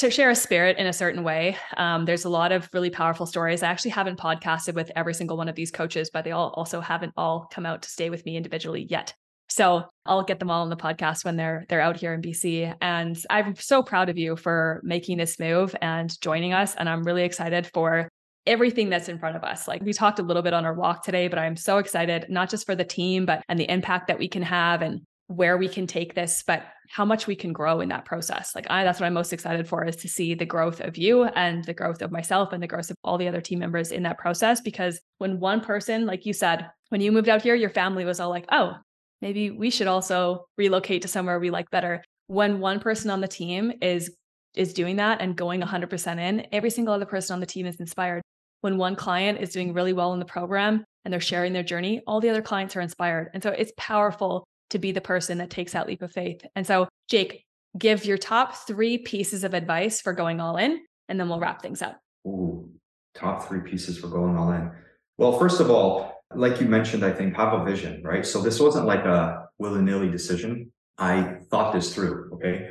a 0.00 0.10
share 0.10 0.30
a 0.30 0.34
spirit 0.34 0.78
in 0.78 0.86
a 0.86 0.92
certain 0.92 1.24
way. 1.24 1.56
Um, 1.76 2.04
there's 2.04 2.24
a 2.24 2.28
lot 2.28 2.52
of 2.52 2.68
really 2.72 2.88
powerful 2.88 3.26
stories. 3.26 3.64
I 3.64 3.68
actually 3.68 3.90
haven't 3.90 4.18
podcasted 4.18 4.74
with 4.74 4.92
every 4.94 5.12
single 5.12 5.36
one 5.36 5.48
of 5.48 5.56
these 5.56 5.72
coaches, 5.72 6.08
but 6.08 6.24
they 6.24 6.30
all 6.30 6.50
also 6.56 6.80
haven't 6.80 7.12
all 7.16 7.48
come 7.52 7.66
out 7.66 7.82
to 7.82 7.90
stay 7.90 8.08
with 8.08 8.24
me 8.24 8.36
individually 8.36 8.86
yet. 8.88 9.12
So 9.48 9.84
I'll 10.06 10.22
get 10.22 10.38
them 10.38 10.50
all 10.50 10.62
on 10.62 10.70
the 10.70 10.76
podcast 10.76 11.24
when 11.24 11.36
they're 11.36 11.66
they're 11.68 11.80
out 11.80 11.96
here 11.96 12.14
in 12.14 12.22
BC. 12.22 12.74
And 12.80 13.18
I'm 13.28 13.56
so 13.56 13.82
proud 13.82 14.08
of 14.08 14.16
you 14.16 14.36
for 14.36 14.80
making 14.84 15.18
this 15.18 15.38
move 15.38 15.74
and 15.82 16.18
joining 16.20 16.52
us. 16.54 16.74
And 16.76 16.88
I'm 16.88 17.02
really 17.02 17.24
excited 17.24 17.68
for 17.74 18.08
everything 18.46 18.88
that's 18.88 19.08
in 19.08 19.18
front 19.18 19.36
of 19.36 19.44
us. 19.44 19.68
Like 19.68 19.82
we 19.82 19.92
talked 19.92 20.18
a 20.18 20.22
little 20.22 20.42
bit 20.42 20.54
on 20.54 20.64
our 20.64 20.74
walk 20.74 21.04
today, 21.04 21.28
but 21.28 21.38
I'm 21.38 21.56
so 21.56 21.78
excited, 21.78 22.26
not 22.28 22.50
just 22.50 22.66
for 22.66 22.74
the 22.74 22.84
team, 22.84 23.26
but 23.26 23.42
and 23.48 23.58
the 23.58 23.70
impact 23.70 24.06
that 24.08 24.18
we 24.18 24.28
can 24.28 24.42
have 24.42 24.80
and 24.80 25.02
where 25.36 25.56
we 25.56 25.68
can 25.68 25.86
take 25.86 26.14
this, 26.14 26.42
but 26.46 26.64
how 26.90 27.04
much 27.04 27.26
we 27.26 27.34
can 27.34 27.52
grow 27.52 27.80
in 27.80 27.88
that 27.88 28.04
process. 28.04 28.54
Like 28.54 28.66
I 28.70 28.84
that's 28.84 29.00
what 29.00 29.06
I'm 29.06 29.14
most 29.14 29.32
excited 29.32 29.66
for 29.66 29.84
is 29.84 29.96
to 29.96 30.08
see 30.08 30.34
the 30.34 30.44
growth 30.44 30.80
of 30.80 30.96
you 30.96 31.24
and 31.24 31.64
the 31.64 31.74
growth 31.74 32.02
of 32.02 32.12
myself 32.12 32.52
and 32.52 32.62
the 32.62 32.66
growth 32.66 32.90
of 32.90 32.96
all 33.02 33.18
the 33.18 33.28
other 33.28 33.40
team 33.40 33.58
members 33.58 33.92
in 33.92 34.02
that 34.02 34.18
process. 34.18 34.60
Because 34.60 35.00
when 35.18 35.40
one 35.40 35.60
person, 35.60 36.06
like 36.06 36.26
you 36.26 36.32
said, 36.32 36.68
when 36.90 37.00
you 37.00 37.12
moved 37.12 37.28
out 37.28 37.42
here, 37.42 37.54
your 37.54 37.70
family 37.70 38.04
was 38.04 38.20
all 38.20 38.28
like, 38.28 38.46
oh, 38.52 38.74
maybe 39.22 39.50
we 39.50 39.70
should 39.70 39.86
also 39.86 40.44
relocate 40.58 41.02
to 41.02 41.08
somewhere 41.08 41.40
we 41.40 41.50
like 41.50 41.70
better. 41.70 42.04
When 42.26 42.60
one 42.60 42.80
person 42.80 43.10
on 43.10 43.20
the 43.20 43.28
team 43.28 43.72
is 43.80 44.14
is 44.54 44.74
doing 44.74 44.96
that 44.96 45.22
and 45.22 45.34
going 45.34 45.62
100% 45.62 46.18
in, 46.18 46.46
every 46.52 46.68
single 46.68 46.92
other 46.92 47.06
person 47.06 47.32
on 47.32 47.40
the 47.40 47.46
team 47.46 47.64
is 47.64 47.80
inspired 47.80 48.20
when 48.62 48.78
one 48.78 48.96
client 48.96 49.40
is 49.40 49.50
doing 49.50 49.74
really 49.74 49.92
well 49.92 50.12
in 50.12 50.18
the 50.18 50.24
program 50.24 50.84
and 51.04 51.12
they're 51.12 51.20
sharing 51.20 51.52
their 51.52 51.62
journey, 51.62 52.00
all 52.06 52.20
the 52.20 52.30
other 52.30 52.42
clients 52.42 52.76
are 52.76 52.80
inspired. 52.80 53.28
And 53.34 53.42
so 53.42 53.50
it's 53.50 53.72
powerful 53.76 54.44
to 54.72 54.78
be 54.78 54.92
the 54.92 55.00
person 55.00 55.38
that 55.38 55.50
takes 55.50 55.72
that 55.72 55.86
leap 55.86 56.02
of 56.02 56.12
faith. 56.12 56.44
And 56.56 56.66
so, 56.66 56.88
Jake, 57.08 57.44
give 57.78 58.04
your 58.04 58.18
top 58.18 58.54
three 58.66 58.98
pieces 58.98 59.44
of 59.44 59.54
advice 59.54 60.00
for 60.00 60.12
going 60.12 60.40
all 60.40 60.56
in, 60.56 60.80
and 61.08 61.18
then 61.18 61.28
we'll 61.28 61.40
wrap 61.40 61.62
things 61.62 61.80
up. 61.80 61.98
Ooh, 62.26 62.68
top 63.14 63.48
three 63.48 63.60
pieces 63.60 63.98
for 63.98 64.08
going 64.08 64.36
all 64.36 64.52
in. 64.52 64.70
Well, 65.18 65.38
first 65.38 65.60
of 65.60 65.70
all, 65.70 66.22
like 66.34 66.60
you 66.60 66.66
mentioned, 66.66 67.04
I 67.04 67.12
think 67.12 67.36
have 67.36 67.52
a 67.52 67.64
vision, 67.64 68.02
right? 68.02 68.24
So 68.24 68.40
this 68.40 68.58
wasn't 68.58 68.86
like 68.86 69.04
a 69.04 69.48
willy 69.58 69.82
nilly 69.82 70.10
decision. 70.10 70.72
I 70.98 71.36
thought 71.50 71.72
this 71.72 71.94
through. 71.94 72.32
Okay. 72.34 72.70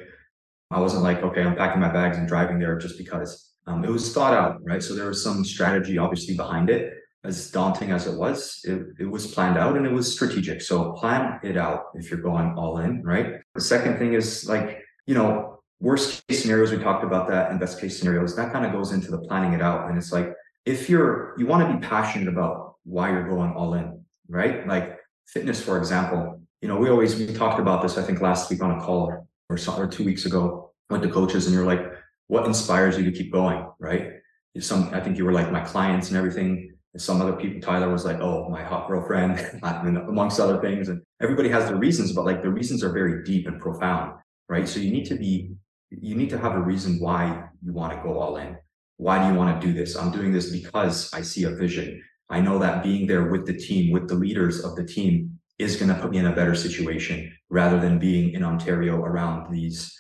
I 0.71 0.79
wasn't 0.79 1.03
like, 1.03 1.21
okay, 1.21 1.43
I'm 1.43 1.55
packing 1.55 1.81
my 1.81 1.91
bags 1.91 2.17
and 2.17 2.27
driving 2.27 2.59
there 2.59 2.77
just 2.77 2.97
because. 2.97 3.49
Um, 3.67 3.85
it 3.85 3.91
was 3.91 4.11
thought 4.11 4.33
out, 4.33 4.57
right? 4.63 4.81
So 4.81 4.95
there 4.95 5.07
was 5.07 5.23
some 5.23 5.45
strategy 5.45 5.99
obviously 5.99 6.35
behind 6.35 6.71
it. 6.71 6.93
As 7.23 7.51
daunting 7.51 7.91
as 7.91 8.07
it 8.07 8.17
was, 8.17 8.61
it, 8.63 8.81
it 8.99 9.05
was 9.05 9.27
planned 9.27 9.57
out 9.57 9.77
and 9.77 9.85
it 9.85 9.91
was 9.91 10.11
strategic. 10.11 10.59
So 10.61 10.93
plan 10.93 11.39
it 11.43 11.55
out 11.55 11.85
if 11.93 12.09
you're 12.09 12.19
going 12.21 12.55
all 12.57 12.79
in, 12.79 13.03
right? 13.03 13.35
The 13.53 13.61
second 13.61 13.99
thing 13.99 14.13
is 14.13 14.49
like, 14.49 14.81
you 15.05 15.13
know, 15.13 15.61
worst 15.79 16.25
case 16.27 16.41
scenarios, 16.41 16.71
we 16.71 16.77
talked 16.77 17.03
about 17.03 17.27
that, 17.27 17.51
and 17.51 17.59
best 17.59 17.79
case 17.79 17.99
scenarios, 17.99 18.35
that 18.37 18.51
kind 18.51 18.65
of 18.65 18.71
goes 18.71 18.91
into 18.91 19.11
the 19.11 19.19
planning 19.19 19.53
it 19.53 19.61
out. 19.61 19.87
And 19.87 19.97
it's 19.99 20.11
like, 20.11 20.33
if 20.65 20.89
you're, 20.89 21.35
you 21.37 21.45
want 21.45 21.67
to 21.67 21.77
be 21.77 21.87
passionate 21.87 22.27
about 22.27 22.75
why 22.85 23.11
you're 23.11 23.27
going 23.27 23.51
all 23.53 23.75
in, 23.75 24.03
right? 24.27 24.67
Like 24.67 24.99
fitness, 25.27 25.61
for 25.61 25.77
example, 25.77 26.41
you 26.61 26.67
know, 26.67 26.77
we 26.77 26.89
always, 26.89 27.15
we 27.15 27.27
talked 27.33 27.59
about 27.59 27.81
this, 27.81 27.97
I 27.97 28.03
think 28.03 28.21
last 28.21 28.49
week 28.49 28.63
on 28.63 28.79
a 28.79 28.81
call 28.81 29.07
or, 29.07 29.27
or 29.49 29.87
two 29.87 30.03
weeks 30.03 30.25
ago, 30.25 30.71
went 30.89 31.03
to 31.03 31.09
coaches 31.09 31.45
and 31.45 31.55
you're 31.55 31.65
like, 31.65 31.81
what 32.27 32.45
inspires 32.45 32.97
you 32.97 33.03
to 33.03 33.11
keep 33.11 33.31
going, 33.31 33.65
right? 33.79 34.13
Some, 34.59 34.89
I 34.93 34.99
think 34.99 35.17
you 35.17 35.25
were 35.25 35.33
like 35.33 35.51
my 35.51 35.61
clients 35.61 36.09
and 36.09 36.17
everything. 36.17 36.70
And 36.93 37.01
some 37.01 37.21
other 37.21 37.33
people, 37.33 37.61
Tyler 37.61 37.89
was 37.89 38.05
like, 38.05 38.19
oh, 38.19 38.49
my 38.49 38.63
hot 38.63 38.87
girlfriend, 38.87 39.39
amongst 39.63 40.39
other 40.39 40.59
things. 40.59 40.89
And 40.89 41.01
everybody 41.21 41.49
has 41.49 41.65
their 41.65 41.77
reasons, 41.77 42.11
but 42.11 42.25
like 42.25 42.41
the 42.41 42.49
reasons 42.49 42.83
are 42.83 42.91
very 42.91 43.23
deep 43.23 43.47
and 43.47 43.61
profound, 43.61 44.13
right? 44.49 44.67
So 44.67 44.79
you 44.79 44.91
need 44.91 45.05
to 45.05 45.15
be, 45.15 45.51
you 45.89 46.15
need 46.15 46.29
to 46.29 46.37
have 46.37 46.55
a 46.55 46.61
reason 46.61 46.99
why 46.99 47.43
you 47.63 47.73
want 47.73 47.93
to 47.93 48.03
go 48.03 48.19
all 48.19 48.37
in. 48.37 48.57
Why 48.97 49.21
do 49.21 49.33
you 49.33 49.37
want 49.37 49.59
to 49.59 49.67
do 49.67 49.73
this? 49.73 49.95
I'm 49.95 50.11
doing 50.11 50.31
this 50.31 50.51
because 50.51 51.11
I 51.13 51.21
see 51.21 51.45
a 51.45 51.51
vision. 51.51 52.01
I 52.29 52.39
know 52.39 52.59
that 52.59 52.83
being 52.83 53.07
there 53.07 53.31
with 53.31 53.45
the 53.45 53.57
team, 53.57 53.91
with 53.91 54.07
the 54.07 54.15
leaders 54.15 54.63
of 54.63 54.75
the 54.75 54.85
team, 54.85 55.39
is 55.59 55.75
going 55.75 55.89
to 55.89 56.01
put 56.01 56.11
me 56.11 56.17
in 56.17 56.27
a 56.27 56.35
better 56.35 56.55
situation 56.55 57.31
rather 57.49 57.79
than 57.79 57.99
being 57.99 58.33
in 58.33 58.43
Ontario 58.43 58.95
around 58.97 59.51
these 59.51 59.97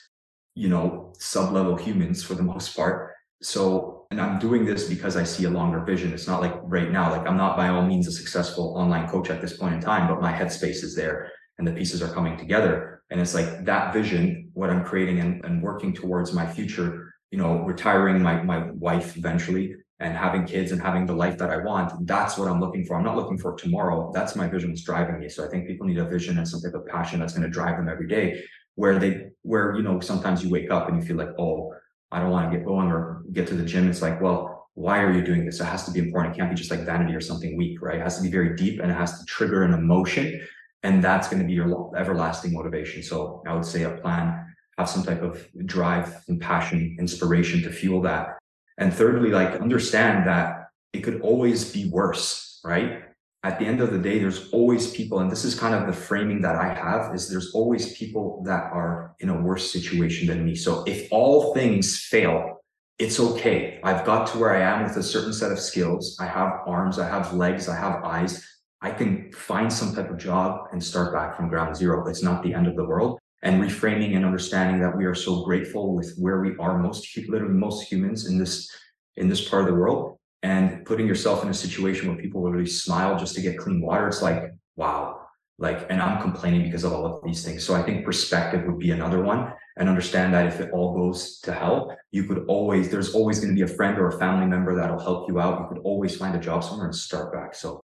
you 0.55 0.69
know, 0.69 1.13
sub-level 1.17 1.75
humans 1.75 2.23
for 2.23 2.33
the 2.33 2.43
most 2.43 2.75
part. 2.75 3.13
So, 3.41 3.90
and 4.11 4.19
I'm 4.19 4.39
doing 4.39 4.65
this 4.65 4.89
because 4.89 5.15
I 5.15 5.23
see 5.23 5.45
a 5.45 5.49
longer 5.49 5.79
vision. 5.79 6.13
It's 6.13 6.27
not 6.27 6.41
like 6.41 6.53
right 6.63 6.91
now, 6.91 7.09
like 7.09 7.25
I'm 7.25 7.37
not 7.37 7.55
by 7.55 7.69
all 7.69 7.81
means 7.81 8.07
a 8.07 8.11
successful 8.11 8.75
online 8.77 9.07
coach 9.07 9.29
at 9.29 9.41
this 9.41 9.55
point 9.55 9.73
in 9.73 9.79
time, 9.79 10.09
but 10.09 10.21
my 10.21 10.33
headspace 10.33 10.83
is 10.83 10.95
there 10.95 11.31
and 11.57 11.65
the 11.65 11.71
pieces 11.71 12.01
are 12.01 12.13
coming 12.13 12.37
together. 12.37 13.03
And 13.09 13.21
it's 13.21 13.33
like 13.33 13.63
that 13.63 13.93
vision, 13.93 14.51
what 14.53 14.69
I'm 14.69 14.83
creating 14.83 15.19
and, 15.19 15.43
and 15.45 15.63
working 15.63 15.93
towards 15.93 16.33
my 16.33 16.45
future, 16.45 17.13
you 17.31 17.37
know, 17.37 17.59
retiring 17.59 18.21
my, 18.21 18.43
my 18.43 18.69
wife 18.71 19.15
eventually 19.15 19.75
and 20.01 20.17
having 20.17 20.45
kids 20.45 20.73
and 20.73 20.81
having 20.81 21.05
the 21.05 21.15
life 21.15 21.37
that 21.37 21.49
I 21.49 21.57
want. 21.57 22.05
That's 22.05 22.37
what 22.37 22.49
I'm 22.49 22.59
looking 22.59 22.85
for. 22.85 22.97
I'm 22.97 23.05
not 23.05 23.15
looking 23.15 23.37
for 23.37 23.55
tomorrow. 23.55 24.11
That's 24.13 24.35
my 24.35 24.47
vision 24.47 24.71
that's 24.71 24.83
driving 24.83 25.19
me. 25.19 25.29
So 25.29 25.45
I 25.45 25.47
think 25.47 25.67
people 25.67 25.87
need 25.87 25.99
a 25.99 26.09
vision 26.09 26.37
and 26.37 26.47
some 26.47 26.59
type 26.59 26.73
of 26.73 26.85
passion 26.85 27.21
that's 27.21 27.33
going 27.33 27.43
to 27.43 27.49
drive 27.49 27.77
them 27.77 27.87
every 27.87 28.07
day 28.07 28.43
where 28.75 28.99
they 28.99 29.27
where 29.43 29.75
you 29.75 29.83
know 29.83 29.99
sometimes 29.99 30.43
you 30.43 30.49
wake 30.49 30.71
up 30.71 30.87
and 30.87 30.97
you 30.97 31.05
feel 31.05 31.17
like 31.17 31.29
oh 31.37 31.73
i 32.11 32.19
don't 32.19 32.31
want 32.31 32.51
to 32.51 32.57
get 32.57 32.65
going 32.65 32.87
or 32.87 33.23
get 33.33 33.47
to 33.47 33.55
the 33.55 33.65
gym 33.65 33.89
it's 33.89 34.01
like 34.01 34.19
well 34.21 34.51
why 34.73 35.01
are 35.01 35.11
you 35.11 35.23
doing 35.23 35.45
this? 35.45 35.59
It 35.59 35.65
has 35.65 35.85
to 35.85 35.91
be 35.91 35.99
important 35.99 36.33
it 36.33 36.37
can't 36.37 36.49
be 36.49 36.55
just 36.55 36.71
like 36.71 36.81
vanity 36.81 37.13
or 37.13 37.21
something 37.21 37.57
weak 37.57 37.81
right? 37.81 37.99
It 37.99 38.03
has 38.03 38.17
to 38.17 38.23
be 38.23 38.31
very 38.31 38.55
deep 38.55 38.79
and 38.79 38.89
it 38.91 38.95
has 38.95 39.19
to 39.19 39.25
trigger 39.25 39.63
an 39.63 39.73
emotion 39.73 40.45
and 40.83 41.03
that's 41.03 41.27
going 41.27 41.41
to 41.41 41.47
be 41.47 41.53
your 41.53 41.95
everlasting 41.95 42.53
motivation. 42.53 43.03
So 43.03 43.43
i 43.47 43.53
would 43.53 43.65
say 43.65 43.83
a 43.83 43.91
plan 43.91 44.47
have 44.77 44.89
some 44.89 45.03
type 45.03 45.21
of 45.21 45.45
drive 45.65 46.23
and 46.27 46.39
passion 46.39 46.95
inspiration 46.99 47.61
to 47.63 47.71
fuel 47.71 48.01
that. 48.03 48.37
And 48.77 48.93
thirdly 48.93 49.29
like 49.29 49.59
understand 49.61 50.27
that 50.27 50.69
it 50.93 51.01
could 51.01 51.21
always 51.21 51.71
be 51.71 51.89
worse 51.89 52.61
right 52.63 53.03
at 53.43 53.57
the 53.57 53.65
end 53.65 53.81
of 53.81 53.91
the 53.91 53.97
day, 53.97 54.19
there's 54.19 54.49
always 54.51 54.91
people, 54.91 55.19
and 55.19 55.31
this 55.31 55.43
is 55.43 55.59
kind 55.59 55.73
of 55.73 55.87
the 55.87 55.93
framing 55.93 56.41
that 56.41 56.55
I 56.55 56.73
have, 56.73 57.15
is 57.15 57.27
there's 57.27 57.53
always 57.55 57.97
people 57.97 58.43
that 58.45 58.71
are 58.71 59.15
in 59.19 59.29
a 59.29 59.41
worse 59.41 59.71
situation 59.71 60.27
than 60.27 60.45
me. 60.45 60.53
So 60.53 60.83
if 60.85 61.07
all 61.11 61.53
things 61.55 61.99
fail, 61.99 62.61
it's 62.99 63.19
okay. 63.19 63.79
I've 63.83 64.05
got 64.05 64.27
to 64.27 64.37
where 64.37 64.55
I 64.55 64.61
am 64.61 64.83
with 64.83 64.95
a 64.97 65.01
certain 65.01 65.33
set 65.33 65.51
of 65.51 65.59
skills. 65.59 66.17
I 66.19 66.27
have 66.27 66.59
arms, 66.67 66.99
I 66.99 67.07
have 67.09 67.33
legs, 67.33 67.67
I 67.67 67.75
have 67.75 68.03
eyes. 68.03 68.45
I 68.79 68.91
can 68.91 69.31
find 69.31 69.73
some 69.73 69.95
type 69.95 70.11
of 70.11 70.17
job 70.17 70.67
and 70.71 70.83
start 70.83 71.11
back 71.11 71.35
from 71.35 71.49
ground 71.49 71.75
zero. 71.75 72.07
It's 72.07 72.23
not 72.23 72.43
the 72.43 72.53
end 72.53 72.67
of 72.67 72.75
the 72.75 72.85
world. 72.85 73.17
and 73.43 73.61
reframing 73.61 74.15
and 74.15 74.25
understanding 74.25 74.79
that 74.81 74.95
we 74.95 75.05
are 75.05 75.15
so 75.15 75.43
grateful 75.43 75.95
with 75.95 76.15
where 76.17 76.41
we 76.41 76.55
are 76.57 76.77
most 76.77 77.17
literally 77.27 77.53
most 77.53 77.91
humans 77.91 78.27
in 78.27 78.37
this 78.37 78.69
in 79.17 79.27
this 79.27 79.47
part 79.47 79.63
of 79.63 79.67
the 79.67 79.75
world 79.75 80.17
and 80.43 80.85
putting 80.85 81.07
yourself 81.07 81.43
in 81.43 81.49
a 81.49 81.53
situation 81.53 82.07
where 82.07 82.17
people 82.17 82.43
literally 82.43 82.65
smile 82.65 83.17
just 83.17 83.35
to 83.35 83.41
get 83.41 83.57
clean 83.57 83.81
water 83.81 84.07
it's 84.07 84.21
like 84.21 84.51
wow. 84.75 85.17
Like 85.59 85.85
and 85.91 86.01
i'm 86.01 86.19
complaining 86.21 86.63
because 86.63 86.83
of 86.83 86.91
all 86.93 87.05
of 87.05 87.23
these 87.23 87.45
things. 87.45 87.63
So 87.63 87.75
i 87.75 87.83
think 87.83 88.03
perspective 88.03 88.65
would 88.65 88.79
be 88.79 88.91
another 88.91 89.21
one 89.21 89.53
and 89.77 89.87
understand 89.87 90.33
that 90.33 90.47
if 90.47 90.59
it 90.59 90.71
all 90.71 90.95
goes 90.95 91.39
to 91.41 91.53
hell 91.53 91.95
you 92.11 92.23
could 92.23 92.45
always 92.47 92.89
there's 92.89 93.13
always 93.13 93.39
going 93.39 93.55
to 93.55 93.55
be 93.55 93.71
a 93.71 93.75
friend 93.75 93.97
or 93.97 94.07
a 94.07 94.19
family 94.19 94.45
member 94.45 94.75
that'll 94.75 94.99
help 94.99 95.29
you 95.29 95.39
out. 95.39 95.61
You 95.61 95.67
could 95.67 95.83
always 95.83 96.15
find 96.15 96.35
a 96.35 96.39
job 96.39 96.63
somewhere 96.63 96.87
and 96.87 96.95
start 96.95 97.31
back. 97.31 97.53
So 97.55 97.79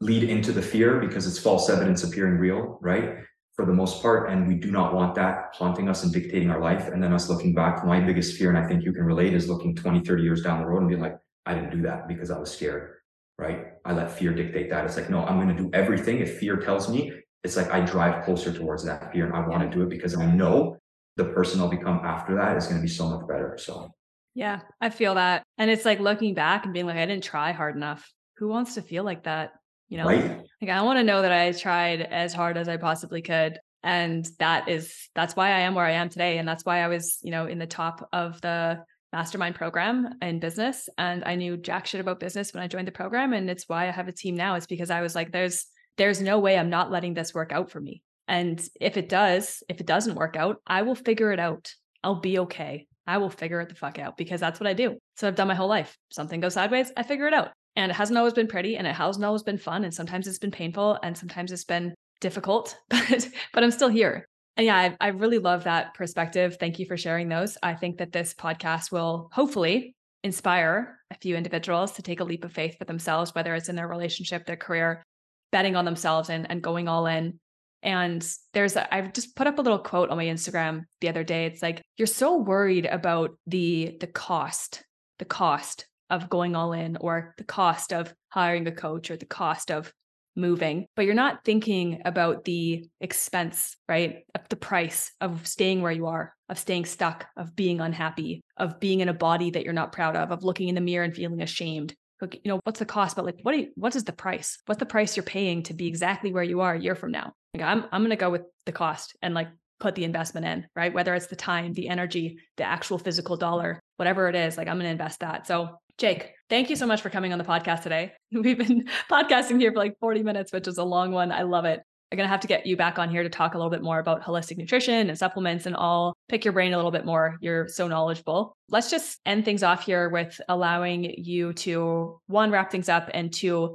lead 0.00 0.24
into 0.24 0.52
the 0.52 0.62
fear 0.62 1.00
because 1.00 1.26
it's 1.26 1.38
false 1.38 1.68
evidence 1.68 2.02
appearing 2.04 2.38
real 2.38 2.78
right 2.80 3.16
for 3.54 3.66
the 3.66 3.72
most 3.72 4.00
part. 4.00 4.30
And 4.30 4.46
we 4.46 4.54
do 4.54 4.70
not 4.70 4.94
want 4.94 5.14
that 5.16 5.50
haunting 5.52 5.88
us 5.88 6.04
and 6.04 6.12
dictating 6.12 6.50
our 6.50 6.60
life. 6.60 6.88
And 6.88 7.02
then 7.02 7.12
us 7.12 7.28
looking 7.28 7.54
back 7.54 7.84
my 7.84 8.00
biggest 8.00 8.36
fear 8.36 8.48
and 8.48 8.58
i 8.58 8.66
think 8.66 8.84
you 8.84 8.92
can 8.92 9.04
relate 9.04 9.34
is 9.34 9.48
looking 9.48 9.74
20 9.74 10.00
30 10.00 10.22
years 10.22 10.42
down 10.42 10.60
the 10.60 10.66
road 10.66 10.78
and 10.80 10.88
being 10.88 11.00
like 11.00 11.18
i 11.48 11.54
didn't 11.54 11.70
do 11.70 11.82
that 11.82 12.06
because 12.06 12.30
i 12.30 12.38
was 12.38 12.50
scared 12.50 12.98
right? 13.38 13.66
I 13.84 13.92
let 13.92 14.10
fear 14.10 14.34
dictate 14.34 14.68
that. 14.70 14.84
It's 14.84 14.96
like, 14.96 15.08
no, 15.08 15.24
I'm 15.24 15.40
going 15.40 15.56
to 15.56 15.62
do 15.62 15.70
everything. 15.72 16.18
If 16.18 16.38
fear 16.38 16.56
tells 16.56 16.88
me, 16.88 17.12
it's 17.44 17.56
like 17.56 17.70
I 17.70 17.80
drive 17.80 18.24
closer 18.24 18.52
towards 18.52 18.84
that 18.84 19.12
fear 19.12 19.26
and 19.26 19.34
I 19.34 19.46
want 19.46 19.62
to 19.62 19.74
do 19.74 19.82
it 19.84 19.88
because 19.88 20.16
I 20.16 20.26
know 20.26 20.76
the 21.16 21.24
person 21.24 21.60
I'll 21.60 21.68
become 21.68 22.00
after 22.04 22.34
that 22.34 22.56
is 22.56 22.66
going 22.66 22.76
to 22.76 22.82
be 22.82 22.88
so 22.88 23.08
much 23.08 23.26
better. 23.28 23.56
So, 23.58 23.94
yeah, 24.34 24.60
I 24.80 24.90
feel 24.90 25.14
that. 25.14 25.44
And 25.56 25.70
it's 25.70 25.84
like 25.84 26.00
looking 26.00 26.34
back 26.34 26.64
and 26.64 26.74
being 26.74 26.86
like, 26.86 26.96
I 26.96 27.06
didn't 27.06 27.24
try 27.24 27.52
hard 27.52 27.76
enough. 27.76 28.12
Who 28.38 28.48
wants 28.48 28.74
to 28.74 28.82
feel 28.82 29.04
like 29.04 29.24
that? 29.24 29.52
You 29.88 29.98
know, 29.98 30.06
right? 30.06 30.40
like 30.60 30.70
I 30.70 30.82
want 30.82 30.98
to 30.98 31.04
know 31.04 31.22
that 31.22 31.32
I 31.32 31.52
tried 31.52 32.02
as 32.02 32.34
hard 32.34 32.56
as 32.56 32.68
I 32.68 32.76
possibly 32.76 33.22
could. 33.22 33.58
And 33.84 34.28
that 34.40 34.68
is, 34.68 35.08
that's 35.14 35.36
why 35.36 35.48
I 35.48 35.60
am 35.60 35.74
where 35.74 35.86
I 35.86 35.92
am 35.92 36.08
today. 36.08 36.38
And 36.38 36.46
that's 36.46 36.64
why 36.64 36.82
I 36.82 36.88
was, 36.88 37.18
you 37.22 37.30
know, 37.30 37.46
in 37.46 37.58
the 37.58 37.66
top 37.66 38.06
of 38.12 38.40
the 38.40 38.80
mastermind 39.12 39.54
program 39.54 40.14
in 40.20 40.38
business 40.38 40.88
and 40.98 41.24
I 41.24 41.34
knew 41.34 41.56
jack 41.56 41.86
shit 41.86 42.00
about 42.00 42.20
business 42.20 42.52
when 42.52 42.62
I 42.62 42.68
joined 42.68 42.86
the 42.86 42.92
program 42.92 43.32
and 43.32 43.48
it's 43.48 43.68
why 43.68 43.88
I 43.88 43.90
have 43.90 44.08
a 44.08 44.12
team 44.12 44.34
now 44.34 44.54
it's 44.54 44.66
because 44.66 44.90
I 44.90 45.00
was 45.00 45.14
like 45.14 45.32
there's 45.32 45.66
there's 45.96 46.20
no 46.20 46.38
way 46.38 46.58
I'm 46.58 46.70
not 46.70 46.90
letting 46.90 47.14
this 47.14 47.34
work 47.34 47.50
out 47.50 47.70
for 47.70 47.80
me. 47.80 48.02
And 48.28 48.62
if 48.80 48.96
it 48.96 49.08
does 49.08 49.62
if 49.68 49.80
it 49.80 49.86
doesn't 49.86 50.14
work 50.14 50.36
out 50.36 50.56
I 50.66 50.82
will 50.82 50.94
figure 50.94 51.32
it 51.32 51.40
out. 51.40 51.72
I'll 52.04 52.20
be 52.20 52.38
okay. 52.40 52.86
I 53.06 53.18
will 53.18 53.30
figure 53.30 53.60
it 53.60 53.70
the 53.70 53.74
fuck 53.74 53.98
out 53.98 54.16
because 54.16 54.40
that's 54.40 54.60
what 54.60 54.66
I 54.66 54.74
do. 54.74 54.98
So 55.16 55.26
I've 55.26 55.34
done 55.34 55.48
my 55.48 55.54
whole 55.54 55.68
life. 55.68 55.96
Something 56.10 56.40
goes 56.40 56.54
sideways 56.54 56.92
I 56.96 57.02
figure 57.02 57.26
it 57.26 57.34
out. 57.34 57.50
And 57.76 57.90
it 57.90 57.94
hasn't 57.94 58.18
always 58.18 58.34
been 58.34 58.48
pretty 58.48 58.76
and 58.76 58.86
it 58.86 58.94
hasn't 58.94 59.24
always 59.24 59.42
been 59.42 59.58
fun 59.58 59.84
and 59.84 59.94
sometimes 59.94 60.26
it's 60.26 60.38
been 60.38 60.50
painful 60.50 60.98
and 61.02 61.16
sometimes 61.16 61.50
it's 61.50 61.64
been 61.64 61.94
difficult 62.20 62.76
but 62.90 63.28
but 63.54 63.62
I'm 63.62 63.70
still 63.70 63.88
here 63.88 64.28
and 64.58 64.66
yeah, 64.66 64.76
I, 64.76 64.96
I 65.00 65.08
really 65.08 65.38
love 65.38 65.64
that 65.64 65.94
perspective. 65.94 66.56
Thank 66.58 66.78
you 66.78 66.86
for 66.86 66.96
sharing 66.96 67.28
those. 67.28 67.56
I 67.62 67.74
think 67.74 67.98
that 67.98 68.12
this 68.12 68.34
podcast 68.34 68.90
will 68.90 69.30
hopefully 69.32 69.94
inspire 70.24 70.98
a 71.12 71.14
few 71.14 71.36
individuals 71.36 71.92
to 71.92 72.02
take 72.02 72.18
a 72.18 72.24
leap 72.24 72.44
of 72.44 72.52
faith 72.52 72.76
for 72.76 72.84
themselves, 72.84 73.34
whether 73.34 73.54
it's 73.54 73.68
in 73.68 73.76
their 73.76 73.88
relationship, 73.88 74.44
their 74.44 74.56
career, 74.56 75.04
betting 75.52 75.76
on 75.76 75.84
themselves 75.84 76.28
and, 76.28 76.50
and 76.50 76.60
going 76.60 76.88
all 76.88 77.06
in. 77.06 77.38
And 77.84 78.28
there's, 78.52 78.74
a, 78.74 78.92
I've 78.92 79.12
just 79.12 79.36
put 79.36 79.46
up 79.46 79.60
a 79.60 79.62
little 79.62 79.78
quote 79.78 80.10
on 80.10 80.16
my 80.16 80.24
Instagram 80.24 80.82
the 81.00 81.08
other 81.08 81.22
day. 81.22 81.46
It's 81.46 81.62
like, 81.62 81.80
you're 81.96 82.06
so 82.06 82.36
worried 82.36 82.86
about 82.86 83.38
the, 83.46 83.96
the 84.00 84.08
cost, 84.08 84.82
the 85.20 85.24
cost 85.24 85.86
of 86.10 86.28
going 86.28 86.56
all 86.56 86.72
in 86.72 86.96
or 86.96 87.34
the 87.38 87.44
cost 87.44 87.92
of 87.92 88.12
hiring 88.30 88.66
a 88.66 88.72
coach 88.72 89.10
or 89.10 89.16
the 89.16 89.26
cost 89.26 89.70
of 89.70 89.92
moving, 90.38 90.86
but 90.96 91.04
you're 91.04 91.14
not 91.14 91.44
thinking 91.44 92.00
about 92.04 92.44
the 92.44 92.88
expense, 93.00 93.76
right? 93.88 94.24
The 94.48 94.56
price 94.56 95.12
of 95.20 95.46
staying 95.46 95.82
where 95.82 95.92
you 95.92 96.06
are, 96.06 96.32
of 96.48 96.58
staying 96.58 96.86
stuck, 96.86 97.26
of 97.36 97.54
being 97.54 97.80
unhappy, 97.80 98.42
of 98.56 98.80
being 98.80 99.00
in 99.00 99.08
a 99.08 99.14
body 99.14 99.50
that 99.50 99.64
you're 99.64 99.72
not 99.72 99.92
proud 99.92 100.16
of, 100.16 100.30
of 100.30 100.44
looking 100.44 100.68
in 100.68 100.74
the 100.74 100.80
mirror 100.80 101.04
and 101.04 101.14
feeling 101.14 101.42
ashamed. 101.42 101.94
Like, 102.20 102.40
you 102.44 102.50
know, 102.50 102.60
what's 102.64 102.78
the 102.78 102.86
cost? 102.86 103.16
But 103.16 103.26
like, 103.26 103.38
what 103.42 103.56
you, 103.56 103.68
what 103.74 103.94
is 103.94 104.04
the 104.04 104.12
price? 104.12 104.58
What's 104.66 104.80
the 104.80 104.86
price 104.86 105.16
you're 105.16 105.24
paying 105.24 105.62
to 105.64 105.74
be 105.74 105.86
exactly 105.86 106.32
where 106.32 106.42
you 106.42 106.60
are 106.62 106.74
a 106.74 106.80
year 106.80 106.94
from 106.94 107.12
now? 107.12 107.32
Like, 107.54 107.62
I'm 107.62 107.84
I'm 107.92 108.02
gonna 108.02 108.16
go 108.16 108.30
with 108.30 108.42
the 108.66 108.72
cost 108.72 109.16
and 109.22 109.34
like 109.34 109.48
put 109.80 109.94
the 109.94 110.04
investment 110.04 110.46
in, 110.46 110.66
right? 110.74 110.92
Whether 110.92 111.14
it's 111.14 111.28
the 111.28 111.36
time, 111.36 111.72
the 111.72 111.88
energy, 111.88 112.38
the 112.56 112.64
actual 112.64 112.98
physical 112.98 113.36
dollar, 113.36 113.80
whatever 113.96 114.28
it 114.28 114.34
is, 114.34 114.56
like 114.56 114.68
I'm 114.68 114.78
gonna 114.78 114.88
invest 114.88 115.20
that. 115.20 115.46
So 115.46 115.78
Jake, 115.98 116.30
thank 116.48 116.70
you 116.70 116.76
so 116.76 116.86
much 116.86 117.02
for 117.02 117.10
coming 117.10 117.32
on 117.32 117.38
the 117.38 117.44
podcast 117.44 117.82
today. 117.82 118.12
We've 118.32 118.56
been 118.56 118.88
podcasting 119.10 119.58
here 119.58 119.72
for 119.72 119.78
like 119.78 119.98
40 119.98 120.22
minutes, 120.22 120.52
which 120.52 120.68
is 120.68 120.78
a 120.78 120.84
long 120.84 121.10
one. 121.10 121.32
I 121.32 121.42
love 121.42 121.64
it. 121.64 121.80
I'm 122.10 122.16
going 122.16 122.24
to 122.24 122.30
have 122.30 122.40
to 122.40 122.46
get 122.46 122.66
you 122.66 122.76
back 122.76 123.00
on 123.00 123.10
here 123.10 123.24
to 123.24 123.28
talk 123.28 123.54
a 123.54 123.58
little 123.58 123.70
bit 123.70 123.82
more 123.82 123.98
about 123.98 124.22
holistic 124.22 124.56
nutrition 124.56 125.08
and 125.08 125.18
supplements 125.18 125.66
and 125.66 125.74
all. 125.74 126.16
Pick 126.28 126.44
your 126.44 126.52
brain 126.52 126.72
a 126.72 126.76
little 126.76 126.92
bit 126.92 127.04
more. 127.04 127.36
You're 127.40 127.66
so 127.68 127.88
knowledgeable. 127.88 128.56
Let's 128.70 128.90
just 128.90 129.18
end 129.26 129.44
things 129.44 129.62
off 129.62 129.84
here 129.84 130.08
with 130.08 130.40
allowing 130.48 131.02
you 131.18 131.52
to 131.54 132.20
one, 132.28 132.50
wrap 132.50 132.70
things 132.70 132.88
up 132.88 133.10
and 133.12 133.30
two, 133.32 133.74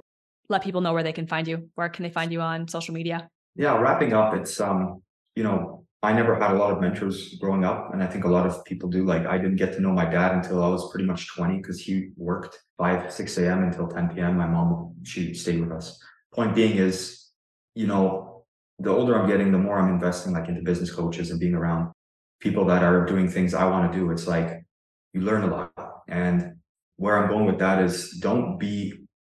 let 0.50 0.64
people 0.64 0.82
know 0.82 0.94
where 0.94 1.04
they 1.04 1.14
can 1.14 1.28
find 1.28 1.48
you. 1.48 1.70
Where 1.76 1.90
can 1.90 2.04
they 2.04 2.10
find 2.10 2.32
you 2.32 2.42
on 2.42 2.70
social 2.70 2.94
media? 2.94 3.28
Yeah, 3.56 3.78
wrapping 3.78 4.14
up, 4.14 4.34
it's 4.34 4.60
um, 4.62 5.04
you 5.36 5.44
know, 5.44 5.86
I 6.04 6.12
never 6.12 6.36
had 6.36 6.52
a 6.52 6.56
lot 6.56 6.72
of 6.72 6.82
mentors 6.82 7.36
growing 7.36 7.64
up, 7.64 7.94
and 7.94 8.04
I 8.04 8.08
think 8.08 8.26
a 8.26 8.28
lot 8.28 8.46
of 8.46 8.64
people 8.66 8.90
do. 8.90 9.06
Like 9.06 9.26
I 9.26 9.38
didn't 9.38 9.56
get 9.56 9.72
to 9.74 9.80
know 9.80 9.94
my 9.94 10.04
dad 10.04 10.34
until 10.34 10.62
I 10.62 10.68
was 10.68 10.92
pretty 10.92 11.06
much 11.06 11.34
20 11.34 11.58
because 11.58 11.80
he 11.80 12.10
worked 12.18 12.60
5, 12.78 13.12
6 13.12 13.38
a.m. 13.38 13.64
until 13.64 13.88
10 13.88 14.10
p.m. 14.10 14.38
My 14.38 14.46
mom, 14.46 14.96
she 15.04 15.34
stayed 15.34 15.62
with 15.62 15.72
us. 15.72 15.98
Point 16.34 16.56
being 16.56 16.76
is, 16.76 17.30
you 17.74 17.88
know, 17.88 18.44
the 18.80 18.90
older 18.90 19.18
I'm 19.18 19.30
getting, 19.30 19.54
the 19.54 19.58
more 19.58 19.80
I'm 19.80 19.94
investing 19.94 20.34
like 20.34 20.50
into 20.50 20.62
business 20.62 20.92
coaches 20.92 21.32
and 21.32 21.40
being 21.40 21.56
around 21.56 21.94
people 22.42 22.66
that 22.66 22.84
are 22.84 23.06
doing 23.06 23.30
things 23.30 23.54
I 23.54 23.64
want 23.66 23.90
to 23.90 23.98
do. 23.98 24.12
It's 24.12 24.28
like 24.28 24.66
you 25.14 25.22
learn 25.22 25.44
a 25.44 25.48
lot. 25.48 25.72
And 26.10 26.58
where 26.98 27.18
I'm 27.18 27.30
going 27.30 27.46
with 27.46 27.60
that 27.60 27.82
is 27.82 28.12
don't 28.20 28.60
be 28.60 28.94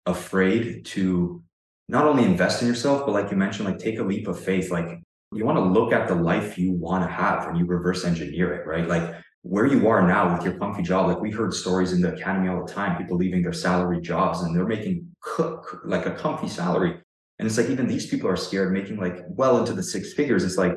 afraid 0.06 0.86
to 0.86 1.42
not 1.90 2.06
only 2.06 2.24
invest 2.24 2.62
in 2.62 2.68
yourself, 2.68 3.04
but 3.04 3.12
like 3.12 3.30
you 3.30 3.36
mentioned, 3.36 3.68
like 3.68 3.78
take 3.78 3.98
a 3.98 4.02
leap 4.02 4.28
of 4.28 4.40
faith. 4.40 4.70
Like 4.70 5.03
you 5.34 5.44
want 5.44 5.58
to 5.58 5.64
look 5.64 5.92
at 5.92 6.08
the 6.08 6.14
life 6.14 6.56
you 6.56 6.72
want 6.72 7.04
to 7.04 7.10
have 7.10 7.48
and 7.48 7.58
you 7.58 7.66
reverse 7.66 8.04
engineer 8.04 8.54
it, 8.54 8.66
right? 8.66 8.86
Like 8.86 9.14
where 9.42 9.66
you 9.66 9.88
are 9.88 10.06
now 10.06 10.34
with 10.34 10.44
your 10.44 10.58
comfy 10.58 10.82
job. 10.82 11.08
Like 11.08 11.20
we 11.20 11.30
heard 11.30 11.52
stories 11.52 11.92
in 11.92 12.00
the 12.00 12.14
academy 12.14 12.48
all 12.48 12.64
the 12.64 12.72
time, 12.72 12.96
people 12.96 13.16
leaving 13.16 13.42
their 13.42 13.52
salary 13.52 14.00
jobs 14.00 14.40
and 14.40 14.56
they're 14.56 14.66
making 14.66 15.06
cook 15.20 15.82
like 15.84 16.06
a 16.06 16.12
comfy 16.12 16.48
salary. 16.48 16.98
And 17.38 17.46
it's 17.46 17.58
like 17.58 17.68
even 17.68 17.86
these 17.86 18.06
people 18.06 18.28
are 18.30 18.36
scared 18.36 18.72
making 18.72 18.98
like 18.98 19.18
well 19.28 19.58
into 19.58 19.72
the 19.72 19.82
six 19.82 20.14
figures. 20.14 20.44
It's 20.44 20.56
like 20.56 20.74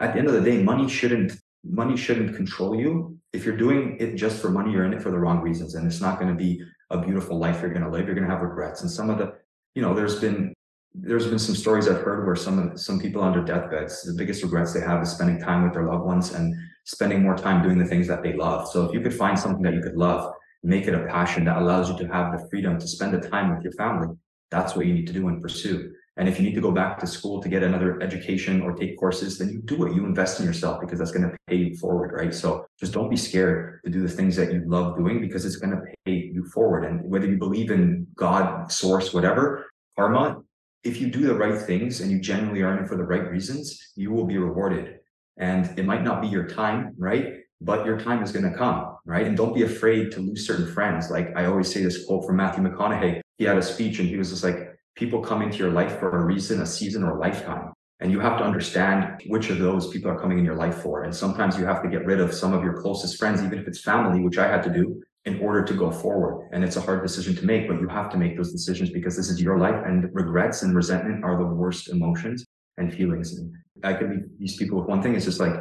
at 0.00 0.12
the 0.12 0.18
end 0.18 0.28
of 0.28 0.34
the 0.34 0.40
day, 0.40 0.62
money 0.62 0.88
shouldn't 0.88 1.32
money 1.64 1.96
shouldn't 1.96 2.36
control 2.36 2.78
you. 2.78 3.18
If 3.32 3.44
you're 3.44 3.56
doing 3.56 3.96
it 3.98 4.16
just 4.16 4.40
for 4.40 4.50
money, 4.50 4.72
you're 4.72 4.84
in 4.84 4.92
it 4.92 5.02
for 5.02 5.10
the 5.10 5.18
wrong 5.18 5.40
reasons. 5.40 5.74
And 5.74 5.86
it's 5.86 6.00
not 6.00 6.20
going 6.20 6.30
to 6.30 6.36
be 6.36 6.62
a 6.90 6.98
beautiful 6.98 7.38
life 7.38 7.62
you're 7.62 7.70
going 7.70 7.84
to 7.84 7.90
live. 7.90 8.06
You're 8.06 8.14
going 8.14 8.26
to 8.26 8.32
have 8.32 8.42
regrets. 8.42 8.82
And 8.82 8.90
some 8.90 9.10
of 9.10 9.18
the, 9.18 9.34
you 9.74 9.82
know, 9.82 9.94
there's 9.94 10.20
been 10.20 10.53
there's 10.94 11.26
been 11.26 11.40
some 11.40 11.56
stories 11.56 11.88
I've 11.88 12.02
heard 12.02 12.24
where 12.24 12.36
some 12.36 12.76
some 12.78 13.00
people 13.00 13.22
under 13.22 13.42
deathbeds, 13.42 14.02
the 14.02 14.14
biggest 14.14 14.42
regrets 14.42 14.72
they 14.72 14.80
have 14.80 15.02
is 15.02 15.10
spending 15.10 15.40
time 15.40 15.64
with 15.64 15.72
their 15.72 15.84
loved 15.84 16.04
ones 16.04 16.32
and 16.32 16.54
spending 16.84 17.22
more 17.22 17.36
time 17.36 17.62
doing 17.62 17.78
the 17.78 17.84
things 17.84 18.06
that 18.06 18.22
they 18.22 18.34
love. 18.34 18.68
So 18.68 18.84
if 18.84 18.94
you 18.94 19.00
could 19.00 19.14
find 19.14 19.38
something 19.38 19.62
that 19.62 19.74
you 19.74 19.82
could 19.82 19.96
love, 19.96 20.32
make 20.62 20.86
it 20.86 20.94
a 20.94 21.06
passion 21.06 21.44
that 21.46 21.56
allows 21.56 21.90
you 21.90 21.98
to 21.98 22.06
have 22.12 22.32
the 22.32 22.46
freedom 22.48 22.78
to 22.78 22.86
spend 22.86 23.12
the 23.12 23.28
time 23.28 23.52
with 23.52 23.64
your 23.64 23.72
family, 23.72 24.14
that's 24.50 24.76
what 24.76 24.86
you 24.86 24.94
need 24.94 25.06
to 25.08 25.12
do 25.12 25.26
and 25.28 25.42
pursue. 25.42 25.92
And 26.16 26.28
if 26.28 26.38
you 26.38 26.44
need 26.44 26.54
to 26.54 26.60
go 26.60 26.70
back 26.70 27.00
to 27.00 27.08
school 27.08 27.42
to 27.42 27.48
get 27.48 27.64
another 27.64 28.00
education 28.00 28.62
or 28.62 28.72
take 28.72 28.96
courses, 28.96 29.36
then 29.36 29.48
you 29.48 29.60
do 29.62 29.84
it. 29.84 29.96
You 29.96 30.04
invest 30.04 30.38
in 30.38 30.46
yourself 30.46 30.80
because 30.80 31.00
that's 31.00 31.10
going 31.10 31.28
to 31.28 31.36
pay 31.48 31.56
you 31.56 31.76
forward, 31.76 32.12
right? 32.12 32.32
So 32.32 32.66
just 32.78 32.92
don't 32.92 33.10
be 33.10 33.16
scared 33.16 33.80
to 33.84 33.90
do 33.90 34.00
the 34.00 34.08
things 34.08 34.36
that 34.36 34.52
you 34.52 34.62
love 34.64 34.96
doing 34.96 35.20
because 35.20 35.44
it's 35.44 35.56
going 35.56 35.72
to 35.72 35.82
pay 36.06 36.30
you 36.32 36.44
forward. 36.54 36.84
And 36.84 37.10
whether 37.10 37.26
you 37.26 37.36
believe 37.36 37.72
in 37.72 38.06
God, 38.14 38.70
source, 38.70 39.12
whatever, 39.12 39.66
karma, 39.96 40.43
if 40.84 41.00
you 41.00 41.08
do 41.08 41.26
the 41.26 41.34
right 41.34 41.60
things 41.60 42.00
and 42.00 42.10
you 42.10 42.20
genuinely 42.20 42.62
are 42.62 42.78
it 42.80 42.88
for 42.88 42.96
the 42.96 43.04
right 43.04 43.28
reasons, 43.30 43.92
you 43.96 44.12
will 44.12 44.26
be 44.26 44.36
rewarded. 44.36 44.98
And 45.38 45.76
it 45.78 45.86
might 45.86 46.04
not 46.04 46.20
be 46.20 46.28
your 46.28 46.46
time, 46.46 46.94
right? 46.98 47.38
But 47.60 47.86
your 47.86 47.98
time 47.98 48.22
is 48.22 48.30
going 48.30 48.50
to 48.50 48.56
come, 48.56 48.96
right? 49.06 49.26
And 49.26 49.36
don't 49.36 49.54
be 49.54 49.62
afraid 49.62 50.12
to 50.12 50.20
lose 50.20 50.46
certain 50.46 50.70
friends. 50.72 51.10
Like 51.10 51.34
I 51.36 51.46
always 51.46 51.72
say 51.72 51.82
this 51.82 52.04
quote 52.04 52.26
from 52.26 52.36
Matthew 52.36 52.62
McConaughey. 52.62 53.20
He 53.38 53.44
had 53.44 53.56
a 53.56 53.62
speech 53.62 53.98
and 53.98 54.08
he 54.08 54.16
was 54.16 54.30
just 54.30 54.44
like, 54.44 54.76
people 54.94 55.20
come 55.20 55.42
into 55.42 55.56
your 55.56 55.72
life 55.72 55.98
for 55.98 56.16
a 56.18 56.24
reason, 56.24 56.60
a 56.60 56.66
season, 56.66 57.02
or 57.02 57.16
a 57.16 57.20
lifetime. 57.20 57.72
And 58.00 58.12
you 58.12 58.20
have 58.20 58.38
to 58.38 58.44
understand 58.44 59.22
which 59.26 59.48
of 59.50 59.58
those 59.58 59.88
people 59.88 60.10
are 60.10 60.20
coming 60.20 60.38
in 60.38 60.44
your 60.44 60.56
life 60.56 60.76
for. 60.76 61.04
And 61.04 61.14
sometimes 61.14 61.56
you 61.56 61.64
have 61.64 61.82
to 61.82 61.88
get 61.88 62.04
rid 62.04 62.20
of 62.20 62.34
some 62.34 62.52
of 62.52 62.62
your 62.62 62.80
closest 62.82 63.18
friends, 63.18 63.42
even 63.42 63.58
if 63.58 63.66
it's 63.66 63.80
family, 63.80 64.20
which 64.20 64.36
I 64.36 64.46
had 64.46 64.62
to 64.64 64.70
do 64.70 65.02
in 65.24 65.40
order 65.40 65.64
to 65.64 65.74
go 65.74 65.90
forward. 65.90 66.48
And 66.52 66.62
it's 66.62 66.76
a 66.76 66.80
hard 66.80 67.02
decision 67.02 67.34
to 67.36 67.46
make, 67.46 67.66
but 67.68 67.80
you 67.80 67.88
have 67.88 68.10
to 68.10 68.18
make 68.18 68.36
those 68.36 68.52
decisions 68.52 68.90
because 68.90 69.16
this 69.16 69.30
is 69.30 69.40
your 69.40 69.58
life 69.58 69.80
and 69.86 70.08
regrets 70.12 70.62
and 70.62 70.76
resentment 70.76 71.24
are 71.24 71.38
the 71.38 71.46
worst 71.46 71.88
emotions 71.88 72.44
and 72.76 72.92
feelings. 72.92 73.38
And 73.38 73.52
I 73.82 73.94
could 73.94 74.10
leave 74.10 74.24
these 74.38 74.56
people 74.56 74.78
with 74.78 74.88
one 74.88 75.02
thing. 75.02 75.14
It's 75.14 75.24
just 75.24 75.40
like 75.40 75.54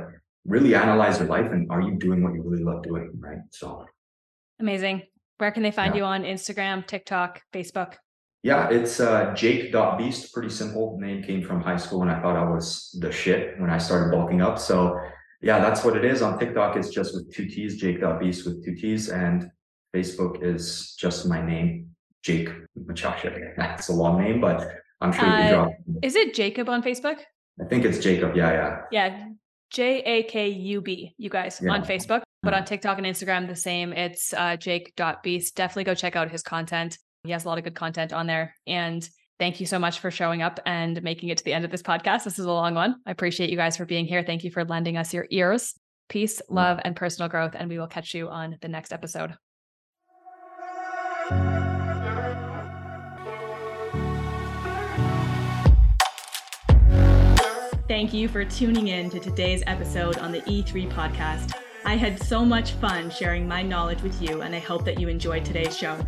really 0.45 0.75
analyze 0.75 1.19
your 1.19 1.29
life 1.29 1.51
and 1.51 1.71
are 1.71 1.81
you 1.81 1.95
doing 1.97 2.23
what 2.23 2.33
you 2.33 2.41
really 2.41 2.63
love 2.63 2.83
doing? 2.83 3.11
Right. 3.17 3.39
So 3.51 3.85
amazing. 4.59 5.03
Where 5.37 5.51
can 5.51 5.63
they 5.63 5.71
find 5.71 5.95
yeah. 5.95 5.99
you 5.99 6.05
on 6.05 6.23
Instagram, 6.23 6.85
TikTok, 6.85 7.41
Facebook? 7.53 7.95
Yeah, 8.43 8.69
it's 8.69 8.99
uh, 8.99 9.33
Jake.beast. 9.33 10.33
Pretty 10.33 10.49
simple. 10.49 10.97
Name 10.99 11.23
came 11.23 11.41
from 11.41 11.61
high 11.61 11.77
school 11.77 12.01
and 12.01 12.11
I 12.11 12.21
thought 12.21 12.35
I 12.35 12.43
was 12.43 12.95
the 12.99 13.11
shit 13.11 13.57
when 13.59 13.69
I 13.69 13.77
started 13.77 14.11
bulking 14.11 14.41
up. 14.41 14.59
So 14.59 14.99
yeah, 15.43 15.59
that's 15.59 15.83
what 15.83 15.95
it 15.97 16.05
is. 16.05 16.21
On 16.21 16.39
TikTok, 16.39 16.75
it's 16.77 16.89
just 16.89 17.13
with 17.13 17.33
two 17.33 17.45
T's, 17.45 17.77
Jake.beast 17.77 18.45
with 18.45 18.63
two 18.65 18.75
T's. 18.75 19.09
And 19.09 19.49
Facebook 19.95 20.41
is 20.41 20.95
just 20.97 21.27
my 21.27 21.45
name, 21.45 21.89
Jake 22.23 22.49
Maciaszek. 22.79 23.55
That's 23.57 23.89
a 23.89 23.93
long 23.93 24.19
name, 24.21 24.41
but 24.41 24.67
I'm 25.01 25.11
sure 25.11 25.25
you 25.25 25.31
can 25.31 25.45
Uh, 25.45 25.55
drop. 25.55 25.71
Is 26.01 26.15
it 26.15 26.33
Jacob 26.33 26.69
on 26.69 26.81
Facebook? 26.81 27.19
I 27.61 27.65
think 27.69 27.85
it's 27.85 27.99
Jacob. 27.99 28.35
Yeah, 28.35 28.51
yeah. 28.51 28.77
Yeah, 28.91 29.27
J 29.69 29.99
A 30.03 30.23
K 30.23 30.47
U 30.49 30.81
B, 30.81 31.13
you 31.17 31.29
guys 31.29 31.59
Yeah. 31.61 31.73
on 31.73 31.83
Facebook, 31.83 32.23
but 32.41 32.53
on 32.53 32.63
TikTok 32.65 32.97
and 32.97 33.05
Instagram, 33.05 33.47
the 33.47 33.55
same. 33.55 33.93
It's 33.93 34.33
uh, 34.33 34.55
jake.beast. 34.55 35.55
Definitely 35.55 35.83
go 35.83 35.93
check 35.93 36.15
out 36.15 36.31
his 36.31 36.41
content. 36.41 36.97
He 37.25 37.31
has 37.31 37.45
a 37.45 37.47
lot 37.49 37.57
of 37.57 37.63
good 37.63 37.75
content 37.75 38.11
on 38.13 38.25
there. 38.27 38.55
And 38.65 39.07
thank 39.39 39.59
you 39.59 39.65
so 39.65 39.79
much 39.79 39.99
for 39.99 40.11
showing 40.11 40.41
up 40.41 40.59
and 40.65 41.01
making 41.03 41.29
it 41.29 41.37
to 41.37 41.43
the 41.43 41.53
end 41.53 41.65
of 41.65 41.71
this 41.71 41.81
podcast. 41.81 42.23
This 42.23 42.39
is 42.39 42.45
a 42.45 42.51
long 42.51 42.75
one. 42.75 42.95
I 43.05 43.11
appreciate 43.11 43.49
you 43.49 43.57
guys 43.57 43.77
for 43.77 43.85
being 43.85 44.05
here. 44.05 44.23
Thank 44.23 44.43
you 44.43 44.51
for 44.51 44.63
lending 44.63 44.97
us 44.97 45.13
your 45.13 45.27
ears. 45.29 45.73
Peace, 46.09 46.41
love, 46.49 46.79
and 46.83 46.95
personal 46.95 47.29
growth. 47.29 47.55
And 47.55 47.69
we 47.69 47.79
will 47.79 47.87
catch 47.87 48.13
you 48.13 48.29
on 48.29 48.57
the 48.61 48.67
next 48.67 48.93
episode. 48.93 49.35
Thank 57.87 58.13
you 58.13 58.27
for 58.27 58.45
tuning 58.45 58.87
in 58.87 59.09
to 59.09 59.19
today's 59.19 59.61
episode 59.67 60.17
on 60.17 60.31
the 60.31 60.41
E3 60.41 60.89
podcast. 60.91 61.53
I 61.85 61.95
had 61.95 62.21
so 62.21 62.45
much 62.45 62.71
fun 62.73 63.09
sharing 63.09 63.47
my 63.47 63.61
knowledge 63.61 64.01
with 64.01 64.21
you, 64.21 64.41
and 64.41 64.55
I 64.55 64.59
hope 64.59 64.85
that 64.85 64.99
you 64.99 65.09
enjoyed 65.09 65.43
today's 65.43 65.77
show. 65.77 65.99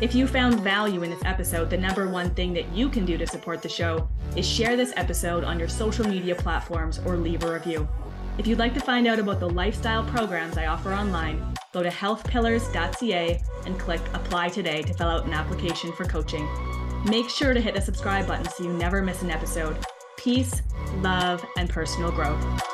If 0.00 0.14
you 0.14 0.26
found 0.26 0.60
value 0.60 1.02
in 1.02 1.10
this 1.10 1.24
episode, 1.24 1.70
the 1.70 1.76
number 1.76 2.08
one 2.08 2.30
thing 2.30 2.52
that 2.54 2.72
you 2.72 2.88
can 2.88 3.04
do 3.04 3.16
to 3.18 3.26
support 3.26 3.62
the 3.62 3.68
show 3.68 4.08
is 4.36 4.48
share 4.48 4.76
this 4.76 4.92
episode 4.96 5.44
on 5.44 5.58
your 5.58 5.68
social 5.68 6.06
media 6.06 6.34
platforms 6.34 7.00
or 7.06 7.16
leave 7.16 7.42
a 7.44 7.52
review. 7.52 7.88
If 8.38 8.46
you'd 8.46 8.58
like 8.58 8.74
to 8.74 8.80
find 8.80 9.06
out 9.06 9.18
about 9.18 9.40
the 9.40 9.48
lifestyle 9.48 10.04
programs 10.04 10.56
I 10.56 10.66
offer 10.66 10.92
online, 10.92 11.54
go 11.72 11.82
to 11.82 11.90
healthpillars.ca 11.90 13.42
and 13.66 13.78
click 13.78 14.00
apply 14.14 14.48
today 14.48 14.82
to 14.82 14.94
fill 14.94 15.08
out 15.08 15.26
an 15.26 15.34
application 15.34 15.92
for 15.92 16.04
coaching. 16.04 16.48
Make 17.04 17.28
sure 17.28 17.52
to 17.52 17.60
hit 17.60 17.74
the 17.74 17.80
subscribe 17.80 18.26
button 18.26 18.48
so 18.48 18.64
you 18.64 18.72
never 18.72 19.02
miss 19.02 19.22
an 19.22 19.30
episode. 19.30 19.76
Peace, 20.16 20.62
love, 20.96 21.44
and 21.56 21.68
personal 21.68 22.10
growth. 22.10 22.71